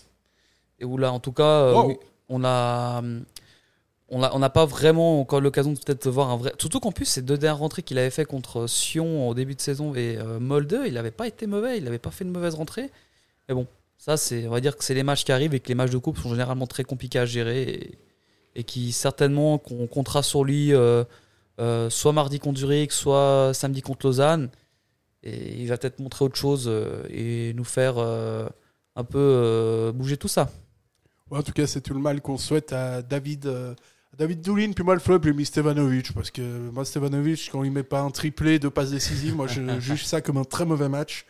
Et 0.80 0.84
oula, 0.84 1.12
en 1.12 1.20
tout 1.20 1.32
cas, 1.32 1.72
Wow. 1.72 1.86
oui, 1.88 1.96
on 2.28 2.44
a. 2.44 3.02
On 4.10 4.38
n'a 4.38 4.48
pas 4.48 4.64
vraiment 4.64 5.20
encore 5.20 5.42
l'occasion 5.42 5.72
de 5.72 5.78
peut-être 5.78 6.08
voir 6.08 6.30
un 6.30 6.38
vrai. 6.38 6.54
Surtout 6.58 6.80
qu'en 6.80 6.92
plus, 6.92 7.04
ces 7.04 7.20
deux 7.20 7.36
dernières 7.36 7.58
rentrées 7.58 7.82
qu'il 7.82 7.98
avait 7.98 8.08
fait 8.08 8.24
contre 8.24 8.66
Sion 8.66 9.28
au 9.28 9.34
début 9.34 9.54
de 9.54 9.60
saison 9.60 9.94
et 9.94 10.16
euh, 10.16 10.40
Molde, 10.40 10.80
il 10.86 10.94
n'avait 10.94 11.10
pas 11.10 11.26
été 11.26 11.46
mauvais, 11.46 11.76
il 11.76 11.84
n'avait 11.84 11.98
pas 11.98 12.10
fait 12.10 12.24
une 12.24 12.30
mauvaise 12.30 12.54
rentrée. 12.54 12.90
Mais 13.48 13.54
bon, 13.54 13.66
ça, 13.98 14.16
c'est, 14.16 14.46
on 14.46 14.50
va 14.50 14.60
dire 14.60 14.78
que 14.78 14.84
c'est 14.84 14.94
les 14.94 15.02
matchs 15.02 15.24
qui 15.24 15.32
arrivent 15.32 15.52
et 15.52 15.60
que 15.60 15.68
les 15.68 15.74
matchs 15.74 15.90
de 15.90 15.98
coupe 15.98 16.16
sont 16.16 16.30
généralement 16.30 16.66
très 16.66 16.84
compliqués 16.84 17.18
à 17.18 17.26
gérer 17.26 17.98
et, 18.54 18.64
qui 18.64 18.92
certainement 18.92 19.58
qu'on 19.58 19.86
comptera 19.86 20.22
sur 20.22 20.42
lui 20.42 20.72
euh, 20.72 21.04
euh, 21.60 21.90
soit 21.90 22.12
mardi 22.12 22.38
contre 22.38 22.60
Zurich, 22.60 22.92
soit 22.92 23.52
samedi 23.52 23.82
contre 23.82 24.06
Lausanne. 24.06 24.48
Et 25.22 25.60
il 25.60 25.68
va 25.68 25.76
peut-être 25.76 25.98
montrer 25.98 26.24
autre 26.24 26.36
chose 26.36 26.72
et 27.10 27.52
nous 27.54 27.64
faire 27.64 27.98
un 27.98 29.04
peu 29.04 29.92
bouger 29.94 30.16
tout 30.16 30.28
ça. 30.28 30.50
En 31.30 31.42
tout 31.42 31.52
cas, 31.52 31.66
c'est 31.66 31.80
tout 31.80 31.94
le 31.94 32.00
mal 32.00 32.20
qu'on 32.20 32.38
souhaite 32.38 32.72
à 32.72 33.02
David, 33.02 33.46
euh, 33.46 33.74
David 34.16 34.40
Doulin. 34.40 34.72
Puis 34.72 34.82
moi, 34.84 34.94
le 34.94 35.00
flop, 35.00 35.20
j'ai 35.22 35.32
mis 35.32 35.44
Stevanovic. 35.44 36.12
Parce 36.14 36.30
que 36.30 36.70
moi, 36.70 36.84
Stevanovic, 36.84 37.50
quand 37.52 37.62
il 37.64 37.70
met 37.72 37.82
pas 37.82 38.00
un 38.00 38.10
triplé, 38.10 38.58
deux 38.58 38.70
passes 38.70 38.90
décisives, 38.90 39.36
moi, 39.36 39.46
je 39.46 39.60
juge 39.80 40.04
ça 40.06 40.20
comme 40.20 40.38
un 40.38 40.44
très 40.44 40.64
mauvais 40.64 40.88
match. 40.88 41.26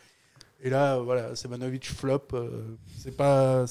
Et 0.61 0.69
là, 0.69 0.95
euh, 0.95 1.01
voilà, 1.01 1.35
Stevanovic 1.35 1.89
flop. 1.89 2.27
euh, 2.33 2.49
c'est 2.97 3.15
pas, 3.15 3.65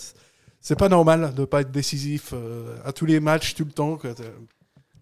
c'est 0.61 0.79
pas 0.79 0.89
normal 0.89 1.33
de 1.35 1.45
pas 1.45 1.63
être 1.63 1.71
décisif 1.71 2.31
euh, 2.35 2.77
à 2.85 2.93
tous 2.93 3.07
les 3.07 3.21
matchs, 3.21 3.55
tout 3.55 3.65
le 3.65 3.73
temps. 3.73 3.97
quoi. 3.97 4.11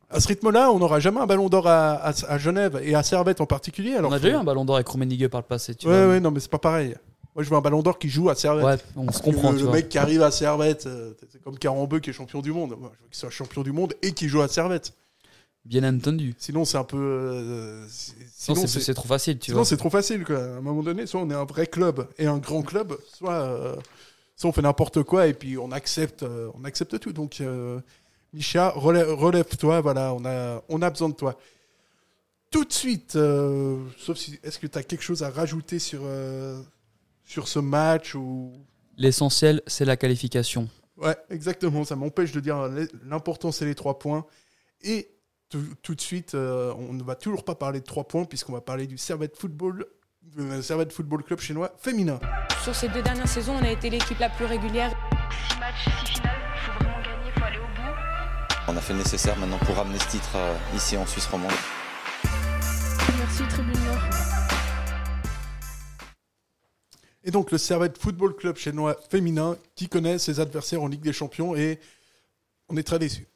À 0.09 0.21
ce 0.21 0.29
rythme-là, 0.29 0.71
on 0.71 0.79
n'aura 0.79 1.01
jamais 1.01 1.21
un 1.21 1.27
ballon 1.27 1.49
d'or 1.49 1.67
à, 1.67 1.95
à- 1.95 2.12
à 2.29 2.39
Genève 2.39 2.81
et 2.83 2.95
à 2.95 3.03
Servette 3.03 3.41
en 3.41 3.47
particulier. 3.47 3.95
Alors 3.95 4.12
on 4.12 4.15
a 4.15 4.19
déjà 4.21 4.35
eu 4.35 4.37
un 4.41 4.45
ballon 4.45 4.65
d'or 4.65 4.77
avec 4.77 4.89
Rummenigge 4.89 5.27
par 5.27 5.41
le 5.41 5.47
passé. 5.47 5.75
Tu 5.75 5.89
Ouais, 5.89 6.07
ouais, 6.07 6.21
non, 6.21 6.31
mais 6.31 6.39
c'est 6.39 6.51
pas 6.51 6.59
pareil. 6.61 6.95
Moi, 7.37 7.44
je 7.44 7.51
veux 7.51 7.57
un 7.57 7.61
ballon 7.61 7.83
d'or 7.83 7.99
qui 7.99 8.09
joue 8.09 8.31
à 8.31 8.35
Servette. 8.35 8.64
Ouais, 8.64 8.77
on 8.96 9.12
se 9.12 9.20
comprend. 9.20 9.53
le 9.53 9.59
le 9.61 9.70
mec 9.70 9.88
qui 9.90 9.99
arrive 9.99 10.22
à 10.22 10.31
Servette, 10.31 10.87
euh, 10.87 11.12
c'est 11.31 11.42
comme 11.42 11.59
Carambeu 11.59 12.01
qui 12.01 12.09
est 12.11 12.12
champion 12.14 12.40
du 12.40 12.51
monde. 12.51 12.70
Moi, 12.81 12.90
je 12.96 13.03
veux 13.03 13.09
qu'il 13.11 13.16
soit 13.18 13.29
champion 13.31 13.62
du 13.62 13.72
monde 13.72 13.92
et 14.01 14.12
qui 14.12 14.27
joue 14.27 14.40
à 14.40 14.49
Servette. 14.49 14.94
Bien 15.66 15.85
entendu. 15.85 16.35
Sinon, 16.38 16.64
c'est 16.64 16.79
un 16.79 16.85
peu. 16.85 16.96
euh, 16.96 17.85
sinon, 18.35 18.66
c'est 18.66 18.94
trop 18.94 19.07
facile, 19.09 19.38
tu 19.38 19.51
sinon, 19.51 19.64
c'est 19.64 19.77
trop 19.77 19.90
facile. 19.90 20.25
Quoi. 20.25 20.38
À 20.38 20.40
un 20.57 20.61
moment 20.62 20.83
donné, 20.83 21.07
soit 21.07 21.20
on 21.20 21.29
est 21.31 21.35
un 21.35 21.44
vrai 21.44 21.66
club 21.66 22.09
et 22.18 22.27
un 22.27 22.38
grand 22.38 22.62
club, 22.62 22.96
soit, 23.12 23.35
euh, 23.35 23.77
soit 24.37 24.49
on 24.49 24.53
fait 24.53 24.62
n'importe 24.62 25.03
quoi 25.03 25.27
et 25.27 25.35
puis 25.35 25.59
on 25.59 25.72
accepte, 25.72 26.22
euh, 26.22 26.49
on 26.59 26.64
accepte 26.64 26.99
tout. 27.01 27.12
Donc, 27.12 27.42
Micha, 28.33 28.70
relève- 28.70 29.11
relève-toi. 29.12 29.81
Voilà, 29.83 30.14
on 30.14 30.25
a, 30.25 30.62
on 30.70 30.81
a 30.83 30.88
besoin 30.88 31.11
de 31.11 31.14
toi. 31.14 31.37
Tout 32.51 32.64
de 32.64 32.72
suite, 32.72 33.18
sauf 33.99 34.16
si. 34.16 34.38
Est-ce 34.42 34.59
que 34.59 34.66
tu 34.68 34.79
as 34.79 34.83
quelque 34.85 35.03
chose 35.03 35.22
à 35.22 35.29
rajouter 35.31 35.79
sur, 35.81 36.01
sur 37.27 37.49
ce 37.49 37.59
match 37.59 38.15
ou. 38.15 38.53
L'essentiel, 38.97 39.61
c'est 39.67 39.85
la 39.85 39.99
qualification. 39.99 40.71
Ouais, 40.97 41.17
exactement. 41.29 41.85
Ça 41.85 41.97
m'empêche 41.97 42.33
de 42.33 42.41
dire 42.41 42.71
l'important, 43.05 43.53
c'est 43.53 43.67
les 43.67 43.75
trois 43.75 43.99
points. 43.99 44.25
Et 44.83 45.11
tout, 45.51 45.62
tout 45.83 45.95
de 45.95 46.01
suite, 46.01 46.35
euh, 46.35 46.73
on 46.79 46.95
ne 46.95 47.03
va 47.03 47.15
toujours 47.15 47.45
pas 47.45 47.55
parler 47.55 47.81
de 47.81 47.85
trois 47.85 48.05
points 48.05 48.25
puisqu'on 48.25 48.53
va 48.55 48.62
parler 48.62 48.87
du 48.87 48.97
Servette 48.97 49.37
Football, 49.37 49.85
euh, 50.39 50.62
Servette 50.62 50.93
Football 50.93 51.25
Club 51.25 51.41
chinois 51.41 51.73
féminin. 51.77 52.19
Sur 52.62 52.75
ces 52.75 52.89
deux 52.89 53.03
dernières 53.03 53.29
saisons, 53.29 53.55
on 53.61 53.65
a 53.65 53.71
été 53.71 53.91
l'équipe 53.91 54.19
la 54.19 54.31
plus 54.31 54.47
régulière. 54.47 54.93
6 55.51 55.59
matchs, 55.59 55.85
6 56.07 56.12
finales, 56.15 56.33
il 56.55 56.61
faut 56.61 56.79
vraiment 56.79 57.03
gagner, 57.03 57.27
il 57.27 57.33
faut 57.39 57.45
aller 57.45 57.59
au 57.59 57.61
bout. 57.61 58.69
On 58.69 58.77
a 58.77 58.81
fait 58.81 58.93
le 58.95 59.01
nécessaire 59.01 59.37
maintenant 59.39 59.59
pour 59.59 59.77
ramener 59.77 59.99
ce 59.99 60.09
titre 60.09 60.31
euh, 60.37 60.57
ici 60.75 60.97
en 60.97 61.05
Suisse 61.07 61.27
romande. 61.27 61.53
Merci 63.19 63.43
Tribune 63.49 63.85
Nord. 63.85 64.36
Et 67.27 67.31
donc 67.31 67.51
le 67.51 67.59
Servette 67.59 67.99
Football 67.99 68.35
Club 68.37 68.57
chinois 68.57 68.97
féminin 69.11 69.57
qui 69.75 69.89
connaît 69.89 70.19
ses 70.19 70.41
adversaires 70.41 70.83
en 70.83 70.87
Ligue 70.89 71.03
des 71.03 71.12
Champions 71.12 71.55
et 71.55 71.81
on 72.69 72.77
est 72.77 72.85
très 72.85 72.99
déçus. 72.99 73.27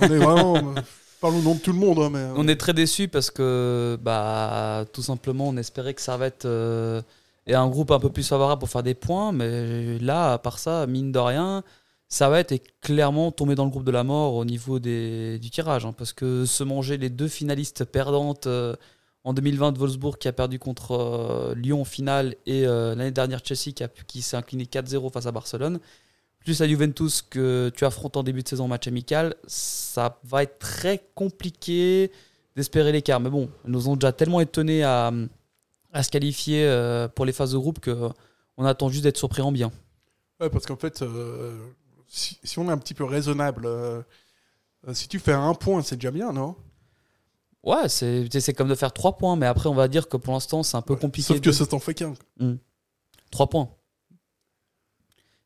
on 0.00 0.04
est 0.04 0.18
vraiment. 0.18 0.56
euh, 0.76 0.80
parle 1.20 1.36
au 1.36 1.42
nom 1.42 1.54
de 1.54 1.60
tout 1.60 1.72
le 1.72 1.78
monde. 1.78 1.98
hein, 2.00 2.10
mais, 2.10 2.26
On 2.36 2.46
est 2.48 2.56
très 2.56 2.74
déçus 2.74 3.08
parce 3.08 3.30
que, 3.30 3.96
bah, 4.02 4.84
tout 4.92 5.02
simplement, 5.02 5.48
on 5.48 5.56
espérait 5.56 5.94
que 5.94 6.02
Servette 6.02 6.44
euh, 6.44 7.00
ait 7.46 7.54
un 7.54 7.68
groupe 7.68 7.92
un 7.92 8.00
peu 8.00 8.10
plus 8.10 8.26
favorable 8.26 8.58
pour 8.60 8.68
faire 8.68 8.82
des 8.82 8.94
points. 8.94 9.32
Mais 9.32 9.98
là, 10.00 10.34
à 10.34 10.38
part 10.38 10.58
ça, 10.58 10.86
mine 10.86 11.12
de 11.12 11.18
rien, 11.18 11.62
Servette 12.08 12.52
est 12.52 12.62
clairement 12.80 13.30
tombé 13.30 13.54
dans 13.54 13.64
le 13.64 13.70
groupe 13.70 13.84
de 13.84 13.92
la 13.92 14.04
mort 14.04 14.34
au 14.34 14.44
niveau 14.44 14.80
des, 14.80 15.38
du 15.38 15.50
tirage. 15.50 15.86
hein, 15.86 15.94
parce 15.96 16.12
que 16.12 16.44
se 16.44 16.64
manger 16.64 16.98
les 16.98 17.08
deux 17.08 17.28
finalistes 17.28 17.84
perdantes 17.84 18.48
euh, 18.48 18.74
en 19.24 19.32
2020 19.32 19.72
de 19.72 19.78
Wolfsburg 19.78 20.18
qui 20.18 20.28
a 20.28 20.32
perdu 20.32 20.58
contre 20.58 20.92
euh, 20.92 21.54
Lyon 21.54 21.82
en 21.82 21.84
finale 21.84 22.36
et 22.46 22.66
euh, 22.66 22.94
l'année 22.94 23.12
dernière 23.12 23.40
Chelsea 23.44 23.72
qui, 24.06 24.22
s'est 24.22 24.36
incliné 24.36 24.64
4-0 24.64 25.12
face 25.12 25.26
à 25.26 25.32
Barcelone 25.32 25.80
plus 26.40 26.58
la 26.58 26.66
Juventus 26.66 27.22
que 27.22 27.70
tu 27.76 27.84
affrontes 27.84 28.16
en 28.16 28.24
début 28.24 28.42
de 28.42 28.48
saison 28.48 28.64
en 28.64 28.68
match 28.68 28.88
amical, 28.88 29.36
ça 29.46 30.18
va 30.24 30.42
être 30.42 30.58
très 30.58 31.06
compliqué 31.14 32.10
d'espérer 32.56 32.90
l'écart. 32.90 33.20
Mais 33.20 33.30
bon, 33.30 33.48
nous 33.64 33.88
ont 33.88 33.94
déjà 33.94 34.10
tellement 34.10 34.40
étonnés 34.40 34.82
à, 34.82 35.12
à 35.92 36.02
se 36.02 36.10
qualifier 36.10 36.64
euh, 36.66 37.06
pour 37.06 37.26
les 37.26 37.32
phases 37.32 37.52
de 37.52 37.58
groupe 37.58 37.78
que 37.78 38.08
on 38.56 38.64
attend 38.64 38.88
juste 38.88 39.04
d'être 39.04 39.18
surpris 39.18 39.40
en 39.40 39.52
bien. 39.52 39.70
Ouais, 40.40 40.50
parce 40.50 40.66
qu'en 40.66 40.74
fait, 40.74 41.04
si, 42.08 42.58
on 42.58 42.68
est 42.68 42.72
un 42.72 42.78
petit 42.78 42.94
peu 42.94 43.04
raisonnable, 43.04 43.68
si 44.92 45.06
tu 45.06 45.20
fais 45.20 45.32
un 45.32 45.54
point, 45.54 45.80
c'est 45.82 45.94
déjà 45.94 46.10
bien, 46.10 46.32
non? 46.32 46.56
Ouais, 47.64 47.88
c'est 47.88 48.52
comme 48.56 48.68
de 48.68 48.74
faire 48.74 48.92
3 48.92 49.16
points, 49.18 49.36
mais 49.36 49.46
après 49.46 49.68
on 49.68 49.74
va 49.74 49.86
dire 49.88 50.08
que 50.08 50.16
pour 50.16 50.32
l'instant 50.32 50.62
c'est 50.62 50.76
un 50.76 50.82
peu 50.82 50.96
compliqué. 50.96 51.28
Sauf 51.28 51.40
que 51.40 51.52
ça 51.52 51.66
t'en 51.66 51.78
fait 51.78 51.94
qu'un. 51.94 52.14
3 53.30 53.46
points. 53.48 53.68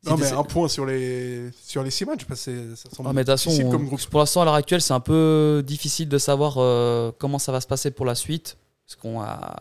Non, 0.05 0.15
mais 0.15 0.31
un 0.31 0.43
point 0.43 0.67
sur 0.69 0.85
les, 0.85 1.49
sur 1.63 1.83
les 1.83 1.89
six 1.91 2.05
matchs, 2.05 2.25
parce 2.25 2.45
que 2.45 2.75
ça 2.75 2.89
semble 2.91 3.09
Ah, 3.09 3.13
mais 3.13 3.25
façon, 3.25 3.51
on- 3.51 3.69
comme 3.71 3.87
groupe. 3.87 4.05
pour 4.07 4.19
l'instant, 4.19 4.41
à 4.41 4.45
l'heure 4.45 4.53
actuelle, 4.53 4.81
c'est 4.81 4.93
un 4.93 4.99
peu 5.01 5.63
difficile 5.65 6.07
de 6.07 6.17
savoir 6.17 6.55
euh, 6.59 7.11
comment 7.17 7.39
ça 7.39 7.51
va 7.51 7.59
se 7.59 7.67
passer 7.67 7.91
pour 7.91 8.05
la 8.05 8.15
suite. 8.15 8.57
Parce 8.85 8.95
qu'on 8.95 9.19
a. 9.21 9.55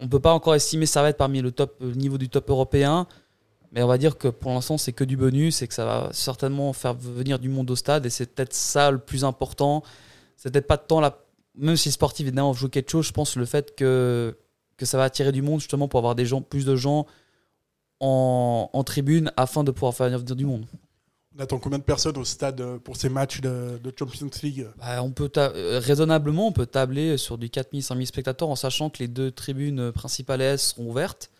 On 0.00 0.08
peut 0.08 0.20
pas 0.20 0.32
encore 0.32 0.54
estimer 0.54 0.86
ça 0.86 1.02
va 1.02 1.10
être 1.10 1.16
parmi 1.18 1.42
le 1.42 1.52
top 1.52 1.76
le 1.80 1.92
niveau 1.92 2.18
du 2.18 2.28
top 2.28 2.48
européen. 2.50 3.06
Mais 3.72 3.82
on 3.82 3.86
va 3.86 3.98
dire 3.98 4.16
que 4.18 4.28
pour 4.28 4.52
l'instant, 4.52 4.78
c'est 4.78 4.92
que 4.92 5.04
du 5.04 5.16
bonus 5.16 5.60
et 5.62 5.68
que 5.68 5.74
ça 5.74 5.84
va 5.84 6.08
certainement 6.12 6.72
faire 6.72 6.94
venir 6.94 7.38
du 7.38 7.48
monde 7.48 7.70
au 7.70 7.76
stade. 7.76 8.06
Et 8.06 8.10
c'est 8.10 8.26
peut-être 8.34 8.54
ça 8.54 8.90
le 8.90 8.98
plus 8.98 9.24
important. 9.24 9.82
C'est 10.36 10.50
peut-être 10.50 10.66
pas 10.66 10.78
tant 10.78 11.00
la. 11.00 11.18
Même 11.54 11.76
si 11.76 11.92
sportif, 11.92 12.26
évidemment, 12.26 12.52
joue 12.52 12.68
quelque 12.68 12.90
chose, 12.90 13.06
je 13.06 13.12
pense 13.12 13.36
le 13.36 13.44
fait 13.44 13.74
que, 13.76 14.36
que 14.76 14.86
ça 14.86 14.96
va 14.98 15.04
attirer 15.04 15.32
du 15.32 15.42
monde 15.42 15.60
justement 15.60 15.88
pour 15.88 15.98
avoir 15.98 16.14
des 16.14 16.26
gens, 16.26 16.40
plus 16.40 16.64
de 16.64 16.76
gens 16.76 17.06
en, 18.00 18.70
en 18.72 18.84
tribune 18.84 19.32
afin 19.36 19.64
de 19.64 19.70
pouvoir 19.70 19.94
faire 19.94 20.06
venir 20.06 20.22
du 20.22 20.46
monde. 20.46 20.66
On 21.36 21.40
attend 21.40 21.58
combien 21.58 21.78
de 21.78 21.84
personnes 21.84 22.18
au 22.18 22.24
stade 22.24 22.60
euh, 22.60 22.78
pour 22.78 22.96
ces 22.96 23.08
matchs 23.08 23.40
de, 23.40 23.78
de 23.82 23.92
Champions 23.98 24.28
League? 24.42 24.66
Bah, 24.78 25.02
on 25.02 25.12
peut 25.12 25.30
euh, 25.38 25.80
raisonnablement, 25.82 26.48
on 26.48 26.52
peut 26.52 26.66
tabler 26.66 27.16
sur 27.16 27.38
du 27.38 27.48
4000, 27.48 27.82
5000 27.82 28.06
spectateurs 28.06 28.50
en 28.50 28.56
sachant 28.56 28.90
que 28.90 28.98
les 28.98 29.08
deux 29.08 29.30
tribunes 29.30 29.92
principales 29.92 30.42
S 30.42 30.70
seront 30.70 30.90
ouvertes. 30.90 31.30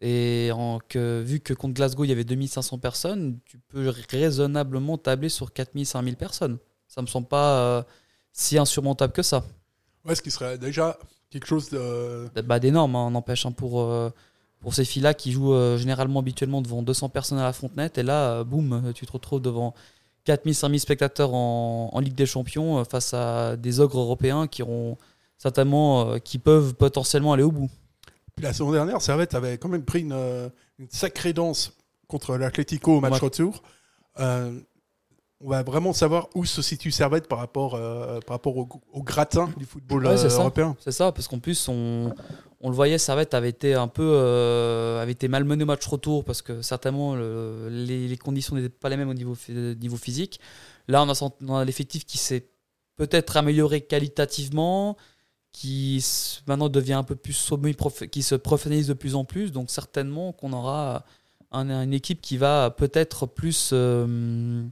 Et 0.00 0.50
en, 0.54 0.78
que, 0.88 1.20
vu 1.20 1.40
que 1.40 1.52
contre 1.52 1.74
Glasgow, 1.74 2.04
il 2.04 2.08
y 2.08 2.12
avait 2.12 2.24
2500 2.24 2.78
personnes, 2.78 3.38
tu 3.44 3.58
peux 3.58 3.92
raisonnablement 4.10 4.96
tabler 4.96 5.28
sur 5.28 5.52
4000, 5.52 5.84
5000 5.84 6.16
personnes. 6.16 6.58
Ça 6.88 7.02
me 7.02 7.06
semble 7.06 7.28
pas 7.28 7.58
euh, 7.60 7.82
si 8.32 8.58
insurmontable 8.58 9.12
que 9.12 9.22
ça. 9.22 9.44
Ouais, 10.04 10.14
ce 10.14 10.22
qui 10.22 10.30
serait 10.30 10.58
déjà 10.58 10.98
quelque 11.30 11.46
chose 11.46 11.70
de. 11.70 12.28
Bah, 12.42 12.58
d'énorme, 12.58 12.96
hein, 12.96 13.10
n'empêche, 13.10 13.46
hein, 13.46 13.52
pour, 13.52 13.80
euh, 13.82 14.10
pour 14.60 14.74
ces 14.74 14.84
filles-là 14.84 15.14
qui 15.14 15.32
jouent 15.32 15.54
euh, 15.54 15.76
généralement 15.76 16.20
habituellement 16.20 16.62
devant 16.62 16.82
200 16.82 17.08
personnes 17.10 17.38
à 17.38 17.44
la 17.44 17.52
Fontenette. 17.52 17.98
Et 17.98 18.02
là, 18.02 18.32
euh, 18.32 18.44
boum, 18.44 18.92
tu 18.94 19.06
te 19.06 19.12
retrouves 19.12 19.40
devant 19.42 19.74
4000, 20.24 20.54
5000 20.54 20.80
spectateurs 20.80 21.34
en, 21.34 21.90
en 21.92 22.00
Ligue 22.00 22.14
des 22.14 22.26
Champions 22.26 22.84
face 22.84 23.14
à 23.14 23.56
des 23.56 23.80
ogres 23.80 23.98
européens 23.98 24.46
qui, 24.46 24.62
auront 24.62 24.96
certainement, 25.38 26.18
qui 26.18 26.38
peuvent 26.38 26.74
potentiellement 26.74 27.32
aller 27.32 27.42
au 27.42 27.52
bout. 27.52 27.70
Puis 28.36 28.44
la 28.44 28.52
saison 28.52 28.70
dernière, 28.72 29.00
Servette 29.02 29.34
avait 29.34 29.58
quand 29.58 29.68
même 29.68 29.84
pris 29.84 30.00
une, 30.00 30.50
une 30.78 30.88
sacrée 30.90 31.32
danse 31.32 31.72
contre 32.06 32.36
l'Atlético 32.36 32.96
au 32.96 33.00
match 33.00 33.14
Ouais. 33.14 33.18
retour. 33.18 33.62
On 35.42 35.48
va 35.48 35.62
vraiment 35.62 35.92
savoir 35.94 36.28
où 36.34 36.44
se 36.44 36.60
situe 36.60 36.90
Servette 36.90 37.26
par 37.26 37.38
rapport, 37.38 37.74
euh, 37.74 38.20
par 38.20 38.34
rapport 38.36 38.56
au, 38.58 38.68
au 38.92 39.02
gratin 39.02 39.48
du 39.56 39.64
football 39.64 40.06
Ouais, 40.06 40.12
euh, 40.24 40.28
européen. 40.38 40.76
C'est 40.80 40.92
ça, 40.92 41.12
parce 41.12 41.28
qu'en 41.28 41.38
plus, 41.38 41.66
on, 41.68 42.12
on 42.60 42.68
le 42.68 42.74
voyait, 42.74 42.98
Servette 42.98 43.32
avait 43.32 43.48
été 43.48 43.72
un 43.74 43.88
peu 43.88 44.02
euh, 44.04 45.00
avait 45.00 45.12
été 45.12 45.28
malmené 45.28 45.62
au 45.62 45.66
match 45.66 45.86
retour 45.86 46.24
parce 46.24 46.42
que 46.42 46.60
certainement 46.60 47.14
le- 47.16 47.68
les, 47.70 48.06
les 48.06 48.16
conditions 48.18 48.54
n'étaient 48.54 48.68
pas 48.68 48.90
les 48.90 48.98
mêmes 48.98 49.08
au 49.08 49.14
niveau, 49.14 49.34
niveau 49.48 49.96
physique. 49.96 50.40
Là, 50.88 51.02
on 51.02 51.08
a, 51.08 51.30
on 51.46 51.56
a 51.56 51.64
l'effectif 51.64 52.04
qui 52.04 52.18
s'est 52.18 52.46
peut-être 52.96 53.38
amélioré 53.38 53.80
qualitativement, 53.80 54.98
qui 55.52 56.04
maintenant 56.46 56.68
devient 56.68 56.92
un 56.92 57.02
peu 57.02 57.16
plus 57.16 57.32
sommet, 57.32 57.74
qui 58.12 58.22
se 58.22 58.34
professionnalise 58.34 58.88
de 58.88 58.92
plus 58.94 59.14
en 59.14 59.24
plus. 59.24 59.52
Donc, 59.52 59.70
certainement 59.70 60.32
qu'on 60.32 60.52
aura 60.52 61.04
un- 61.50 61.70
une 61.82 61.94
équipe 61.94 62.20
qui 62.20 62.36
va 62.36 62.70
peut-être 62.70 63.24
plus. 63.26 63.70
euh, 63.72 64.64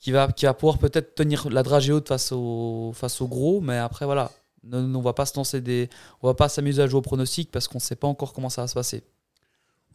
qui 0.00 0.12
va, 0.12 0.30
qui 0.30 0.44
va 0.46 0.54
pouvoir 0.54 0.78
peut-être 0.78 1.14
tenir 1.14 1.48
la 1.50 1.62
dragée 1.62 1.92
haute 1.92 2.08
face 2.08 2.32
au, 2.32 2.92
face 2.94 3.20
au 3.20 3.26
gros, 3.28 3.60
mais 3.60 3.78
après, 3.78 4.04
voilà. 4.04 4.30
Ne- 4.64 4.80
ne- 4.80 4.96
On 4.96 5.00
va 5.02 5.12
pas 5.12 5.26
se 5.26 5.36
lancer 5.36 5.60
des. 5.60 5.88
On 6.22 6.26
va 6.26 6.34
pas 6.34 6.48
s'amuser 6.48 6.82
à 6.82 6.86
jouer 6.86 6.98
au 6.98 7.02
pronostic 7.02 7.50
parce 7.52 7.68
qu'on 7.68 7.78
sait 7.78 7.96
pas 7.96 8.08
encore 8.08 8.32
comment 8.32 8.48
ça 8.50 8.62
va 8.62 8.68
se 8.68 8.74
passer. 8.74 9.02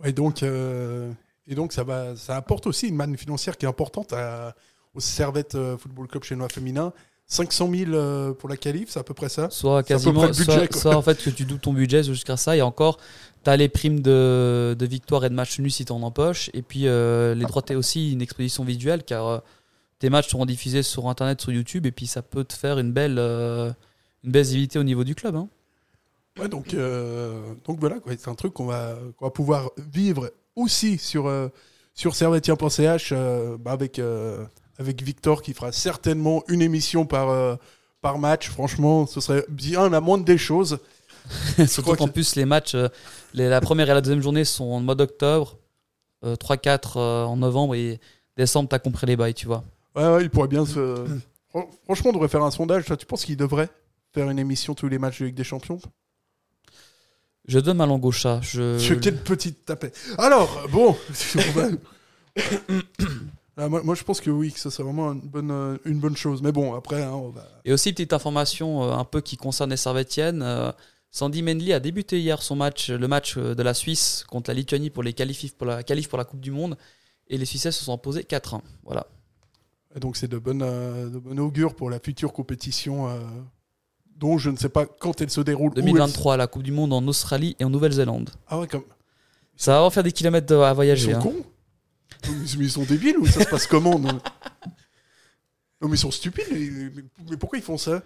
Et 0.03 0.13
donc, 0.13 0.43
euh, 0.43 1.11
et 1.47 1.55
donc 1.55 1.73
ça, 1.73 1.83
va, 1.83 2.15
ça 2.15 2.35
apporte 2.37 2.67
aussi 2.67 2.87
une 2.87 2.95
manne 2.95 3.17
financière 3.17 3.57
qui 3.57 3.65
est 3.65 3.69
importante 3.69 4.13
à- 4.13 4.55
au 4.93 4.99
Servette 4.99 5.55
euh, 5.55 5.77
Football 5.77 6.07
Club 6.07 6.23
chinois 6.23 6.49
féminin. 6.49 6.93
500 7.27 7.69
000 7.73 7.91
euh, 7.93 8.33
pour 8.33 8.49
la 8.49 8.57
qualif, 8.57 8.89
c'est 8.89 8.99
à 8.99 9.03
peu 9.03 9.13
près 9.13 9.29
ça 9.29 9.49
Soit 9.49 9.83
quasiment, 9.83 10.25
budget, 10.27 10.67
soit, 10.73 10.95
en 10.97 11.01
fait 11.01 11.17
que 11.23 11.29
tu 11.29 11.45
doubles 11.45 11.61
ton 11.61 11.71
budget 11.71 12.03
jusqu'à 12.03 12.35
ça, 12.35 12.57
et 12.57 12.61
encore, 12.61 12.97
tu 13.45 13.49
as 13.49 13.55
les 13.55 13.69
primes 13.69 14.01
de, 14.01 14.75
de 14.77 14.85
victoire 14.85 15.23
et 15.23 15.29
de 15.29 15.33
match 15.33 15.57
nul 15.59 15.71
si 15.71 15.85
tu 15.85 15.93
en 15.93 16.01
empoches, 16.01 16.49
et 16.53 16.61
puis 16.61 16.87
euh, 16.87 17.33
les 17.33 17.45
droits, 17.45 17.61
tu 17.61 17.73
aussi 17.75 18.11
une 18.11 18.21
exposition 18.21 18.65
visuelle, 18.65 19.03
car 19.03 19.43
tes 20.01 20.09
matchs 20.09 20.29
seront 20.29 20.45
diffusés 20.47 20.81
sur 20.83 21.07
Internet, 21.07 21.39
sur 21.39 21.51
YouTube, 21.51 21.85
et 21.85 21.91
puis 21.91 22.07
ça 22.07 22.21
peut 22.23 22.43
te 22.43 22.53
faire 22.53 22.79
une 22.79 22.91
belle, 22.91 23.17
euh, 23.19 23.71
une 24.23 24.31
belle 24.31 24.41
visibilité 24.43 24.79
au 24.79 24.83
niveau 24.83 25.03
du 25.03 25.13
club. 25.15 25.35
hein. 25.35 25.47
Ouais, 26.39 26.47
donc, 26.49 26.73
euh, 26.73 27.53
donc 27.65 27.79
voilà, 27.79 27.97
c'est 28.07 28.27
un 28.27 28.35
truc 28.35 28.53
qu'on 28.53 28.65
va, 28.65 28.95
qu'on 29.17 29.25
va 29.25 29.31
pouvoir 29.31 29.69
vivre 29.77 30.31
aussi 30.55 30.97
sur, 30.97 31.27
euh, 31.27 31.49
sur 31.93 32.15
servetien.ch 32.15 33.09
euh, 33.11 33.57
bah, 33.59 33.73
avec, 33.73 33.99
euh, 33.99 34.43
avec 34.79 35.03
Victor 35.03 35.41
qui 35.43 35.53
fera 35.53 35.71
certainement 35.71 36.43
une 36.47 36.61
émission 36.63 37.05
par, 37.05 37.59
par 38.01 38.17
match. 38.17 38.49
Franchement, 38.49 39.05
ce 39.05 39.21
serait 39.21 39.45
bien 39.49 39.87
la 39.89 40.01
moindre 40.01 40.25
des 40.25 40.37
choses. 40.39 40.79
Surtout 41.67 41.95
qu'en 41.95 42.07
que- 42.07 42.13
plus, 42.13 42.35
les 42.35 42.45
matchs, 42.45 42.75
les- 43.35 43.49
la 43.49 43.61
première 43.61 43.89
et 43.89 43.93
la 43.93 44.01
deuxième 44.01 44.21
journée 44.23 44.45
sont 44.45 44.63
en 44.65 44.79
mode 44.79 45.01
octobre, 45.01 45.57
euh, 46.25 46.35
3-4 46.35 46.97
euh, 46.97 47.23
en 47.25 47.37
novembre, 47.37 47.75
et 47.75 47.99
décembre, 48.37 48.69
tu 48.69 48.75
as 48.75 48.79
compris 48.79 49.05
les 49.05 49.15
bails, 49.15 49.33
tu 49.35 49.45
vois. 49.45 49.63
Ouais, 49.95 50.07
ouais, 50.07 50.23
il 50.23 50.29
pourrait 50.29 50.47
bien 50.47 50.65
se. 50.65 51.05
Fran- 51.49 51.69
Franchement, 51.83 52.09
on 52.11 52.13
devrait 52.13 52.27
faire 52.29 52.43
un 52.43 52.51
sondage. 52.51 52.85
Toi, 52.85 52.97
tu 52.97 53.05
penses 53.05 53.25
qu'il 53.25 53.37
devrait 53.37 53.69
faire 54.13 54.29
une 54.29 54.39
émission 54.39 54.73
tous 54.73 54.87
les 54.87 54.97
matchs 54.99 55.19
de 55.19 55.25
Ligue 55.25 55.35
des 55.35 55.43
Champions? 55.43 55.79
Je 57.47 57.59
donne 57.59 57.77
ma 57.77 57.85
langue 57.85 58.05
au 58.05 58.11
chat. 58.11 58.39
Je... 58.41 58.77
Je- 58.77 58.93
Quelle 58.93 59.17
petite 59.21 59.65
tapette. 59.65 59.97
Alors, 60.17 60.67
bon. 60.71 60.95
Ah, 63.57 63.67
moi, 63.67 63.81
moi, 63.83 63.95
je 63.95 64.03
pense 64.03 64.21
que 64.21 64.29
oui, 64.31 64.51
que 64.53 64.59
ça 64.59 64.71
serait 64.71 64.83
vraiment 64.83 65.11
une 65.11 65.19
bonne, 65.19 65.77
une 65.85 65.99
bonne 65.99 66.15
chose. 66.15 66.41
Mais 66.41 66.53
bon, 66.53 66.73
après, 66.73 67.03
hein, 67.03 67.11
on 67.11 67.29
va. 67.29 67.45
Et 67.65 67.73
aussi, 67.73 67.91
petite 67.91 68.13
information 68.13 68.83
euh, 68.83 68.93
un 68.93 69.03
peu 69.03 69.19
qui 69.19 69.35
concerne 69.35 69.69
les 69.69 69.77
Servetiennes. 69.77 70.41
euh, 70.41 70.71
Sandy 71.11 71.43
Mendley 71.43 71.73
a 71.73 71.81
débuté 71.81 72.19
hier 72.21 72.41
son 72.41 72.55
match, 72.55 72.89
le 72.89 73.07
match 73.09 73.37
euh, 73.37 73.53
de 73.53 73.61
la 73.61 73.73
Suisse 73.73 74.23
contre 74.29 74.49
la 74.49 74.53
Lituanie 74.53 74.89
pour 74.89 75.03
les 75.03 75.11
qualifs 75.11 75.53
pour 75.55 75.67
la, 75.67 75.83
qualifs 75.83 76.07
pour 76.07 76.17
la 76.17 76.23
Coupe 76.23 76.39
du 76.39 76.49
Monde. 76.51 76.77
Et 77.27 77.37
les 77.37 77.45
Suisses 77.45 77.63
se 77.63 77.83
sont 77.83 77.93
imposés 77.93 78.21
4-1. 78.23 78.61
Voilà. 78.83 79.05
Et 79.95 79.99
donc, 79.99 80.15
c'est 80.17 80.27
de 80.27 80.37
bonne, 80.37 80.61
euh, 80.63 81.09
de 81.09 81.17
bon 81.19 81.37
augure 81.39 81.75
pour 81.75 81.89
la 81.89 81.99
future 81.99 82.31
compétition 82.33 83.09
euh, 83.09 83.19
dont 84.17 84.37
je 84.37 84.49
ne 84.49 84.55
sais 84.57 84.69
pas 84.69 84.85
quand 84.85 85.19
elle 85.21 85.29
se 85.29 85.41
déroule. 85.41 85.71
où 85.71 85.73
elle- 85.77 85.83
2023, 85.85 86.37
la 86.37 86.47
Coupe 86.47 86.63
du 86.63 86.71
Monde 86.71 86.93
en 86.93 87.05
Australie 87.07 87.55
et 87.59 87.65
en 87.65 87.69
Nouvelle-Zélande. 87.69 88.29
Ah 88.47 88.59
ouais, 88.59 88.67
comme. 88.67 88.83
Ça 89.57 89.71
va 89.71 89.77
avoir 89.77 89.93
faire 89.93 90.03
des 90.03 90.11
kilomètres 90.11 90.53
à 90.55 90.71
Ils 90.71 90.75
voyager. 90.75 91.11
sont 91.13 91.17
hein. 91.19 91.21
cons 91.21 91.35
ils, 92.29 92.61
ils 92.61 92.71
sont 92.71 92.83
débiles 92.83 93.17
ou 93.17 93.25
ça 93.25 93.41
se 93.43 93.49
passe 93.49 93.67
comment 93.67 93.97
non 93.99 94.19
Non, 95.81 95.87
mais 95.87 95.95
ils 95.95 95.97
sont 95.97 96.11
stupides. 96.11 96.45
Mais, 97.29 97.37
pourquoi 97.37 97.57
ils 97.59 97.63
font 97.63 97.77
ça 97.77 98.01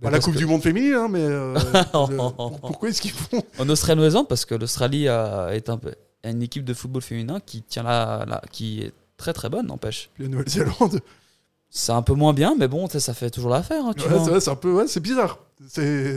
Bah, 0.00 0.10
La 0.10 0.18
Coupe 0.20 0.34
que- 0.34 0.38
du 0.38 0.46
Monde 0.46 0.62
féminine, 0.62 0.94
hein, 0.94 1.08
mais. 1.08 1.20
euh, 1.22 1.54
le- 1.74 2.58
pourquoi 2.60 2.88
est-ce 2.90 3.00
qu'ils 3.00 3.12
font 3.12 3.42
En 3.58 3.68
Australie 3.68 3.96
Nouvelle-Zélande, 3.96 4.28
parce 4.28 4.44
que 4.44 4.54
l'Australie 4.54 5.08
a- 5.08 5.48
est 5.54 5.68
un 5.68 5.78
peu 5.78 5.94
une 6.24 6.42
équipe 6.42 6.64
de 6.64 6.74
football 6.74 7.02
féminin 7.02 7.40
qui 7.40 7.62
tient 7.62 7.82
la, 7.82 8.24
la- 8.28 8.42
qui 8.52 8.80
est 8.82 8.92
très 9.22 9.32
très 9.32 9.48
bonne, 9.48 9.66
n'empêche. 9.68 10.10
La 10.18 10.26
Nouvelle-Zélande 10.28 11.00
C'est 11.70 11.92
un 11.92 12.02
peu 12.02 12.12
moins 12.14 12.32
bien, 12.34 12.54
mais 12.58 12.68
bon, 12.68 12.86
ça 12.88 13.14
fait 13.14 13.30
toujours 13.30 13.50
l'affaire. 13.50 13.84
hein, 13.86 13.92
tu 13.96 14.06
Ouais, 14.08 14.18
vois. 14.18 14.40
c'est 14.40 14.50
un 14.50 14.56
peu. 14.56 14.72
Ouais, 14.72 14.86
c'est 14.88 15.00
bizarre. 15.00 15.38
C'est. 15.68 16.16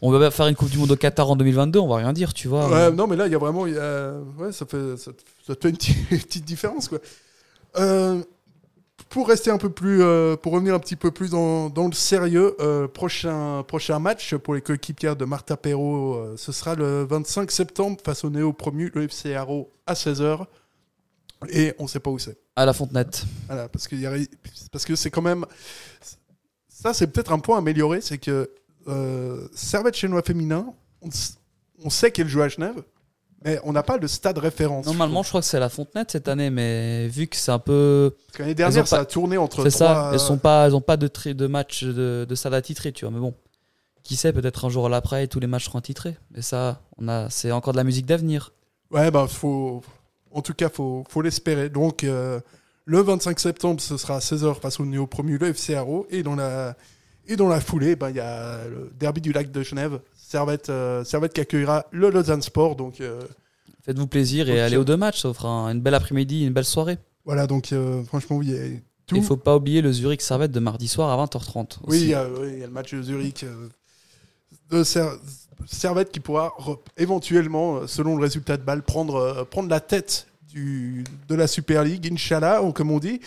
On 0.00 0.10
va 0.12 0.30
faire 0.30 0.46
une 0.46 0.54
Coupe 0.54 0.70
du 0.70 0.78
Monde 0.78 0.92
au 0.92 0.96
Qatar 0.96 1.28
en 1.28 1.34
2022, 1.36 1.78
on 1.80 1.88
va 1.88 1.96
rien 1.96 2.12
dire, 2.12 2.32
tu 2.32 2.46
vois. 2.48 2.68
Ouais, 2.70 2.90
non, 2.92 3.06
mais 3.08 3.16
là, 3.16 3.26
il 3.26 3.32
y 3.32 3.34
a 3.34 3.38
vraiment. 3.38 3.66
y 3.66 3.76
a- 3.76 4.14
Ouais, 4.38 4.52
ça 4.52 4.64
fait, 4.64 4.96
ça, 4.96 5.10
fait 5.60 5.68
une 5.70 5.76
petite, 5.76 5.96
une 6.12 6.18
petite 6.20 6.44
différence, 6.44 6.88
quoi. 6.88 6.98
Euh, 7.78 8.22
pour 9.08 9.28
rester 9.28 9.50
un 9.50 9.58
peu 9.58 9.68
plus. 9.70 10.02
euh, 10.02 10.36
pour 10.36 10.52
revenir 10.52 10.74
un 10.74 10.78
petit 10.78 10.96
peu 10.96 11.10
plus 11.10 11.30
dans, 11.30 11.68
dans 11.68 11.86
le 11.88 11.92
sérieux, 11.94 12.54
euh, 12.60 12.86
prochain, 12.88 13.62
prochain 13.66 13.98
match 13.98 14.34
pour 14.36 14.54
les 14.54 14.60
coéquipières 14.62 15.16
de 15.16 15.24
Martha 15.24 15.56
Perrault, 15.56 16.14
euh, 16.14 16.34
ce 16.36 16.52
sera 16.52 16.74
le 16.74 17.04
25 17.04 17.50
septembre 17.50 17.96
face 18.04 18.24
au 18.24 18.30
néo-promu, 18.30 18.90
le 18.94 19.02
FC 19.02 19.34
Haro, 19.34 19.70
à 19.86 19.94
16h. 19.94 20.46
Et 21.50 21.74
on 21.78 21.86
sait 21.86 22.00
pas 22.00 22.10
où 22.10 22.18
c'est. 22.18 22.36
À 22.56 22.64
la 22.64 22.72
Fontenette. 22.72 23.24
Voilà, 23.46 23.68
parce, 23.68 23.88
y 23.92 24.06
a- 24.06 24.12
parce 24.72 24.84
que 24.84 24.94
c'est 24.96 25.10
quand 25.10 25.22
même. 25.22 25.44
Ça, 26.68 26.92
c'est 26.94 27.06
peut-être 27.06 27.32
un 27.32 27.38
point 27.38 27.58
amélioré, 27.58 28.00
c'est 28.00 28.18
que 28.18 28.50
euh, 28.88 29.48
Servette 29.54 29.96
chinois 29.96 30.22
féminin, 30.22 30.72
on, 31.82 31.90
sait 31.90 32.10
qu'elle 32.10 32.28
joue 32.28 32.42
à 32.42 32.48
Genève, 32.48 32.82
mais 33.44 33.58
on 33.64 33.72
n'a 33.72 33.82
pas 33.82 33.98
de 33.98 34.06
stade 34.06 34.38
référence. 34.38 34.86
Normalement, 34.86 35.22
je 35.22 35.28
crois 35.30 35.40
que 35.40 35.46
c'est 35.46 35.58
la 35.58 35.68
Fontenette 35.68 36.12
cette 36.12 36.28
année, 36.28 36.50
mais 36.50 37.08
vu 37.08 37.26
que 37.26 37.36
c'est 37.36 37.50
un 37.50 37.58
peu. 37.58 38.14
Parce 38.26 38.36
que 38.38 38.42
l'année 38.42 38.54
dernière, 38.54 38.86
ça 38.86 39.00
a 39.00 39.04
tourné 39.04 39.36
entre 39.36 39.62
C'est 39.64 39.70
ça, 39.70 40.10
elles 40.12 40.20
sont 40.20 40.38
pas, 40.38 40.66
elles 40.66 40.76
ont 40.76 40.80
pas 40.80 40.96
de, 40.96 41.08
tri- 41.08 41.34
de 41.34 41.46
match 41.46 41.82
de, 41.84 42.26
de 42.28 42.34
stade 42.34 42.54
attitré, 42.54 42.92
tu 42.92 43.04
vois. 43.04 43.12
Mais 43.12 43.20
bon, 43.20 43.34
qui 44.02 44.14
sait, 44.16 44.32
peut-être 44.32 44.64
un 44.64 44.68
jour 44.68 44.86
à 44.86 44.88
l'après, 44.88 45.26
tous 45.26 45.40
les 45.40 45.46
matchs 45.48 45.64
seront 45.64 45.80
titrés. 45.80 46.16
Mais 46.30 46.42
ça, 46.42 46.80
on 46.98 47.08
a, 47.08 47.28
c'est 47.30 47.50
encore 47.52 47.72
de 47.72 47.78
la 47.78 47.84
musique 47.84 48.06
d'avenir. 48.06 48.52
Ouais, 48.90 49.10
bah, 49.10 49.26
faut. 49.28 49.82
En 50.32 50.42
tout 50.42 50.54
cas, 50.54 50.68
faut, 50.68 51.04
faut 51.08 51.22
l'espérer. 51.22 51.68
Donc, 51.70 52.04
euh, 52.04 52.40
le 52.84 53.00
25 53.00 53.38
septembre, 53.40 53.80
ce 53.80 53.96
sera 53.96 54.16
à 54.16 54.18
16h 54.20 54.60
face 54.60 54.78
au 54.80 54.84
néo-promu, 54.86 55.38
le 55.38 55.48
FC 55.48 55.74
Haro. 55.74 56.06
Et 56.10 56.22
dans 56.22 56.36
la, 56.36 56.76
et 57.26 57.36
dans 57.36 57.48
la 57.48 57.60
foulée, 57.60 57.96
bah, 57.96 58.10
il 58.10 58.16
y 58.16 58.20
a 58.20 58.66
le 58.68 58.92
derby 58.98 59.20
du 59.20 59.32
lac 59.32 59.50
de 59.50 59.62
Genève, 59.62 60.00
Servette, 60.14 60.68
euh, 60.70 61.02
Servette 61.04 61.32
qui 61.32 61.40
accueillera 61.40 61.86
le 61.90 62.10
Lausanne 62.10 62.42
Sport. 62.42 62.76
Donc, 62.76 63.00
euh, 63.00 63.20
Faites-vous 63.82 64.06
plaisir 64.08 64.48
et 64.50 64.60
allez 64.60 64.76
aux 64.76 64.84
deux 64.84 64.96
matchs, 64.96 65.22
ça 65.22 65.28
vous 65.28 65.34
fera 65.34 65.48
un- 65.48 65.72
une 65.72 65.80
belle 65.80 65.94
après-midi, 65.94 66.44
une 66.44 66.52
belle 66.52 66.64
soirée. 66.64 66.98
voilà, 67.24 67.46
donc, 67.46 67.72
franchement, 68.06 68.36
oui, 68.36 68.46
il 68.48 68.52
y 68.54 68.76
a 68.76 68.78
tout. 69.06 69.14
Il 69.16 69.22
faut 69.22 69.36
pas 69.36 69.56
oublier 69.56 69.80
le 69.82 69.92
Zurich 69.92 70.20
Servette 70.22 70.50
de 70.50 70.58
mardi 70.58 70.88
soir 70.88 71.08
à 71.10 71.16
20h30. 71.24 71.78
Oui, 71.86 72.00
il 72.02 72.08
y, 72.08 72.14
a, 72.14 72.28
oui, 72.28 72.48
il 72.54 72.58
y 72.58 72.62
a 72.64 72.66
le 72.66 72.72
match 72.72 72.92
de 72.92 73.02
Zurich. 73.02 73.44
de 74.70 74.82
Ser- 74.82 75.18
Servette 75.64 76.12
qui 76.12 76.20
pourra 76.20 76.52
éventuellement, 76.96 77.76
euh, 77.76 77.86
selon 77.86 78.16
le 78.16 78.22
résultat 78.22 78.56
de 78.56 78.62
balle, 78.62 78.82
prendre, 78.82 79.16
euh, 79.16 79.62
la 79.68 79.80
tête 79.80 80.26
de 80.54 81.34
la 81.34 81.46
Super 81.46 81.84
League, 81.84 82.08
Inch'Allah, 82.10 82.62
comme 82.74 82.90
on 82.90 82.98
dit. 82.98 83.20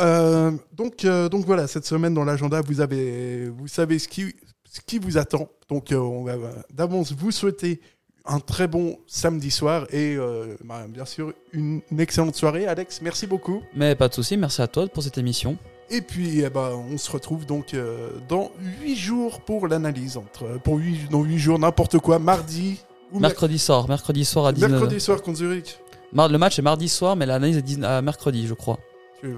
Euh, 0.00 0.50
donc, 0.72 1.04
voilà, 1.46 1.66
cette 1.66 1.86
semaine 1.86 2.14
dans 2.14 2.24
l'agenda, 2.24 2.60
vous, 2.62 2.80
avez, 2.80 3.48
vous 3.48 3.68
savez 3.68 3.98
ce 3.98 4.08
qui, 4.08 4.98
vous 4.98 5.18
attend. 5.18 5.48
Donc 5.68 5.88
on 5.92 6.24
va 6.24 6.36
d'avance 6.72 7.12
vous 7.12 7.30
souhaiter 7.30 7.80
un 8.24 8.40
très 8.40 8.66
bon 8.66 8.98
samedi 9.06 9.50
soir 9.50 9.86
et 9.92 10.16
bah, 10.64 10.86
bien 10.88 11.04
sûr 11.04 11.32
une 11.52 11.80
excellente 11.98 12.34
soirée. 12.34 12.66
Alex, 12.66 13.00
merci 13.02 13.26
beaucoup. 13.26 13.62
Mais 13.76 13.94
pas 13.94 14.08
de 14.08 14.14
souci, 14.14 14.36
merci 14.36 14.62
à 14.62 14.66
toi 14.66 14.86
pour 14.88 15.02
cette 15.02 15.18
émission. 15.18 15.58
Et 15.90 16.00
puis, 16.00 16.40
eh 16.40 16.50
ben, 16.50 16.70
on 16.92 16.96
se 16.98 17.10
retrouve 17.10 17.44
donc 17.46 17.74
euh, 17.74 18.10
dans 18.28 18.50
8 18.82 18.96
jours 18.96 19.40
pour 19.40 19.68
l'analyse. 19.68 20.16
Entre, 20.16 20.58
pour 20.62 20.76
huit- 20.78 21.10
dans 21.10 21.22
8 21.22 21.38
jours, 21.38 21.58
n'importe 21.58 21.98
quoi, 21.98 22.18
mardi 22.18 22.78
ou 23.12 23.20
Mercredi 23.20 23.58
soir, 23.58 23.86
mercredi 23.88 24.24
soir 24.24 24.46
à 24.46 24.52
mer- 24.52 24.60
19h. 24.68 24.70
mercredi 24.72 25.00
soir 25.00 25.22
contre 25.22 25.38
Zurich. 25.38 25.78
Mar- 26.12 26.28
le 26.28 26.38
match 26.38 26.58
est 26.58 26.62
mardi 26.62 26.88
soir, 26.88 27.16
mais 27.16 27.26
l'analyse 27.26 27.58
est 27.58 27.62
19 27.62 27.88
à 27.90 28.02
mercredi, 28.02 28.46
je 28.46 28.54
crois. 28.54 28.78
Tu- 29.20 29.34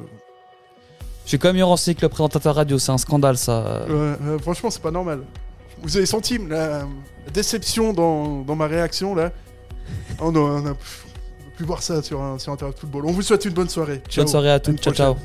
J'ai 1.27 1.39
quand 1.39 1.49
même 1.49 1.57
mieux 1.57 1.65
renseigné 1.65 1.95
que 1.97 2.03
le 2.03 2.09
présentateur 2.09 2.55
radio, 2.55 2.79
c'est 2.79 2.93
un 2.93 2.99
scandale 2.99 3.37
ça. 3.37 3.85
Ouais, 3.89 3.93
euh, 3.95 4.39
franchement, 4.39 4.71
c'est 4.71 4.81
pas 4.83 4.93
normal. 4.93 5.25
Vous 5.83 5.97
avez 5.97 6.07
senti 6.07 6.39
la, 6.39 6.87
déception 7.35 7.93
dans, 7.93 8.43
dans 8.43 8.55
ma 8.55 8.67
réaction 8.67 9.15
là? 9.15 9.33
Oh 10.23 10.31
non, 10.31 10.43
on 10.45 10.67
a, 10.67 10.71
on 10.71 10.73
a 10.73 10.75
pu 11.57 11.65
voir 11.65 11.83
ça 11.83 12.01
sur 12.03 12.23
un, 12.23 12.39
sur 12.39 12.57
de 12.57 12.65
football. 12.71 13.05
On 13.07 13.13
vous 13.13 13.23
souhaite 13.23 13.45
une 13.45 13.53
bonne 13.53 13.69
soirée. 13.69 14.01
Ciao. 14.09 14.25
Bonne 14.25 14.31
soirée 14.31 14.53
à 14.53 14.61
tous, 14.61 14.77
ciao 14.77 14.95
ciao. 14.95 15.17